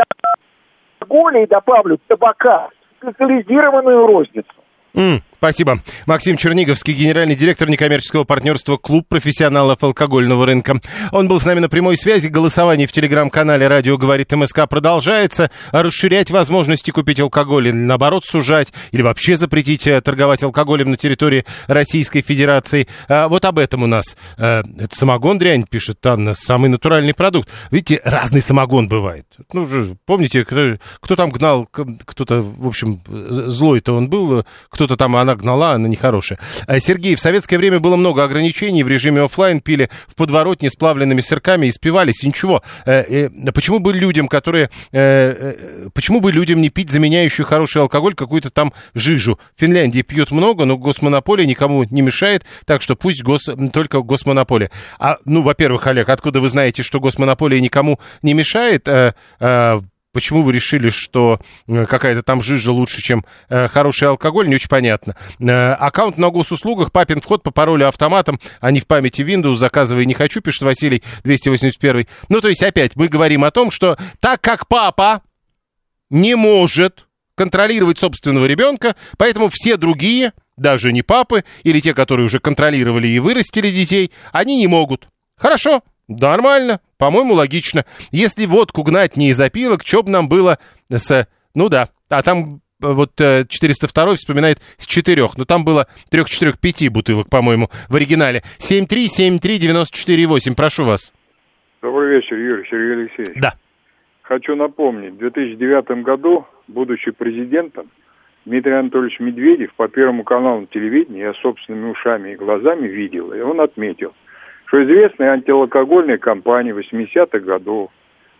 алкоголя 1.01 1.45
и 1.45 1.47
добавлю 1.47 1.99
табака 2.09 2.69
в 3.01 3.05
специализированную 3.05 4.07
розницу. 4.07 4.53
Mm, 4.95 5.23
спасибо. 5.37 5.81
Максим 6.07 6.37
Черниговский, 6.37 6.95
генеральный 6.95 7.35
директор 7.35 7.69
некоммерческого 7.69 8.25
партнерства 8.25 8.77
«Клуб 8.77 9.09
профессионалов 9.09 9.83
алкогольного 9.83 10.47
рынка». 10.47 10.81
Он 11.11 11.27
был 11.27 11.41
с 11.41 11.45
нами 11.45 11.59
на 11.59 11.69
прямой 11.69 11.97
связи. 11.97 12.29
Голосование 12.29 12.87
в 12.87 12.93
телеграм-канале 12.93 13.67
«Радио 13.67 13.99
говорит 13.99 14.33
МСК» 14.33 14.69
продолжается. 14.69 15.51
Расширять 15.73 16.31
возможности 16.31 16.93
купить 16.93 17.19
алкоголь 17.19 17.69
или, 17.69 17.75
наоборот, 17.75 18.25
сужать 18.25 18.73
или 18.93 19.03
вообще 19.03 19.37
запретить 19.37 19.87
э, 19.89 20.01
торговать 20.01 20.45
алкоголем 20.45 20.93
на 20.93 20.97
территории 20.97 21.45
Российской 21.67 22.23
Федерации. 22.23 22.87
А, 23.09 23.27
вот 23.27 23.45
об 23.45 23.59
этом 23.59 23.83
у 23.83 23.87
нас. 23.87 24.17
А, 24.39 24.63
это 24.79 24.95
самогон 24.95 25.39
дрянь, 25.39 25.65
пишет 25.69 26.05
Анна, 26.07 26.35
самый 26.35 26.71
натуральный 26.71 27.15
продукт. 27.15 27.49
Видите, 27.73 28.01
разный 28.05 28.41
самогон 28.41 28.87
бывает. 28.87 29.27
Ну, 29.53 29.67
помните, 30.07 30.45
кто, 30.45 30.77
кто 31.01 31.17
там 31.17 31.31
гнал, 31.31 31.67
кто-то, 31.67 32.43
в 32.43 32.69
общем, 32.69 33.03
злой-то 33.09 33.97
он 33.97 34.09
был, 34.09 34.45
кто 34.71 34.85
кто-то 34.85 34.99
там, 34.99 35.17
она 35.17 35.34
гнала, 35.37 35.73
она 35.73 35.89
нехорошая. 35.89 36.39
Э, 36.67 36.81
Сергей, 36.81 37.15
в 37.15 37.21
советское 37.21 37.59
время 37.59 37.81
было 37.81 37.97
много 37.97 38.25
ограничений, 38.25 38.83
в 38.83 38.89
режиме 38.89 39.23
офлайн 39.23 39.61
пили 39.61 39.91
в 40.07 40.15
подворотне 40.15 40.71
с 40.71 40.77
плавленными 40.77 41.21
сырками 41.21 41.67
и 41.67 41.73
спивались, 41.73 42.23
и 42.23 42.29
ничего. 42.29 42.63
Э, 42.87 43.29
почему 43.53 43.79
бы 43.79 43.93
людям, 43.93 44.29
которые... 44.29 44.71
Э, 44.93 45.89
почему 45.95 46.21
бы 46.21 46.33
людям 46.33 46.61
не 46.61 46.71
пить 46.71 46.91
заменяющую 46.91 47.47
хороший 47.47 47.83
алкоголь 47.83 48.15
какую-то 48.15 48.51
там 48.51 48.73
жижу? 48.95 49.39
В 49.57 49.61
Финляндии 49.61 50.03
пьют 50.03 50.31
много, 50.31 50.65
но 50.65 50.77
госмонополия 50.77 51.47
никому 51.47 51.85
не 51.85 52.03
мешает, 52.03 52.45
так 52.67 52.83
что 52.83 52.97
пусть 52.97 53.23
гос, 53.23 53.49
только 53.73 54.01
госмонополия. 54.01 54.71
А, 54.99 55.19
ну, 55.25 55.43
во-первых, 55.43 55.87
Олег, 55.87 56.09
откуда 56.09 56.41
вы 56.41 56.49
знаете, 56.49 56.83
что 56.83 57.01
госмонополия 57.01 57.61
никому 57.61 57.99
не 58.23 58.35
мешает? 58.35 58.89
Почему 60.15 60.45
вы 60.45 60.53
решили, 60.53 60.91
что 60.91 61.41
э, 61.67 61.87
какая-то 61.87 62.23
там 62.23 62.41
жижа 62.41 62.71
лучше, 62.71 63.03
чем 63.03 63.27
э, 63.49 63.67
хороший 63.67 64.09
алкоголь, 64.09 64.49
не 64.49 64.55
очень 64.55 64.69
понятно. 64.69 65.17
Э, 65.41 65.73
аккаунт 65.73 66.19
на 66.19 66.31
госуслугах, 66.31 66.93
папин 66.93 67.21
вход 67.21 67.43
по 67.43 67.51
паролю 67.51 67.89
автоматом, 67.89 68.39
а 68.61 68.71
не 68.71 68.79
в 68.79 68.87
памяти 68.87 69.23
Windows, 69.23 69.57
заказывай 69.57 70.07
не 70.07 70.15
хочу, 70.15 70.41
пишет 70.41 70.63
Василий 70.63 71.03
281. 71.25 72.07
Ну, 72.29 72.41
то 72.41 72.49
есть 72.49 72.63
опять 72.63 72.95
мы 72.95 73.09
говорим 73.09 73.45
о 73.45 73.51
том, 73.51 73.73
что 73.73 73.99
так 74.21 74.41
как 74.41 74.69
папа 74.69 75.23
не 76.11 76.37
может 76.37 77.09
контролировать 77.35 77.99
собственного 77.99 78.47
ребенка, 78.47 78.95
поэтому 79.19 79.49
все 79.49 79.77
другие, 79.77 80.33
даже 80.57 80.93
не 80.93 81.03
папы, 81.03 81.45
или 81.65 81.81
те, 81.81 81.93
которые 81.93 82.27
уже 82.27 82.39
контролировали 82.39 83.09
и 83.09 83.19
вырастили 83.19 83.69
детей, 83.69 84.13
они 84.31 84.57
не 84.59 84.69
могут. 84.69 85.09
Хорошо, 85.37 85.83
Нормально, 86.09 86.81
по-моему, 86.99 87.35
логично. 87.35 87.85
Если 88.11 88.47
водку 88.47 88.83
гнать 88.83 89.17
не 89.17 89.31
из 89.31 89.41
опилок, 89.41 89.83
что 89.85 90.03
бы 90.03 90.11
нам 90.11 90.29
было 90.29 90.59
с... 90.91 91.27
Ну 91.55 91.69
да, 91.69 91.89
а 92.11 92.23
там 92.23 92.61
э, 92.83 92.93
вот 92.93 93.13
402 93.17 94.05
э, 94.05 94.15
вспоминает 94.17 94.59
с 94.77 94.87
четырех, 94.87 95.39
но 95.39 95.45
там 95.45 95.65
было 95.65 95.87
трех, 96.11 96.29
четырех, 96.29 96.59
пяти 96.61 96.89
бутылок, 96.89 97.31
по-моему, 97.31 97.71
в 97.89 97.97
оригинале. 97.97 98.43
7373948, 98.59 100.55
прошу 100.55 100.85
вас. 100.85 101.15
Добрый 101.81 102.17
вечер, 102.17 102.37
Юрий 102.37 102.69
Сергей 102.69 103.05
Алексеевич. 103.05 103.41
Да. 103.41 103.55
Хочу 104.23 104.57
напомнить, 104.57 105.15
в 105.15 105.19
2009 105.19 106.03
году, 106.03 106.47
будучи 106.69 107.11
президентом, 107.13 107.91
Дмитрий 108.45 108.73
Анатольевич 108.73 109.21
Медведев 109.21 109.73
по 109.75 109.89
Первому 109.89 110.25
каналу 110.25 110.67
телевидения, 110.67 111.21
я 111.21 111.35
собственными 111.35 111.91
ушами 111.91 112.33
и 112.33 112.37
глазами 112.37 112.89
видел, 112.89 113.33
и 113.33 113.41
он 113.41 113.61
отметил– 113.61 114.13
что 114.75 114.83
известная 114.83 115.31
антиалкогольная 115.35 116.19
кампания 116.19 116.73
80-х 116.73 117.39
годов, 117.39 117.93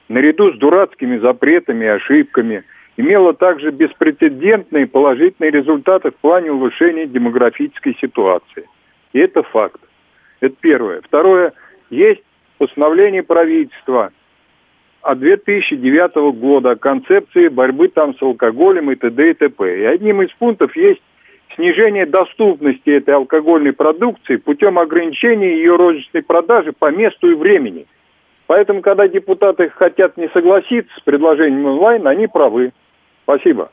наряду 0.09 0.53
с 0.53 0.59
дурацкими 0.59 1.19
запретами 1.19 1.85
и 1.85 1.89
ошибками, 1.89 2.65
имела 2.97 3.35
также 3.35 3.71
беспрецедентные 3.71 4.89
положительные 4.89 5.53
результаты 5.53 6.11
в 6.11 6.17
плане 6.17 6.51
улучшения 6.51 7.07
демографической 7.07 7.97
ситуации. 8.01 8.69
И 9.13 9.21
это 9.21 9.45
факт. 9.45 9.81
Это 10.41 10.57
первое. 10.61 11.03
Второе. 11.03 11.53
Есть 11.91 12.25
постановление 12.59 13.23
правительства 13.23 14.11
от 15.03 15.21
2009 15.21 16.37
года 16.37 16.73
о 16.73 16.77
концепции 16.77 17.47
борьбы 17.47 17.87
там 17.87 18.13
с 18.17 18.21
алкоголем 18.21 18.91
и 18.91 18.97
т.д. 18.97 19.31
и 19.31 19.35
т.п. 19.35 19.83
И 19.83 19.85
одним 19.85 20.23
из 20.23 20.33
пунктов 20.33 20.75
есть 20.75 21.01
снижение 21.57 22.07
доступности 22.07 22.91
этой 22.91 23.15
алкогольной 23.15 23.73
продукции 23.73 24.37
путем 24.37 24.79
ограничения 24.79 25.57
ее 25.57 25.77
розничной 25.77 26.23
продажи 26.23 26.73
по 26.73 26.91
месту 26.91 27.31
и 27.31 27.35
времени. 27.35 27.87
Поэтому, 28.47 28.83
когда 28.83 29.09
депутаты 29.09 29.71
хотят 29.71 30.17
не 30.17 30.29
согласиться 30.29 30.93
с 30.99 31.03
предложением 31.03 31.67
онлайн, 31.67 32.07
они 32.07 32.27
правы. 32.27 32.73
Спасибо. 33.23 33.71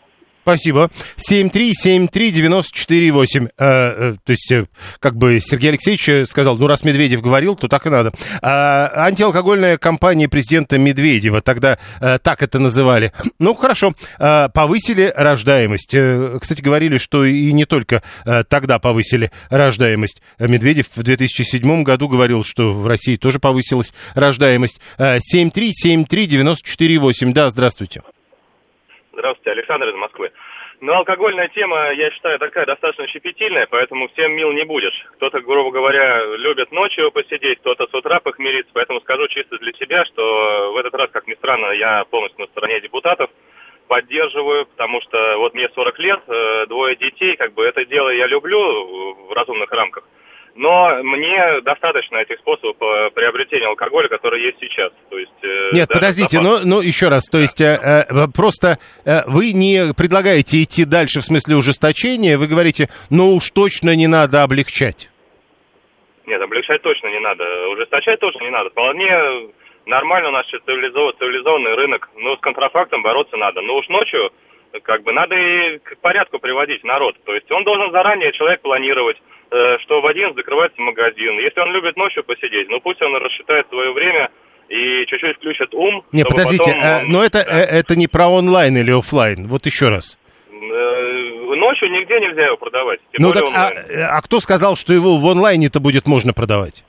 Спасибо. 0.51 0.91
7373948. 1.15 3.45
Э, 3.45 3.49
э, 3.57 4.15
то 4.21 4.31
есть, 4.31 4.51
э, 4.51 4.65
как 4.99 5.15
бы 5.15 5.39
Сергей 5.39 5.69
Алексеевич 5.69 6.09
э, 6.09 6.25
сказал, 6.25 6.57
ну, 6.57 6.67
раз 6.67 6.83
Медведев 6.83 7.21
говорил, 7.21 7.55
то 7.55 7.69
так 7.69 7.87
и 7.87 7.89
надо. 7.89 8.11
А, 8.41 8.91
антиалкогольная 9.07 9.77
кампания 9.77 10.27
президента 10.27 10.77
Медведева, 10.77 11.39
тогда 11.41 11.77
так 11.99 12.43
это 12.43 12.59
называли. 12.59 13.13
Ну, 13.39 13.53
хорошо, 13.53 13.93
повысили 14.17 15.13
рождаемость. 15.15 15.95
Кстати, 16.41 16.61
говорили, 16.61 16.97
что 16.97 17.23
и 17.23 17.53
не 17.53 17.63
только 17.65 18.03
тогда 18.49 18.79
повысили 18.79 19.31
рождаемость. 19.49 20.21
Медведев 20.37 20.87
в 20.93 21.01
2007 21.01 21.83
году 21.83 22.09
говорил, 22.09 22.43
что 22.43 22.73
в 22.73 22.85
России 22.87 23.15
тоже 23.15 23.39
повысилась 23.39 23.93
рождаемость. 24.15 24.81
Э, 24.97 25.19
7373948. 25.19 27.33
Да, 27.33 27.49
здравствуйте. 27.49 28.01
Здравствуйте, 29.21 29.51
Александр 29.51 29.89
из 29.89 29.95
Москвы. 29.97 30.31
Ну, 30.79 30.93
алкогольная 30.93 31.47
тема, 31.49 31.91
я 31.91 32.09
считаю, 32.09 32.39
такая 32.39 32.65
достаточно 32.65 33.07
щепетильная, 33.07 33.67
поэтому 33.69 34.07
всем 34.07 34.31
мил 34.31 34.51
не 34.51 34.63
будешь. 34.63 34.99
Кто-то, 35.17 35.41
грубо 35.41 35.69
говоря, 35.69 36.25
любит 36.37 36.71
ночью 36.71 37.11
посидеть, 37.11 37.59
кто-то 37.59 37.85
с 37.85 37.93
утра 37.93 38.19
похмелиться, 38.19 38.71
поэтому 38.73 38.99
скажу 39.01 39.27
чисто 39.27 39.59
для 39.59 39.73
себя, 39.73 40.05
что 40.05 40.73
в 40.73 40.77
этот 40.77 40.95
раз, 40.95 41.11
как 41.11 41.27
ни 41.27 41.35
странно, 41.35 41.71
я 41.73 42.03
полностью 42.05 42.41
на 42.41 42.47
стороне 42.47 42.81
депутатов, 42.81 43.29
поддерживаю, 43.87 44.65
потому 44.65 45.01
что 45.01 45.37
вот 45.37 45.53
мне 45.53 45.69
40 45.69 45.99
лет, 45.99 46.21
э, 46.27 46.65
двое 46.65 46.95
детей, 46.95 47.35
как 47.35 47.53
бы 47.53 47.63
это 47.63 47.85
дело 47.85 48.09
я 48.09 48.25
люблю 48.25 49.27
в 49.27 49.33
разумных 49.33 49.71
рамках. 49.71 50.03
Но 50.55 51.01
мне 51.03 51.61
достаточно 51.61 52.17
этих 52.17 52.39
способов 52.39 52.75
э, 52.81 53.09
приобретения 53.11 53.67
алкоголя, 53.67 54.09
которые 54.09 54.45
есть 54.45 54.57
сейчас. 54.59 54.91
То 55.09 55.17
есть, 55.17 55.31
э, 55.43 55.71
Нет, 55.73 55.87
подождите, 55.87 56.41
ну, 56.41 56.57
ну 56.65 56.81
еще 56.81 57.07
раз, 57.07 57.25
то 57.27 57.37
да. 57.37 57.41
есть 57.41 57.61
э, 57.61 57.79
э, 58.09 58.27
просто 58.35 58.77
э, 59.05 59.21
вы 59.27 59.53
не 59.53 59.93
предлагаете 59.95 60.61
идти 60.61 60.83
дальше 60.83 61.21
в 61.21 61.23
смысле 61.23 61.55
ужесточения, 61.55 62.37
вы 62.37 62.47
говорите, 62.47 62.89
ну 63.09 63.35
уж 63.35 63.49
точно 63.51 63.95
не 63.95 64.07
надо 64.07 64.43
облегчать. 64.43 65.09
Нет, 66.25 66.41
облегчать 66.41 66.81
точно 66.81 67.07
не 67.07 67.19
надо, 67.19 67.43
ужесточать 67.69 68.19
тоже 68.19 68.37
не 68.39 68.49
надо. 68.49 68.69
Вполне 68.71 69.51
нормально 69.85 70.29
у 70.29 70.31
нас 70.33 70.45
цивилизованный, 70.47 71.17
цивилизованный 71.17 71.75
рынок, 71.75 72.09
но 72.15 72.35
с 72.35 72.39
контрафактом 72.39 73.03
бороться 73.03 73.37
надо. 73.37 73.61
Но 73.61 73.77
уж 73.77 73.87
ночью 73.87 74.31
как 74.83 75.03
бы 75.03 75.11
надо 75.11 75.35
и 75.35 75.79
к 75.79 75.97
порядку 75.97 76.39
приводить 76.39 76.83
народ. 76.83 77.15
То 77.25 77.33
есть 77.33 77.49
он 77.51 77.63
должен 77.63 77.91
заранее 77.91 78.31
человек 78.33 78.61
планировать, 78.61 79.17
что 79.83 80.01
в 80.01 80.05
один 80.07 80.33
закрывается 80.33 80.81
магазин. 80.81 81.37
Если 81.39 81.59
он 81.59 81.71
любит 81.73 81.97
ночью 81.97 82.23
посидеть, 82.23 82.69
ну 82.69 82.79
пусть 82.79 83.01
он 83.01 83.15
рассчитает 83.17 83.67
свое 83.69 83.91
время 83.91 84.29
и 84.69 85.05
чуть-чуть 85.07 85.35
включит 85.37 85.73
ум. 85.73 86.03
Не, 86.13 86.23
подождите, 86.23 86.71
а, 86.71 87.01
он... 87.01 87.11
но 87.11 87.23
это, 87.23 87.43
да. 87.43 87.59
Э, 87.59 87.79
это 87.79 87.97
не 87.97 88.07
про 88.07 88.29
онлайн 88.29 88.77
или 88.77 88.91
офлайн. 88.91 89.47
Вот 89.47 89.65
еще 89.65 89.89
раз. 89.89 90.17
Э, 90.49 91.55
ночью 91.55 91.91
нигде 91.91 92.19
нельзя 92.19 92.45
его 92.45 92.57
продавать. 92.57 92.99
ну 93.17 93.33
так, 93.33 93.43
а, 93.53 93.71
а 94.17 94.21
кто 94.21 94.39
сказал, 94.39 94.77
что 94.77 94.93
его 94.93 95.17
в 95.17 95.27
онлайне-то 95.27 95.81
будет 95.81 96.07
можно 96.07 96.33
продавать? 96.33 96.83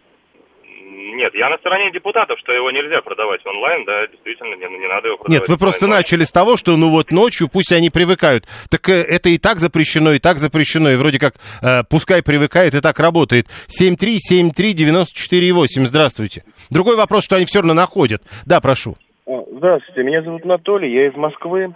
Нет, 1.22 1.34
я 1.36 1.48
на 1.48 1.56
стороне 1.58 1.92
депутатов, 1.92 2.40
что 2.40 2.52
его 2.52 2.72
нельзя 2.72 3.00
продавать 3.00 3.46
онлайн, 3.46 3.84
да, 3.84 4.08
действительно, 4.08 4.56
не, 4.56 4.66
не 4.76 4.88
надо 4.88 5.06
его 5.06 5.18
продавать. 5.18 5.42
Нет, 5.42 5.48
вы 5.48 5.56
просто 5.56 5.86
начали 5.86 6.24
с 6.24 6.32
того, 6.32 6.56
что 6.56 6.76
ну 6.76 6.90
вот 6.90 7.12
ночью 7.12 7.48
пусть 7.48 7.70
они 7.70 7.90
привыкают. 7.90 8.46
Так 8.68 8.88
э, 8.88 9.02
это 9.02 9.28
и 9.28 9.38
так 9.38 9.58
запрещено, 9.58 10.14
и 10.14 10.18
так 10.18 10.38
запрещено, 10.38 10.90
и 10.90 10.96
вроде 10.96 11.20
как 11.20 11.34
э, 11.62 11.84
пускай 11.88 12.24
привыкает, 12.24 12.74
и 12.74 12.80
так 12.80 12.98
работает. 12.98 13.46
7373948, 13.68 15.84
здравствуйте. 15.84 16.42
Другой 16.70 16.96
вопрос, 16.96 17.22
что 17.22 17.36
они 17.36 17.44
все 17.44 17.60
равно 17.60 17.74
находят. 17.74 18.20
Да, 18.44 18.60
прошу. 18.60 18.96
А, 19.28 19.44
здравствуйте, 19.52 20.02
меня 20.02 20.22
зовут 20.22 20.44
Анатолий, 20.44 20.92
я 20.92 21.06
из 21.06 21.14
Москвы. 21.14 21.72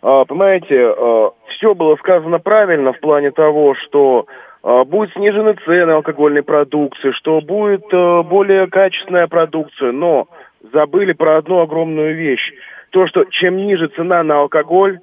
А, 0.00 0.24
понимаете, 0.24 0.94
а, 0.96 1.32
все 1.50 1.74
было 1.74 1.96
сказано 1.96 2.38
правильно 2.38 2.94
в 2.94 3.00
плане 3.00 3.32
того, 3.32 3.74
что 3.74 4.24
будут 4.62 5.12
снижены 5.14 5.54
цены 5.64 5.90
алкогольной 5.90 6.42
продукции, 6.42 7.10
что 7.12 7.40
будет 7.40 7.84
а, 7.92 8.22
более 8.22 8.68
качественная 8.68 9.26
продукция, 9.26 9.92
но 9.92 10.28
забыли 10.72 11.12
про 11.12 11.38
одну 11.38 11.60
огромную 11.60 12.16
вещь. 12.16 12.52
То, 12.90 13.06
что 13.08 13.24
чем 13.24 13.56
ниже 13.56 13.88
цена 13.88 14.22
на 14.22 14.40
алкоголь, 14.40 15.00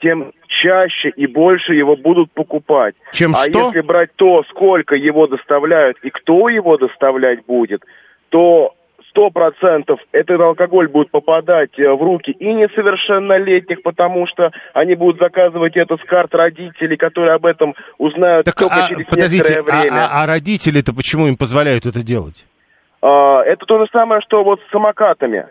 тем 0.00 0.32
чаще 0.46 1.10
и 1.10 1.26
больше 1.26 1.74
его 1.74 1.96
будут 1.96 2.30
покупать. 2.32 2.94
Чем 3.12 3.32
а 3.32 3.44
что? 3.44 3.66
если 3.66 3.80
брать 3.80 4.10
то, 4.16 4.44
сколько 4.48 4.94
его 4.94 5.26
доставляют 5.26 5.98
и 6.02 6.10
кто 6.10 6.48
его 6.48 6.76
доставлять 6.76 7.44
будет, 7.46 7.82
то 8.28 8.74
сто 9.10 9.30
процентов 9.30 10.00
этот 10.12 10.40
алкоголь 10.40 10.88
будет 10.88 11.10
попадать 11.10 11.78
э, 11.78 11.88
в 11.92 12.02
руки 12.02 12.30
и 12.30 12.52
несовершеннолетних, 12.52 13.82
потому 13.82 14.26
что 14.26 14.50
они 14.72 14.94
будут 14.94 15.18
заказывать 15.18 15.76
это 15.76 15.96
с 15.96 16.00
карт 16.06 16.34
родителей, 16.34 16.96
которые 16.96 17.34
об 17.34 17.44
этом 17.44 17.74
узнают 17.98 18.46
Так, 18.46 18.54
только 18.54 18.84
а, 18.84 18.88
через 18.88 19.06
подождите, 19.06 19.54
некоторое 19.54 19.78
а, 19.78 19.82
время. 19.82 19.96
а- 20.04 20.22
а 20.22 20.26
родители-то 20.26 20.94
почему 20.94 21.26
им 21.26 21.36
позволяют 21.36 21.86
это 21.86 22.02
делать? 22.02 22.46
А, 23.02 23.42
это 23.42 23.66
то 23.66 23.78
же 23.78 23.86
самое, 23.92 24.20
что 24.22 24.44
вот 24.44 24.60
с 24.66 24.70
самокатами. 24.70 25.46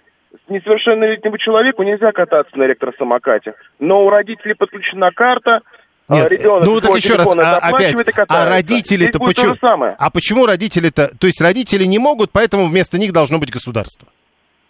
С 0.46 0.50
несовершеннолетнему 0.50 1.38
человеку 1.38 1.84
нельзя 1.84 2.12
кататься 2.12 2.58
на 2.58 2.64
электросамокате, 2.66 3.56
но 3.80 4.06
у 4.06 4.10
родителей 4.10 4.54
подключена 4.54 5.12
карта, 5.12 5.56
а, 5.56 5.79
Нет, 6.10 6.32
ребенок 6.32 6.66
ну 6.66 6.82
так 6.82 6.96
еще 6.96 7.16
раз, 7.16 7.32
а, 7.32 7.58
опять, 7.58 7.96
а 8.28 8.50
родители-то 8.50 9.20
почему? 9.20 9.56
А 9.98 10.10
почему 10.10 10.46
родители-то, 10.48 11.12
то 11.20 11.28
есть 11.28 11.40
родители 11.40 11.86
не 11.86 12.00
могут, 12.00 12.32
поэтому 12.32 12.66
вместо 12.66 12.98
них 12.98 13.14
должно 13.14 13.38
быть 13.38 13.52
государство? 13.52 14.08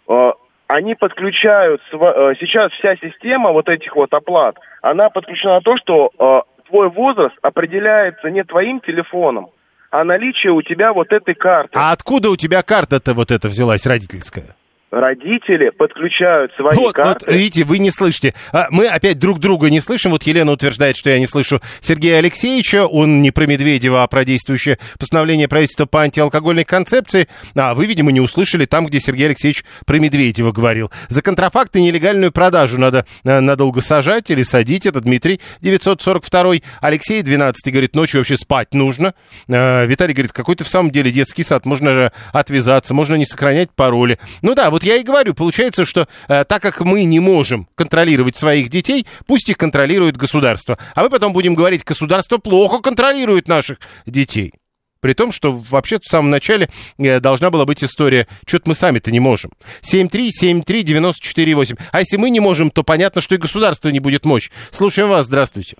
Э, 0.06 0.32
они 0.66 0.94
подключают, 0.94 1.80
э, 1.92 1.96
сейчас 2.38 2.70
вся 2.72 2.94
система 2.96 3.52
вот 3.52 3.68
этих 3.68 3.96
вот 3.96 4.12
оплат, 4.12 4.56
она 4.82 5.08
подключена 5.08 5.54
на 5.54 5.60
то, 5.62 5.76
что 5.78 6.10
э, 6.18 6.68
твой 6.68 6.90
возраст 6.90 7.36
определяется 7.40 8.28
не 8.28 8.44
твоим 8.44 8.80
телефоном, 8.80 9.48
а 9.90 10.04
наличие 10.04 10.52
у 10.52 10.60
тебя 10.60 10.92
вот 10.92 11.10
этой 11.10 11.34
карты. 11.34 11.72
А 11.74 11.92
откуда 11.92 12.30
у 12.30 12.36
тебя 12.36 12.62
карта-то 12.62 13.14
вот 13.14 13.30
эта 13.30 13.48
взялась 13.48 13.86
родительская? 13.86 14.56
Родители 14.90 15.70
подключают 15.70 16.52
свои 16.56 16.76
Вот, 16.76 16.94
карты. 16.96 17.26
вот, 17.26 17.34
видите, 17.34 17.62
вы 17.62 17.78
не 17.78 17.92
слышите. 17.92 18.34
А, 18.52 18.66
Мы 18.70 18.86
опять 18.88 19.18
друг 19.20 19.38
друга 19.38 19.70
не 19.70 19.80
слышим. 19.80 20.10
Вот 20.10 20.24
Елена 20.24 20.50
утверждает, 20.50 20.96
что 20.96 21.10
я 21.10 21.18
не 21.20 21.28
слышу 21.28 21.60
Сергея 21.80 22.18
Алексеевича. 22.18 22.86
Он 22.86 23.22
не 23.22 23.30
про 23.30 23.46
Медведева, 23.46 24.02
а 24.02 24.06
про 24.08 24.24
действующее 24.24 24.78
постановление 24.98 25.46
правительства 25.46 25.86
по 25.86 26.02
антиалкогольной 26.02 26.64
концепции. 26.64 27.28
А 27.54 27.74
вы, 27.74 27.86
видимо, 27.86 28.10
не 28.10 28.20
услышали 28.20 28.66
там, 28.66 28.86
где 28.86 28.98
Сергей 28.98 29.26
Алексеевич 29.26 29.64
про 29.86 29.98
Медведева 30.00 30.50
говорил. 30.50 30.90
За 31.08 31.22
контрафакт 31.22 31.76
и 31.76 31.82
нелегальную 31.82 32.32
продажу 32.32 32.78
надо 32.80 33.06
э, 33.22 33.38
надолго 33.38 33.80
сажать 33.80 34.30
или 34.32 34.42
садить. 34.42 34.86
Это 34.86 35.00
Дмитрий 35.00 35.40
942. 35.60 36.54
Алексей 36.80 37.22
12 37.22 37.72
говорит, 37.72 37.94
ночью 37.94 38.20
вообще 38.20 38.36
спать 38.36 38.74
нужно. 38.74 39.14
Э, 39.46 39.86
Виталий 39.86 40.14
говорит, 40.14 40.32
какой-то 40.32 40.64
в 40.64 40.68
самом 40.68 40.90
деле 40.90 41.12
детский 41.12 41.44
сад. 41.44 41.64
Можно 41.64 41.90
же 41.94 42.12
отвязаться, 42.32 42.92
можно 42.92 43.14
не 43.14 43.24
сохранять 43.24 43.70
пароли. 43.70 44.18
Ну 44.42 44.56
да, 44.56 44.70
вот 44.70 44.79
я 44.82 44.96
и 44.96 45.02
говорю, 45.02 45.34
получается, 45.34 45.84
что 45.84 46.08
э, 46.28 46.44
так 46.44 46.62
как 46.62 46.80
мы 46.80 47.04
не 47.04 47.20
можем 47.20 47.68
контролировать 47.74 48.36
своих 48.36 48.68
детей, 48.68 49.06
пусть 49.26 49.48
их 49.48 49.56
контролирует 49.58 50.16
государство. 50.16 50.78
А 50.94 51.02
мы 51.02 51.10
потом 51.10 51.32
будем 51.32 51.54
говорить, 51.54 51.84
государство 51.84 52.38
плохо 52.38 52.78
контролирует 52.80 53.48
наших 53.48 53.78
детей. 54.06 54.52
При 55.00 55.14
том, 55.14 55.32
что 55.32 55.52
вообще 55.52 55.98
в 55.98 56.04
самом 56.04 56.30
начале 56.30 56.68
э, 56.98 57.20
должна 57.20 57.50
была 57.50 57.64
быть 57.64 57.82
история, 57.82 58.28
что-то 58.46 58.68
мы 58.68 58.74
сами-то 58.74 59.10
не 59.10 59.20
можем. 59.20 59.50
7373948. 59.82 61.78
А 61.90 62.00
если 62.00 62.18
мы 62.18 62.28
не 62.30 62.40
можем, 62.40 62.70
то 62.70 62.82
понятно, 62.82 63.22
что 63.22 63.34
и 63.34 63.38
государство 63.38 63.88
не 63.88 63.98
будет 64.00 64.24
мочь. 64.26 64.50
Слушаем 64.70 65.08
вас, 65.08 65.26
здравствуйте. 65.26 65.76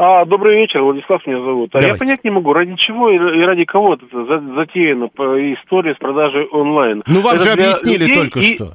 А, 0.00 0.24
добрый 0.24 0.54
вечер, 0.60 0.80
Владислав 0.82 1.26
меня 1.26 1.40
зовут. 1.40 1.74
А 1.74 1.80
я 1.82 1.96
понять 1.96 2.22
не 2.22 2.30
могу, 2.30 2.52
ради 2.52 2.76
чего 2.76 3.10
и 3.10 3.16
и 3.16 3.42
ради 3.42 3.64
кого 3.64 3.94
это 3.94 4.06
за- 4.12 4.54
затеяна 4.54 5.08
по- 5.08 5.52
история 5.54 5.94
с 5.94 5.98
продажей 5.98 6.46
онлайн. 6.46 7.02
Ну, 7.06 7.20
вам 7.20 7.34
Это 7.34 7.44
же 7.44 7.50
объяснили 7.50 8.14
только 8.14 8.38
и- 8.38 8.54
что. 8.54 8.74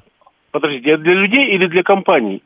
Подождите, 0.52 0.92
это 0.92 1.02
для 1.04 1.14
людей 1.14 1.46
или 1.46 1.66
для 1.68 1.82
компаний? 1.82 2.44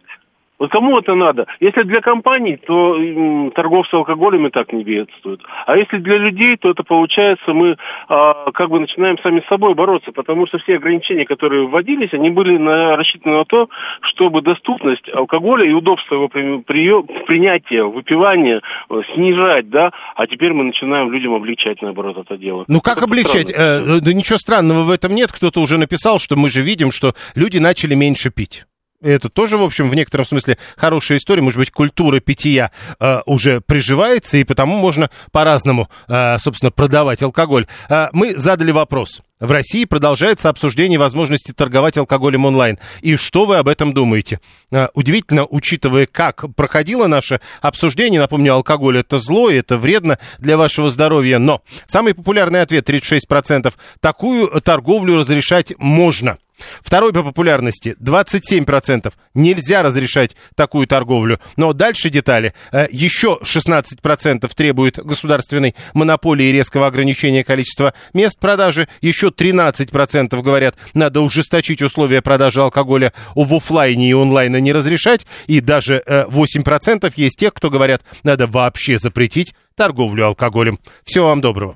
Вот 0.60 0.72
кому 0.72 0.98
это 0.98 1.14
надо? 1.14 1.46
Если 1.60 1.84
для 1.84 2.02
компаний, 2.02 2.58
то 2.58 2.96
м, 2.96 3.52
торговцы 3.52 3.94
алкоголем 3.94 4.48
и 4.48 4.50
так 4.50 4.74
не 4.74 4.84
бедствуют. 4.84 5.42
А 5.68 5.78
если 5.78 5.98
для 5.98 6.18
людей, 6.18 6.56
то 6.58 6.72
это 6.72 6.82
получается 6.84 7.54
мы 7.54 7.78
а, 8.10 8.52
как 8.52 8.70
бы 8.70 8.80
начинаем 8.80 9.18
сами 9.22 9.42
с 9.42 9.48
собой 9.50 9.76
бороться, 9.76 10.12
потому 10.12 10.48
что 10.48 10.58
все 10.60 10.78
ограничения, 10.78 11.26
которые 11.26 11.68
вводились, 11.68 12.12
они 12.14 12.30
были 12.32 12.58
на, 12.58 12.96
рассчитаны 12.96 13.38
на 13.38 13.46
то, 13.46 13.70
чтобы 14.02 14.42
доступность 14.42 15.08
алкоголя 15.14 15.64
и 15.70 15.74
удобство 15.74 16.16
его 16.16 16.28
при- 16.28 16.58
приё- 16.64 17.04
принятия, 17.28 17.84
выпивания 17.84 18.62
э, 18.90 19.02
снижать, 19.14 19.70
да, 19.70 19.92
а 20.16 20.26
теперь 20.26 20.54
мы 20.54 20.64
начинаем 20.64 21.12
людям 21.12 21.36
облегчать, 21.36 21.82
наоборот, 21.84 22.18
это 22.18 22.36
дело. 22.38 22.66
Ну 22.68 22.82
как 22.82 22.98
Это 22.98 23.06
облегчать? 23.06 23.50
странно. 23.50 23.98
Э, 23.98 24.00
да 24.02 24.14
ничего 24.14 24.38
странного 24.40 24.80
в 24.86 24.90
этом 24.90 25.14
нет. 25.14 25.32
Кто-то 25.32 25.60
уже 25.62 25.78
написал, 25.78 26.18
что 26.20 26.36
мы 26.36 26.50
же 26.50 26.62
видим, 26.62 26.90
что 26.92 27.14
люди 27.36 27.60
начали 27.60 27.94
меньше 27.94 28.32
пить. 28.32 28.66
Это 29.02 29.30
тоже, 29.30 29.58
в 29.58 29.64
общем, 29.64 29.90
в 29.90 29.96
некотором 29.96 30.26
смысле 30.26 30.58
хорошая 30.76 31.20
история. 31.20 31.44
Может 31.44 31.60
быть, 31.60 31.70
культура 31.70 32.20
питья 32.20 32.72
э, 33.00 33.20
уже 33.28 33.62
приживается, 33.62 34.40
и 34.40 34.44
потому 34.44 34.78
можно 34.78 35.12
по-разному, 35.32 35.88
э, 36.08 36.40
собственно, 36.40 36.72
продавать 36.72 37.22
алкоголь. 37.22 37.68
Э, 37.90 38.08
мы 38.12 38.36
задали 38.36 38.72
вопрос. 38.72 39.22
В 39.40 39.52
России 39.52 39.86
продолжается 39.86 40.50
обсуждение 40.50 40.98
возможности 40.98 41.52
торговать 41.52 41.96
алкоголем 42.00 42.46
онлайн. 42.46 42.80
И 43.02 43.18
что 43.18 43.46
вы 43.46 43.58
об 43.58 43.68
этом 43.68 43.94
думаете? 43.94 44.40
Э, 44.72 44.88
удивительно, 44.96 45.46
учитывая, 45.46 46.08
как 46.08 46.46
проходило 46.56 47.06
наше 47.06 47.40
обсуждение. 47.62 48.20
Напомню, 48.20 48.56
алкоголь 48.56 48.98
это 48.98 49.20
зло, 49.20 49.52
это 49.52 49.78
вредно 49.78 50.18
для 50.40 50.58
вашего 50.58 50.90
здоровья. 50.90 51.38
Но 51.38 51.62
самый 51.86 52.16
популярный 52.16 52.64
ответ 52.64 52.90
36%. 52.90 53.72
Такую 54.00 54.48
торговлю 54.62 55.18
разрешать 55.18 55.74
можно. 55.78 56.40
Второй 56.82 57.14
по 57.14 57.24
популярности 57.24 57.96
27%. 58.02 59.14
Нельзя 59.34 59.84
разрешать 59.84 60.36
такую 60.56 60.88
торговлю. 60.88 61.40
Но 61.56 61.74
дальше 61.74 62.10
детали. 62.10 62.54
Э, 62.72 62.88
Еще 62.92 63.40
16% 63.44 64.50
требует 64.56 64.98
государственной 64.98 65.76
монополии 65.94 66.48
и 66.48 66.52
резкого 66.52 66.88
ограничения 66.88 67.44
количества 67.44 67.94
мест 68.14 68.40
продажи. 68.40 68.88
Еще 69.02 69.28
13% 69.28 70.42
говорят, 70.42 70.76
надо 70.94 71.22
ужесточить 71.22 71.82
условия 71.82 72.22
продажи 72.22 72.62
алкоголя 72.62 73.14
в 73.36 73.54
офлайне 73.54 74.10
и 74.10 74.14
онлайне 74.14 74.62
не 74.62 74.72
разрешать. 74.72 75.26
И 75.48 75.60
даже 75.60 76.02
э, 76.06 76.26
8% 76.26 77.12
есть 77.16 77.38
тех, 77.38 77.54
кто 77.54 77.70
говорят, 77.70 78.02
надо 78.24 78.48
вообще 78.48 78.98
запретить 78.98 79.54
торговлю 79.76 80.28
алкоголем. 80.28 80.80
Всего 81.04 81.28
вам 81.28 81.42
доброго. 81.42 81.76